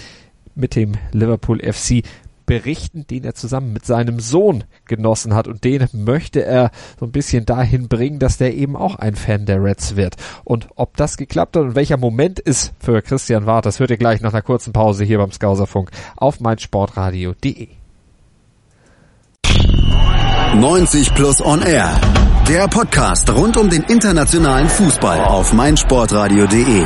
mit 0.56 0.76
dem 0.76 0.94
Liverpool 1.12 1.60
FC 1.60 2.04
berichten, 2.46 3.06
den 3.08 3.24
er 3.24 3.34
zusammen 3.34 3.74
mit 3.74 3.86
seinem 3.86 4.20
Sohn 4.20 4.64
genossen 4.86 5.34
hat. 5.34 5.48
Und 5.48 5.64
den 5.64 5.88
möchte 5.94 6.44
er 6.44 6.72
so 7.00 7.06
ein 7.06 7.12
bisschen 7.12 7.46
dahin 7.46 7.88
bringen, 7.88 8.20
dass 8.20 8.38
der 8.38 8.54
eben 8.54 8.76
auch 8.76 8.96
ein 8.96 9.16
Fan 9.16 9.46
der 9.46 9.64
Reds 9.64 9.96
wird. 9.96 10.16
Und 10.44 10.68
ob 10.76 10.98
das 10.98 11.18
geklappt 11.18 11.56
hat 11.56 11.64
und 11.64 11.76
welcher 11.76 11.98
Moment 11.98 12.40
ist 12.40 12.74
für 12.80 13.02
Christian 13.02 13.46
Wart, 13.46 13.66
das 13.66 13.80
hört 13.80 13.92
ihr 13.92 13.98
gleich 13.98 14.22
nach 14.22 14.34
einer 14.34 14.42
kurzen 14.42 14.74
Pause 14.74 15.04
hier 15.04 15.18
beim 15.18 15.32
Skauserfunk 15.32 15.92
auf 16.16 16.40
meinsportradio.de. 16.40 17.68
90 20.56 21.14
Plus 21.14 21.42
On 21.42 21.62
Air. 21.62 21.92
Der 22.48 22.68
Podcast 22.68 23.30
rund 23.30 23.58
um 23.58 23.70
den 23.70 23.84
internationalen 23.84 24.70
Fußball 24.70 25.26
auf 25.26 25.52
meinsportradio.de. 25.52 26.86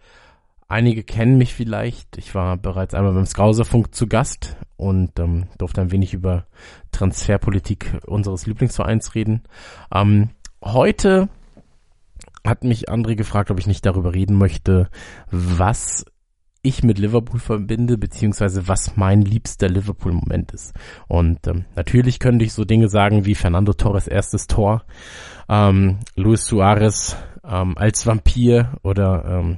einige 0.71 1.03
kennen 1.03 1.37
mich 1.37 1.53
vielleicht. 1.53 2.17
Ich 2.17 2.33
war 2.33 2.57
bereits 2.57 2.93
einmal 2.93 3.13
beim 3.13 3.25
Skauserfunk 3.25 3.93
zu 3.93 4.07
Gast 4.07 4.55
und 4.77 5.19
ähm, 5.19 5.47
durfte 5.57 5.81
ein 5.81 5.91
wenig 5.91 6.13
über 6.13 6.45
Transferpolitik 6.91 7.99
unseres 8.07 8.47
Lieblingsvereins 8.47 9.13
reden. 9.13 9.43
Ähm, 9.93 10.29
heute 10.63 11.29
hat 12.45 12.63
mich 12.63 12.89
André 12.89 13.15
gefragt, 13.15 13.51
ob 13.51 13.59
ich 13.59 13.67
nicht 13.67 13.85
darüber 13.85 14.13
reden 14.13 14.37
möchte, 14.37 14.89
was 15.29 16.05
ich 16.63 16.83
mit 16.83 16.99
Liverpool 16.99 17.39
verbinde, 17.39 17.97
beziehungsweise 17.97 18.67
was 18.67 18.95
mein 18.95 19.21
liebster 19.21 19.67
Liverpool-Moment 19.67 20.51
ist. 20.51 20.73
Und 21.07 21.47
ähm, 21.47 21.65
natürlich 21.75 22.19
könnte 22.19 22.45
ich 22.45 22.53
so 22.53 22.65
Dinge 22.65 22.87
sagen 22.87 23.25
wie 23.25 23.35
Fernando 23.35 23.73
Torres 23.73 24.07
erstes 24.07 24.47
Tor, 24.47 24.85
ähm, 25.49 25.99
Luis 26.15 26.45
Suarez 26.45 27.17
ähm, 27.43 27.77
als 27.77 28.05
Vampir 28.05 28.77
oder 28.83 29.25
ähm, 29.25 29.57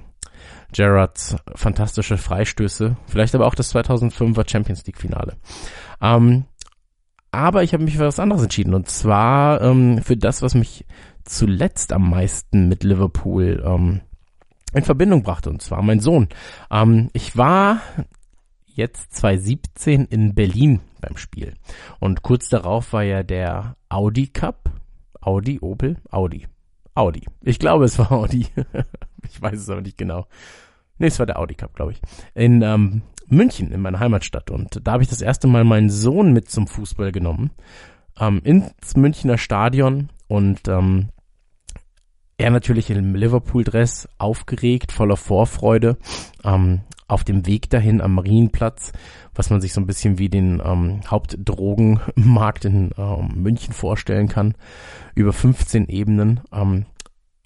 Gerrards 0.74 1.36
fantastische 1.56 2.18
Freistöße, 2.18 2.98
vielleicht 3.08 3.36
aber 3.36 3.48
auch 3.48 3.56
das 3.56 3.74
2005er 3.74 4.50
Champions 4.50 4.86
League 4.86 5.00
Finale. 5.00 5.38
Ähm, 6.02 6.46
aber 7.32 7.64
ich 7.64 7.74
habe 7.74 7.84
mich 7.84 7.98
für 7.98 8.06
was 8.06 8.20
anderes 8.20 8.44
entschieden 8.44 8.74
und 8.74 8.90
zwar 8.90 9.62
ähm, 9.62 10.02
für 10.04 10.18
das, 10.18 10.42
was 10.42 10.54
mich 10.54 10.86
zuletzt 11.24 11.94
am 11.94 12.10
meisten 12.10 12.68
mit 12.68 12.84
Liverpool 12.84 13.64
ähm, 13.66 14.02
in 14.74 14.84
Verbindung 14.84 15.24
brachte, 15.24 15.50
und 15.50 15.62
zwar 15.62 15.82
mein 15.82 16.00
Sohn. 16.00 16.28
Ähm, 16.72 17.10
ich 17.14 17.38
war 17.38 17.82
jetzt 18.66 19.16
2017 19.16 20.06
in 20.06 20.34
Berlin 20.34 20.82
beim 21.00 21.18
Spiel 21.18 21.54
und 22.00 22.24
kurz 22.24 22.50
darauf 22.50 22.94
war 22.94 23.04
ja 23.04 23.24
der 23.24 23.76
Audi 23.90 24.28
Cup. 24.28 24.72
Audi, 25.22 25.60
Opel, 25.62 25.98
Audi. 26.12 26.48
Audi. 26.96 27.26
Ich 27.42 27.60
glaube, 27.60 27.86
es 27.86 27.98
war 27.98 28.12
Audi. 28.12 28.48
ich 29.24 29.42
weiß 29.42 29.60
es 29.60 29.70
aber 29.70 29.82
nicht 29.82 29.98
genau. 29.98 30.28
Nee, 30.98 31.08
es 31.08 31.20
war 31.20 31.26
der 31.26 31.39
Audi 31.39 31.56
Cup, 31.56 31.76
glaube 31.76 31.94
ich. 31.94 32.02
In 32.34 32.62
ähm, 32.62 33.02
München, 33.28 33.72
in 33.72 33.82
meiner 33.82 34.00
Heimatstadt. 34.00 34.52
Und 34.52 34.86
da 34.86 34.94
habe 34.94 35.04
ich 35.04 35.10
das 35.10 35.22
erste 35.22 35.48
Mal 35.48 35.64
meinen 35.64 35.89
Sohn 35.89 36.34
mit 36.34 36.50
zum 36.50 36.68
Fußball 36.68 37.12
genommen. 37.12 37.52
Ähm, 38.20 38.41
ins 38.44 38.96
Münchner 38.96 39.38
Stadion. 39.38 40.10
Und 40.28 40.68
ähm, 40.68 41.10
er 42.38 42.50
natürlich 42.50 42.89
im 42.89 43.16
Liverpool-Dress, 43.16 44.10
aufgeregt, 44.18 44.91
voller 44.91 45.18
Vorfreude, 45.18 45.98
ähm, 46.44 46.82
auf 47.08 47.24
dem 47.24 47.46
Weg 47.46 47.70
dahin 47.70 48.02
am 48.02 48.16
Marienplatz, 48.16 48.91
was 49.36 49.50
man 49.50 49.62
sich 49.62 49.74
so 49.74 49.82
ein 49.82 49.86
bisschen 49.86 50.18
wie 50.18 50.30
den 50.30 50.62
ähm, 50.64 51.02
Hauptdrogenmarkt 51.08 52.66
in 52.66 52.91
ähm, 52.98 53.30
München 53.36 53.74
vorstellen 53.74 54.28
kann, 54.28 54.56
über 55.16 55.32
15 55.32 55.88
Ebenen. 55.89 56.41
Ähm, 56.52 56.86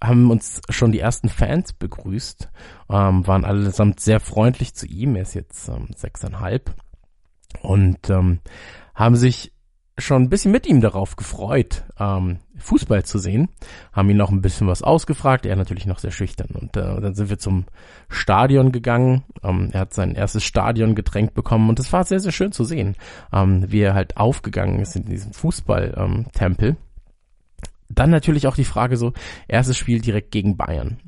haben 0.01 0.29
uns 0.29 0.61
schon 0.69 0.91
die 0.91 0.99
ersten 0.99 1.29
Fans 1.29 1.73
begrüßt, 1.73 2.49
ähm, 2.89 3.25
waren 3.27 3.45
allesamt 3.45 3.99
sehr 3.99 4.19
freundlich 4.19 4.73
zu 4.73 4.85
ihm. 4.85 5.15
Er 5.15 5.23
ist 5.23 5.33
jetzt 5.33 5.67
ähm, 5.69 5.89
sechseinhalb 5.95 6.73
und 7.61 8.09
ähm, 8.09 8.39
haben 8.93 9.15
sich 9.15 9.53
schon 9.99 10.23
ein 10.23 10.29
bisschen 10.29 10.51
mit 10.51 10.67
ihm 10.67 10.79
darauf 10.79 11.15
gefreut, 11.15 11.83
ähm, 11.99 12.39
Fußball 12.57 13.03
zu 13.03 13.17
sehen, 13.17 13.49
haben 13.91 14.09
ihn 14.09 14.17
noch 14.17 14.29
ein 14.29 14.41
bisschen 14.41 14.67
was 14.67 14.83
ausgefragt, 14.83 15.45
er 15.45 15.55
natürlich 15.55 15.87
noch 15.87 15.99
sehr 15.99 16.11
schüchtern. 16.11 16.49
Und 16.53 16.77
äh, 16.77 17.01
dann 17.01 17.15
sind 17.15 17.29
wir 17.29 17.39
zum 17.39 17.65
Stadion 18.07 18.71
gegangen. 18.71 19.23
Ähm, 19.43 19.69
er 19.73 19.81
hat 19.81 19.93
sein 19.93 20.13
erstes 20.13 20.43
Stadiongetränk 20.43 21.33
bekommen 21.33 21.69
und 21.69 21.79
es 21.79 21.91
war 21.93 22.03
sehr, 22.03 22.19
sehr 22.19 22.31
schön 22.31 22.51
zu 22.51 22.63
sehen, 22.63 22.95
ähm, 23.33 23.65
wie 23.71 23.79
er 23.79 23.95
halt 23.95 24.17
aufgegangen 24.17 24.79
ist 24.79 24.95
in 24.95 25.05
diesem 25.05 25.33
Fußballtempel. 25.33 26.77
Dann 27.89 28.09
natürlich 28.09 28.47
auch 28.47 28.55
die 28.55 28.65
Frage 28.65 28.97
so, 28.97 29.13
erstes 29.47 29.77
Spiel 29.77 30.01
direkt 30.01 30.31
gegen 30.31 30.57
Bayern. 30.57 30.99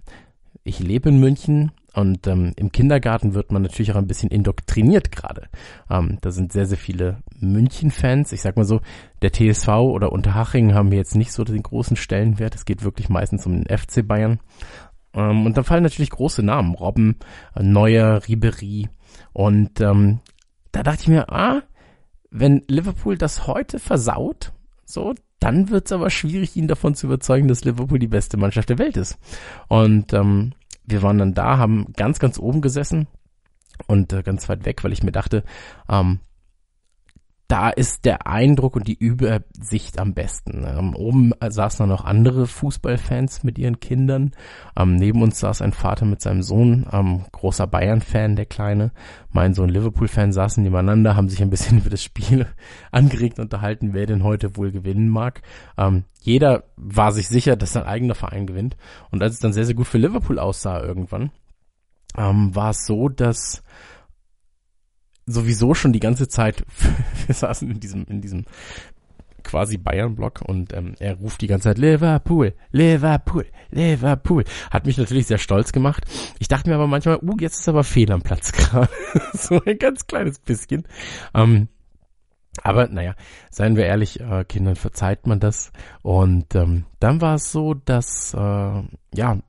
Ich 0.64 0.80
lebe 0.80 1.10
in 1.10 1.20
München, 1.20 1.72
und 1.94 2.28
ähm, 2.28 2.54
im 2.56 2.72
Kindergarten 2.72 3.34
wird 3.34 3.52
man 3.52 3.62
natürlich 3.62 3.92
auch 3.92 3.98
ein 3.98 4.08
bisschen 4.08 4.30
indoktriniert 4.30 5.12
gerade. 5.12 5.50
Ähm, 5.90 6.18
da 6.22 6.32
sind 6.32 6.54
sehr, 6.54 6.66
sehr 6.66 6.78
viele 6.78 7.22
München-Fans. 7.40 8.32
Ich 8.32 8.42
sag 8.42 8.58
mal 8.58 8.66
so, 8.66 8.82
der 9.22 9.34
TSV 9.34 9.68
oder 9.68 10.12
Unterhaching 10.12 10.74
haben 10.74 10.92
wir 10.92 10.98
jetzt 10.98 11.16
nicht 11.16 11.32
so 11.32 11.44
den 11.44 11.64
großen 11.64 11.98
Stellenwert. 11.98 12.56
Es 12.56 12.66
geht 12.66 12.84
wirklich 12.84 13.10
meistens 13.10 13.46
um 13.46 13.64
den 13.64 13.78
FC 13.78 14.08
Bayern. 14.08 14.40
Ähm, 15.14 15.46
und 15.46 15.58
da 15.58 15.64
fallen 15.64 15.84
natürlich 15.84 16.12
große 16.12 16.44
Namen. 16.44 16.76
Robben, 16.76 17.18
äh, 17.56 17.64
Neuer, 17.64 18.22
Ribery. 18.28 18.88
Und 19.34 19.82
ähm, 19.82 20.20
da 20.72 20.84
dachte 20.84 21.02
ich 21.02 21.08
mir, 21.08 21.30
ah, 21.32 21.64
wenn 22.30 22.64
Liverpool 22.68 23.18
das 23.18 23.48
heute 23.48 23.80
versaut, 23.80 24.54
so, 24.86 25.16
dann 25.40 25.70
wird's 25.70 25.92
aber 25.92 26.10
schwierig, 26.10 26.56
ihn 26.56 26.68
davon 26.68 26.96
zu 26.96 27.08
überzeugen, 27.08 27.48
dass 27.48 27.64
Liverpool 27.64 28.00
die 28.00 28.08
beste 28.08 28.38
Mannschaft 28.38 28.70
der 28.70 28.80
Welt 28.80 28.98
ist. 28.98 29.18
Und 29.68 30.14
ähm, 30.14 30.54
wir 30.86 31.02
waren 31.02 31.18
dann 31.18 31.34
da, 31.34 31.58
haben 31.58 31.94
ganz, 31.96 32.20
ganz 32.20 32.40
oben 32.40 32.62
gesessen 32.62 33.08
und 33.88 34.12
äh, 34.12 34.24
ganz 34.24 34.50
weit 34.50 34.66
weg, 34.66 34.84
weil 34.84 34.92
ich 34.92 35.04
mir 35.04 35.12
dachte, 35.12 35.44
ähm, 35.90 36.20
da 37.50 37.70
ist 37.72 38.06
der 38.06 38.28
Eindruck 38.28 38.76
und 38.76 38.88
die 38.88 38.94
Übersicht 38.94 39.98
am 39.98 40.14
besten. 40.14 40.64
Ähm, 40.68 40.96
oben 40.96 41.34
saßen 41.42 41.80
dann 41.80 41.90
noch 41.90 42.06
andere 42.06 42.46
Fußballfans 42.46 43.44
mit 43.44 43.58
ihren 43.58 43.80
Kindern. 43.80 44.32
Ähm, 44.78 44.96
neben 44.96 45.24
uns 45.24 45.40
saß 45.40 45.64
ein 45.64 45.74
Vater 45.74 46.06
mit 46.06 46.22
seinem 46.22 46.44
Sohn, 46.44 46.86
ähm, 46.94 47.26
großer 47.32 47.66
Bayern-Fan, 47.66 48.36
der 48.36 48.46
Kleine. 48.46 48.92
Mein 49.32 49.56
Sohn 49.56 49.70
Liverpool-Fan 49.70 50.32
saßen 50.32 50.64
nebeneinander, 50.64 51.16
haben 51.16 51.28
sich 51.28 51.42
ein 51.42 51.50
bisschen 51.50 51.78
über 51.80 51.90
das 51.90 52.04
Spiel 52.04 52.46
angeregt 52.92 53.40
unterhalten, 53.40 53.94
wer 53.94 54.06
denn 54.06 54.24
heute 54.24 54.56
wohl 54.56 54.72
gewinnen 54.72 55.10
mag. 55.10 55.42
Ähm, 55.76 56.04
jeder 56.22 56.66
war 56.76 57.12
sich 57.12 57.30
sicher, 57.30 57.56
dass 57.56 57.74
sein 57.74 57.84
eigener 57.84 58.14
Verein 58.14 58.46
gewinnt. 58.46 58.78
Und 59.10 59.24
als 59.24 59.34
es 59.34 59.40
dann 59.40 59.54
sehr, 59.54 59.66
sehr 59.66 59.76
gut 59.76 59.88
für 59.88 59.98
Liverpool 59.98 60.38
aussah 60.38 60.84
irgendwann, 60.84 61.32
ähm, 62.16 62.56
war 62.56 62.70
es 62.70 62.86
so, 62.86 63.10
dass 63.10 63.64
sowieso 65.30 65.74
schon 65.74 65.94
die 65.94 66.00
ganze 66.00 66.28
Zeit, 66.28 66.64
wir 67.28 67.36
saßen 67.36 67.70
in 67.70 67.80
diesem, 67.80 68.06
in 68.06 68.22
diesem 68.22 68.46
quasi 69.44 69.78
Bayern-Block 69.78 70.42
und 70.46 70.74
ähm, 70.74 70.96
er 71.00 71.16
ruft 71.16 71.42
die 71.42 71.48
ganze 71.48 71.70
Zeit 71.70 71.78
Liverpool, 71.78 72.54
Liverpool, 72.72 73.46
Liverpool. 73.72 74.44
Hat 74.70 74.86
mich 74.86 74.98
natürlich 74.98 75.28
sehr 75.28 75.38
stolz 75.38 75.72
gemacht. 75.72 76.04
Ich 76.40 76.48
dachte 76.48 76.70
mir 76.70 76.76
aber 76.76 76.88
manchmal, 76.88 77.20
uh, 77.22 77.36
jetzt 77.40 77.60
ist 77.60 77.70
aber 77.70 77.84
fehl 77.84 78.12
am 78.12 78.22
Platz 78.22 78.52
gerade. 78.52 78.90
so 79.34 79.62
ein 79.66 79.78
ganz 79.78 80.08
kleines 80.08 80.40
bisschen. 80.40 80.84
Ähm, 81.34 81.68
aber 82.64 82.88
naja, 82.88 83.16
seien 83.50 83.76
wir 83.76 83.86
ehrlich, 83.86 84.20
äh, 84.20 84.44
Kindern 84.44 84.76
verzeiht 84.76 85.28
man 85.28 85.40
das. 85.40 85.72
Und 86.02 86.56
ähm, 86.56 86.86
dann 87.00 87.22
war 87.22 87.36
es 87.36 87.52
so, 87.52 87.74
dass 87.74 88.34
äh, 88.34 88.84
ja 89.16 89.40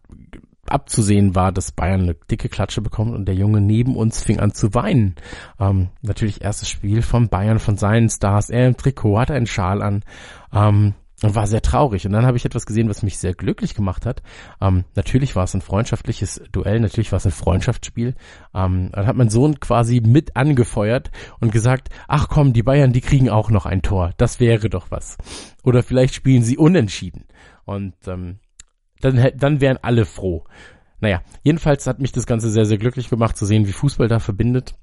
abzusehen 0.70 1.34
war, 1.34 1.52
dass 1.52 1.72
Bayern 1.72 2.02
eine 2.02 2.14
dicke 2.30 2.48
Klatsche 2.48 2.80
bekommt 2.80 3.14
und 3.14 3.26
der 3.26 3.34
Junge 3.34 3.60
neben 3.60 3.96
uns 3.96 4.22
fing 4.22 4.40
an 4.40 4.52
zu 4.54 4.74
weinen. 4.74 5.14
Ähm, 5.58 5.88
natürlich 6.02 6.42
erstes 6.42 6.68
Spiel 6.68 7.02
von 7.02 7.28
Bayern, 7.28 7.58
von 7.58 7.76
seinen 7.76 8.08
Stars. 8.08 8.50
Er 8.50 8.66
im 8.66 8.76
Trikot, 8.76 9.18
hatte 9.18 9.34
einen 9.34 9.46
Schal 9.46 9.82
an. 9.82 10.04
Ähm, 10.52 10.94
und 11.22 11.34
war 11.34 11.46
sehr 11.46 11.62
traurig. 11.62 12.06
Und 12.06 12.12
dann 12.12 12.26
habe 12.26 12.36
ich 12.36 12.44
etwas 12.44 12.66
gesehen, 12.66 12.88
was 12.88 13.02
mich 13.02 13.18
sehr 13.18 13.34
glücklich 13.34 13.74
gemacht 13.74 14.06
hat. 14.06 14.22
Ähm, 14.60 14.84
natürlich 14.94 15.36
war 15.36 15.44
es 15.44 15.54
ein 15.54 15.60
freundschaftliches 15.60 16.42
Duell, 16.52 16.80
natürlich 16.80 17.12
war 17.12 17.18
es 17.18 17.26
ein 17.26 17.32
Freundschaftsspiel. 17.32 18.14
Ähm, 18.54 18.90
dann 18.92 19.06
hat 19.06 19.16
mein 19.16 19.30
Sohn 19.30 19.60
quasi 19.60 20.00
mit 20.00 20.36
angefeuert 20.36 21.10
und 21.40 21.52
gesagt, 21.52 21.88
ach 22.08 22.28
komm, 22.28 22.52
die 22.52 22.62
Bayern, 22.62 22.92
die 22.92 23.00
kriegen 23.00 23.28
auch 23.28 23.50
noch 23.50 23.66
ein 23.66 23.82
Tor. 23.82 24.12
Das 24.16 24.40
wäre 24.40 24.70
doch 24.70 24.90
was. 24.90 25.18
Oder 25.62 25.82
vielleicht 25.82 26.14
spielen 26.14 26.42
sie 26.42 26.56
unentschieden. 26.56 27.24
Und 27.64 27.94
ähm, 28.06 28.38
dann, 29.00 29.30
dann 29.36 29.60
wären 29.60 29.78
alle 29.82 30.04
froh. 30.04 30.44
Naja, 31.00 31.22
jedenfalls 31.42 31.86
hat 31.86 32.00
mich 32.00 32.12
das 32.12 32.26
Ganze 32.26 32.50
sehr, 32.50 32.66
sehr 32.66 32.78
glücklich 32.78 33.08
gemacht 33.08 33.36
zu 33.36 33.46
sehen, 33.46 33.66
wie 33.66 33.72
Fußball 33.72 34.08
da 34.08 34.18
verbindet 34.18 34.74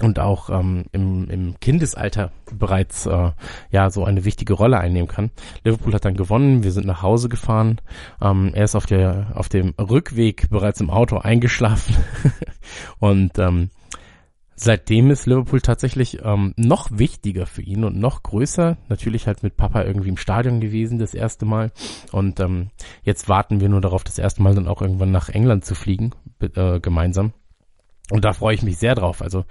und 0.00 0.18
auch 0.18 0.48
ähm, 0.50 0.84
im, 0.92 1.28
im 1.28 1.60
Kindesalter 1.60 2.32
bereits 2.56 3.06
äh, 3.06 3.32
ja 3.70 3.90
so 3.90 4.04
eine 4.04 4.24
wichtige 4.24 4.54
Rolle 4.54 4.78
einnehmen 4.78 5.08
kann. 5.08 5.30
Liverpool 5.64 5.92
hat 5.92 6.04
dann 6.04 6.16
gewonnen, 6.16 6.62
wir 6.62 6.72
sind 6.72 6.86
nach 6.86 7.02
Hause 7.02 7.28
gefahren. 7.28 7.80
Ähm, 8.22 8.52
er 8.54 8.64
ist 8.64 8.76
auf 8.76 8.86
der 8.86 9.32
auf 9.34 9.48
dem 9.48 9.74
Rückweg 9.78 10.48
bereits 10.50 10.80
im 10.80 10.90
Auto 10.90 11.18
eingeschlafen 11.18 11.96
und 12.98 13.38
ähm, 13.38 13.70
seitdem 14.62 15.10
ist 15.10 15.26
Liverpool 15.26 15.60
tatsächlich 15.60 16.18
ähm, 16.22 16.52
noch 16.56 16.90
wichtiger 16.92 17.46
für 17.46 17.62
ihn 17.62 17.84
und 17.84 17.96
noch 17.98 18.22
größer. 18.22 18.76
Natürlich 18.88 19.26
halt 19.26 19.42
mit 19.42 19.56
Papa 19.56 19.82
irgendwie 19.82 20.10
im 20.10 20.16
Stadion 20.16 20.60
gewesen 20.60 20.98
das 20.98 21.14
erste 21.14 21.46
Mal. 21.46 21.72
Und 22.12 22.40
ähm, 22.40 22.70
jetzt 23.02 23.28
warten 23.28 23.60
wir 23.60 23.68
nur 23.68 23.80
darauf, 23.80 24.04
das 24.04 24.18
erste 24.18 24.42
Mal 24.42 24.54
dann 24.54 24.68
auch 24.68 24.82
irgendwann 24.82 25.10
nach 25.10 25.30
England 25.30 25.64
zu 25.64 25.74
fliegen, 25.74 26.10
äh, 26.40 26.78
gemeinsam. 26.78 27.32
Und 28.10 28.24
da 28.24 28.32
freue 28.32 28.54
ich 28.54 28.62
mich 28.62 28.76
sehr 28.76 28.94
drauf. 28.94 29.22
Also 29.22 29.44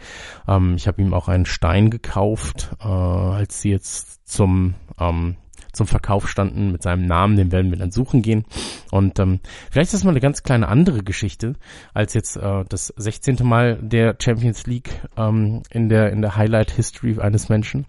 ähm, 0.47 0.75
ich 0.75 0.87
habe 0.87 1.01
ihm 1.01 1.13
auch 1.13 1.27
einen 1.27 1.45
Stein 1.45 1.89
gekauft, 1.89 2.75
äh, 2.79 2.87
als 2.87 3.61
sie 3.61 3.71
jetzt 3.71 4.27
zum 4.27 4.75
ähm, 4.99 5.37
zum 5.73 5.87
Verkauf 5.87 6.27
standen 6.29 6.71
mit 6.71 6.83
seinem 6.83 7.05
Namen, 7.05 7.35
den 7.35 7.51
werden 7.51 7.71
wir 7.71 7.77
dann 7.77 7.91
suchen 7.91 8.21
gehen. 8.21 8.45
Und 8.91 9.19
ähm, 9.19 9.39
vielleicht 9.71 9.87
ist 9.87 9.93
das 9.95 10.03
mal 10.03 10.11
eine 10.11 10.19
ganz 10.19 10.43
kleine 10.43 10.67
andere 10.67 11.03
Geschichte 11.03 11.53
als 11.93 12.13
jetzt 12.13 12.37
äh, 12.37 12.63
das 12.67 12.93
16. 12.97 13.37
Mal 13.43 13.79
der 13.81 14.15
Champions 14.19 14.65
League 14.67 14.89
ähm, 15.17 15.61
in 15.69 15.89
der 15.89 16.11
in 16.11 16.21
der 16.21 16.35
Highlight 16.35 16.71
History 16.71 17.19
eines 17.19 17.49
Menschen. 17.49 17.85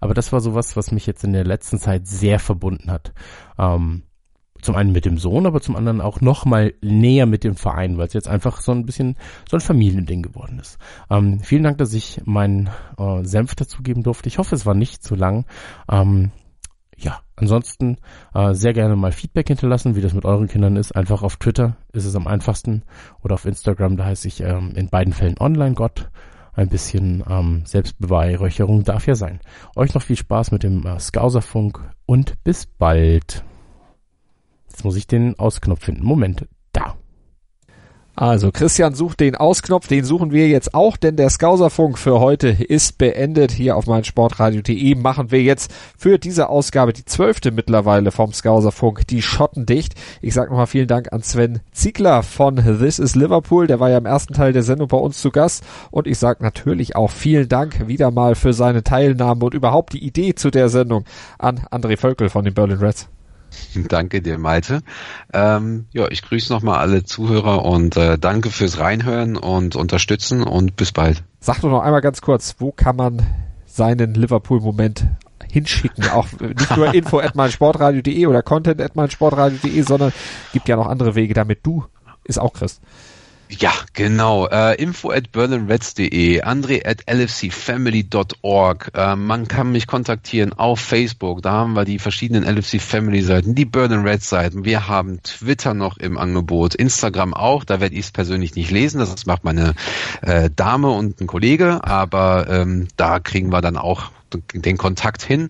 Aber 0.00 0.14
das 0.14 0.32
war 0.32 0.40
sowas, 0.40 0.76
was 0.76 0.92
mich 0.92 1.06
jetzt 1.06 1.24
in 1.24 1.32
der 1.32 1.44
letzten 1.44 1.78
Zeit 1.78 2.06
sehr 2.06 2.38
verbunden 2.38 2.90
hat. 2.90 3.12
Ähm, 3.58 4.02
zum 4.62 4.76
einen 4.76 4.92
mit 4.92 5.04
dem 5.04 5.18
Sohn, 5.18 5.44
aber 5.44 5.60
zum 5.60 5.76
anderen 5.76 6.00
auch 6.00 6.20
noch 6.20 6.44
mal 6.44 6.72
näher 6.80 7.26
mit 7.26 7.44
dem 7.44 7.56
Verein, 7.56 7.98
weil 7.98 8.06
es 8.06 8.12
jetzt 8.14 8.28
einfach 8.28 8.60
so 8.60 8.72
ein 8.72 8.86
bisschen 8.86 9.16
so 9.50 9.56
ein 9.56 9.60
Familiending 9.60 10.22
geworden 10.22 10.58
ist. 10.60 10.78
Ähm, 11.10 11.40
vielen 11.40 11.64
Dank, 11.64 11.78
dass 11.78 11.92
ich 11.92 12.22
meinen 12.24 12.70
äh, 12.96 13.24
Senf 13.24 13.54
dazugeben 13.56 14.04
durfte. 14.04 14.28
Ich 14.28 14.38
hoffe, 14.38 14.54
es 14.54 14.64
war 14.64 14.74
nicht 14.74 15.02
zu 15.02 15.16
lang. 15.16 15.44
Ähm, 15.90 16.30
ansonsten 17.42 17.98
äh, 18.34 18.54
sehr 18.54 18.72
gerne 18.72 18.96
mal 18.96 19.12
Feedback 19.12 19.48
hinterlassen, 19.48 19.96
wie 19.96 20.00
das 20.00 20.14
mit 20.14 20.24
euren 20.24 20.48
Kindern 20.48 20.76
ist. 20.76 20.92
Einfach 20.92 21.22
auf 21.22 21.36
Twitter 21.36 21.76
ist 21.92 22.04
es 22.04 22.16
am 22.16 22.26
einfachsten 22.26 22.82
oder 23.22 23.34
auf 23.34 23.44
Instagram, 23.44 23.96
da 23.96 24.06
heiße 24.06 24.28
ich 24.28 24.40
ähm, 24.40 24.72
in 24.74 24.88
beiden 24.88 25.12
Fällen 25.12 25.38
Online-Gott. 25.38 26.10
Ein 26.54 26.68
bisschen 26.68 27.24
ähm, 27.28 27.62
Selbstbeweihräucherung 27.64 28.84
darf 28.84 29.06
ja 29.06 29.14
sein. 29.14 29.40
Euch 29.74 29.94
noch 29.94 30.02
viel 30.02 30.16
Spaß 30.16 30.50
mit 30.50 30.62
dem 30.62 30.86
äh, 30.86 31.00
Skauserfunk 31.00 31.80
und 32.04 32.42
bis 32.44 32.66
bald. 32.66 33.42
Jetzt 34.68 34.84
muss 34.84 34.96
ich 34.96 35.06
den 35.06 35.38
Ausknopf 35.38 35.84
finden. 35.84 36.04
Moment, 36.04 36.46
da. 36.72 36.96
Also 38.22 38.52
Christian 38.52 38.94
sucht 38.94 39.18
den 39.18 39.34
Ausknopf, 39.34 39.88
den 39.88 40.04
suchen 40.04 40.30
wir 40.30 40.46
jetzt 40.46 40.74
auch, 40.74 40.96
denn 40.96 41.16
der 41.16 41.28
Skauserfunk 41.28 41.98
für 41.98 42.20
heute 42.20 42.50
ist 42.50 42.96
beendet. 42.96 43.50
Hier 43.50 43.76
auf 43.76 43.88
meinsportradio.de 43.88 44.94
machen 44.94 45.32
wir 45.32 45.42
jetzt 45.42 45.74
für 45.98 46.20
diese 46.20 46.48
Ausgabe, 46.48 46.92
die 46.92 47.04
zwölfte 47.04 47.50
mittlerweile 47.50 48.12
vom 48.12 48.32
Skauserfunk, 48.32 49.08
die 49.08 49.22
Schotten 49.22 49.66
dicht. 49.66 49.96
Ich 50.20 50.34
sage 50.34 50.50
nochmal 50.50 50.68
vielen 50.68 50.86
Dank 50.86 51.12
an 51.12 51.24
Sven 51.24 51.62
Ziegler 51.72 52.22
von 52.22 52.54
This 52.54 53.00
is 53.00 53.16
Liverpool, 53.16 53.66
der 53.66 53.80
war 53.80 53.90
ja 53.90 53.98
im 53.98 54.06
ersten 54.06 54.34
Teil 54.34 54.52
der 54.52 54.62
Sendung 54.62 54.86
bei 54.86 54.98
uns 54.98 55.20
zu 55.20 55.32
Gast. 55.32 55.64
Und 55.90 56.06
ich 56.06 56.20
sage 56.20 56.44
natürlich 56.44 56.94
auch 56.94 57.10
vielen 57.10 57.48
Dank 57.48 57.88
wieder 57.88 58.12
mal 58.12 58.36
für 58.36 58.52
seine 58.52 58.84
Teilnahme 58.84 59.46
und 59.46 59.54
überhaupt 59.54 59.94
die 59.94 60.06
Idee 60.06 60.36
zu 60.36 60.52
der 60.52 60.68
Sendung 60.68 61.06
an 61.40 61.62
André 61.72 61.96
Völkel 61.96 62.28
von 62.28 62.44
den 62.44 62.54
Berlin 62.54 62.78
Reds. 62.78 63.08
Danke 63.88 64.22
dir, 64.22 64.38
Malte. 64.38 64.82
Ähm, 65.32 65.86
ja, 65.92 66.08
ich 66.10 66.22
grüße 66.22 66.52
nochmal 66.52 66.78
alle 66.78 67.04
Zuhörer 67.04 67.64
und 67.64 67.96
äh, 67.96 68.18
danke 68.18 68.50
fürs 68.50 68.78
Reinhören 68.78 69.36
und 69.36 69.76
Unterstützen 69.76 70.42
und 70.42 70.76
bis 70.76 70.92
bald. 70.92 71.22
Sag 71.40 71.60
doch 71.60 71.70
noch 71.70 71.82
einmal 71.82 72.00
ganz 72.00 72.20
kurz, 72.20 72.56
wo 72.58 72.72
kann 72.72 72.96
man 72.96 73.26
seinen 73.66 74.14
Liverpool-Moment 74.14 75.06
hinschicken? 75.50 76.08
Auch 76.10 76.28
nicht 76.40 76.76
nur 76.76 76.94
info 76.94 77.18
at 77.18 77.34
meinsportradio.de 77.34 78.26
oder 78.26 78.42
content 78.42 78.80
at 78.80 78.96
meinsportradio.de, 78.96 79.82
sondern 79.82 80.12
gibt 80.52 80.68
ja 80.68 80.76
noch 80.76 80.86
andere 80.86 81.14
Wege, 81.14 81.34
damit 81.34 81.60
du 81.64 81.84
es 82.24 82.38
auch 82.38 82.52
kriegst. 82.52 82.80
Ja, 83.58 83.72
genau. 83.92 84.46
Äh, 84.46 84.80
info 84.80 85.10
at 85.10 85.30
berlinreds.de, 85.30 86.40
andre 86.40 86.80
at 86.86 87.02
lfcfamily.org. 87.06 88.90
Äh, 88.94 89.16
man 89.16 89.46
kann 89.46 89.72
mich 89.72 89.86
kontaktieren 89.86 90.54
auf 90.54 90.80
Facebook. 90.80 91.42
Da 91.42 91.52
haben 91.52 91.74
wir 91.74 91.84
die 91.84 91.98
verschiedenen 91.98 92.44
LFC 92.44 92.80
Family 92.80 93.20
Seiten, 93.20 93.54
die 93.54 93.66
Berlin 93.66 94.06
Reds 94.06 94.30
Seiten. 94.30 94.64
Wir 94.64 94.88
haben 94.88 95.22
Twitter 95.22 95.74
noch 95.74 95.98
im 95.98 96.16
Angebot, 96.16 96.74
Instagram 96.74 97.34
auch. 97.34 97.64
Da 97.64 97.80
werde 97.80 97.94
ich 97.94 98.06
es 98.06 98.10
persönlich 98.10 98.54
nicht 98.54 98.70
lesen. 98.70 99.00
Das 99.00 99.26
macht 99.26 99.44
meine 99.44 99.74
äh, 100.22 100.48
Dame 100.54 100.88
und 100.88 101.20
ein 101.20 101.26
Kollege. 101.26 101.84
Aber 101.84 102.48
ähm, 102.48 102.88
da 102.96 103.20
kriegen 103.20 103.52
wir 103.52 103.60
dann 103.60 103.76
auch 103.76 104.12
den 104.54 104.78
Kontakt 104.78 105.22
hin. 105.22 105.48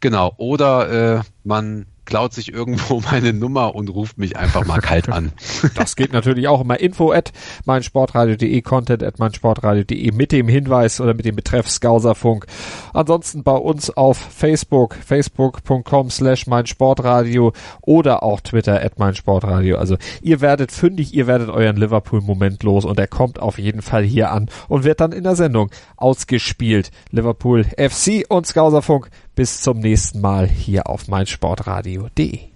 Genau. 0.00 0.32
Oder 0.38 1.18
äh, 1.18 1.20
man 1.44 1.86
klaut 2.06 2.32
sich 2.32 2.52
irgendwo 2.52 3.00
meine 3.10 3.32
Nummer 3.32 3.74
und 3.74 3.88
ruft 3.88 4.18
mich 4.18 4.36
einfach 4.36 4.64
mal 4.64 4.80
kalt 4.80 5.08
an. 5.08 5.32
Das 5.74 5.96
geht 5.96 6.12
natürlich 6.12 6.48
auch 6.48 6.60
immer. 6.62 6.80
Info 6.80 7.12
at 7.12 7.32
meinsportradio.de, 7.64 8.62
content 8.62 9.02
at 9.02 9.18
meinsportradio.de 9.18 10.12
mit 10.12 10.32
dem 10.32 10.48
Hinweis 10.48 11.00
oder 11.00 11.14
mit 11.14 11.24
dem 11.24 11.36
Betreff 11.36 11.68
Skauserfunk. 11.68 12.46
Ansonsten 12.92 13.42
bei 13.42 13.56
uns 13.56 13.90
auf 13.90 14.16
Facebook, 14.16 14.94
facebook.com 14.94 16.10
slash 16.10 16.46
meinsportradio 16.46 17.52
oder 17.82 18.22
auch 18.22 18.40
Twitter 18.40 18.82
at 18.82 18.98
meinsportradio. 18.98 19.76
Also 19.76 19.96
ihr 20.22 20.40
werdet 20.40 20.72
fündig, 20.72 21.14
ihr 21.14 21.26
werdet 21.26 21.50
euren 21.50 21.76
Liverpool-Moment 21.76 22.62
los 22.62 22.84
und 22.84 22.98
er 22.98 23.08
kommt 23.08 23.38
auf 23.38 23.58
jeden 23.58 23.82
Fall 23.82 24.04
hier 24.04 24.30
an 24.30 24.48
und 24.68 24.84
wird 24.84 25.00
dann 25.00 25.12
in 25.12 25.24
der 25.24 25.36
Sendung 25.36 25.70
ausgespielt. 25.96 26.90
Liverpool 27.10 27.64
FC 27.64 28.24
und 28.28 28.46
Skauserfunk. 28.46 29.10
Bis 29.36 29.60
zum 29.60 29.80
nächsten 29.80 30.22
Mal 30.22 30.48
hier 30.48 30.88
auf 30.88 31.08
meinsportradio.de. 31.08 32.55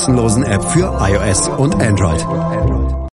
kostenlosen 0.00 0.44
App 0.44 0.64
für 0.64 0.96
iOS 0.98 1.48
und 1.58 1.74
Android. 1.74 2.99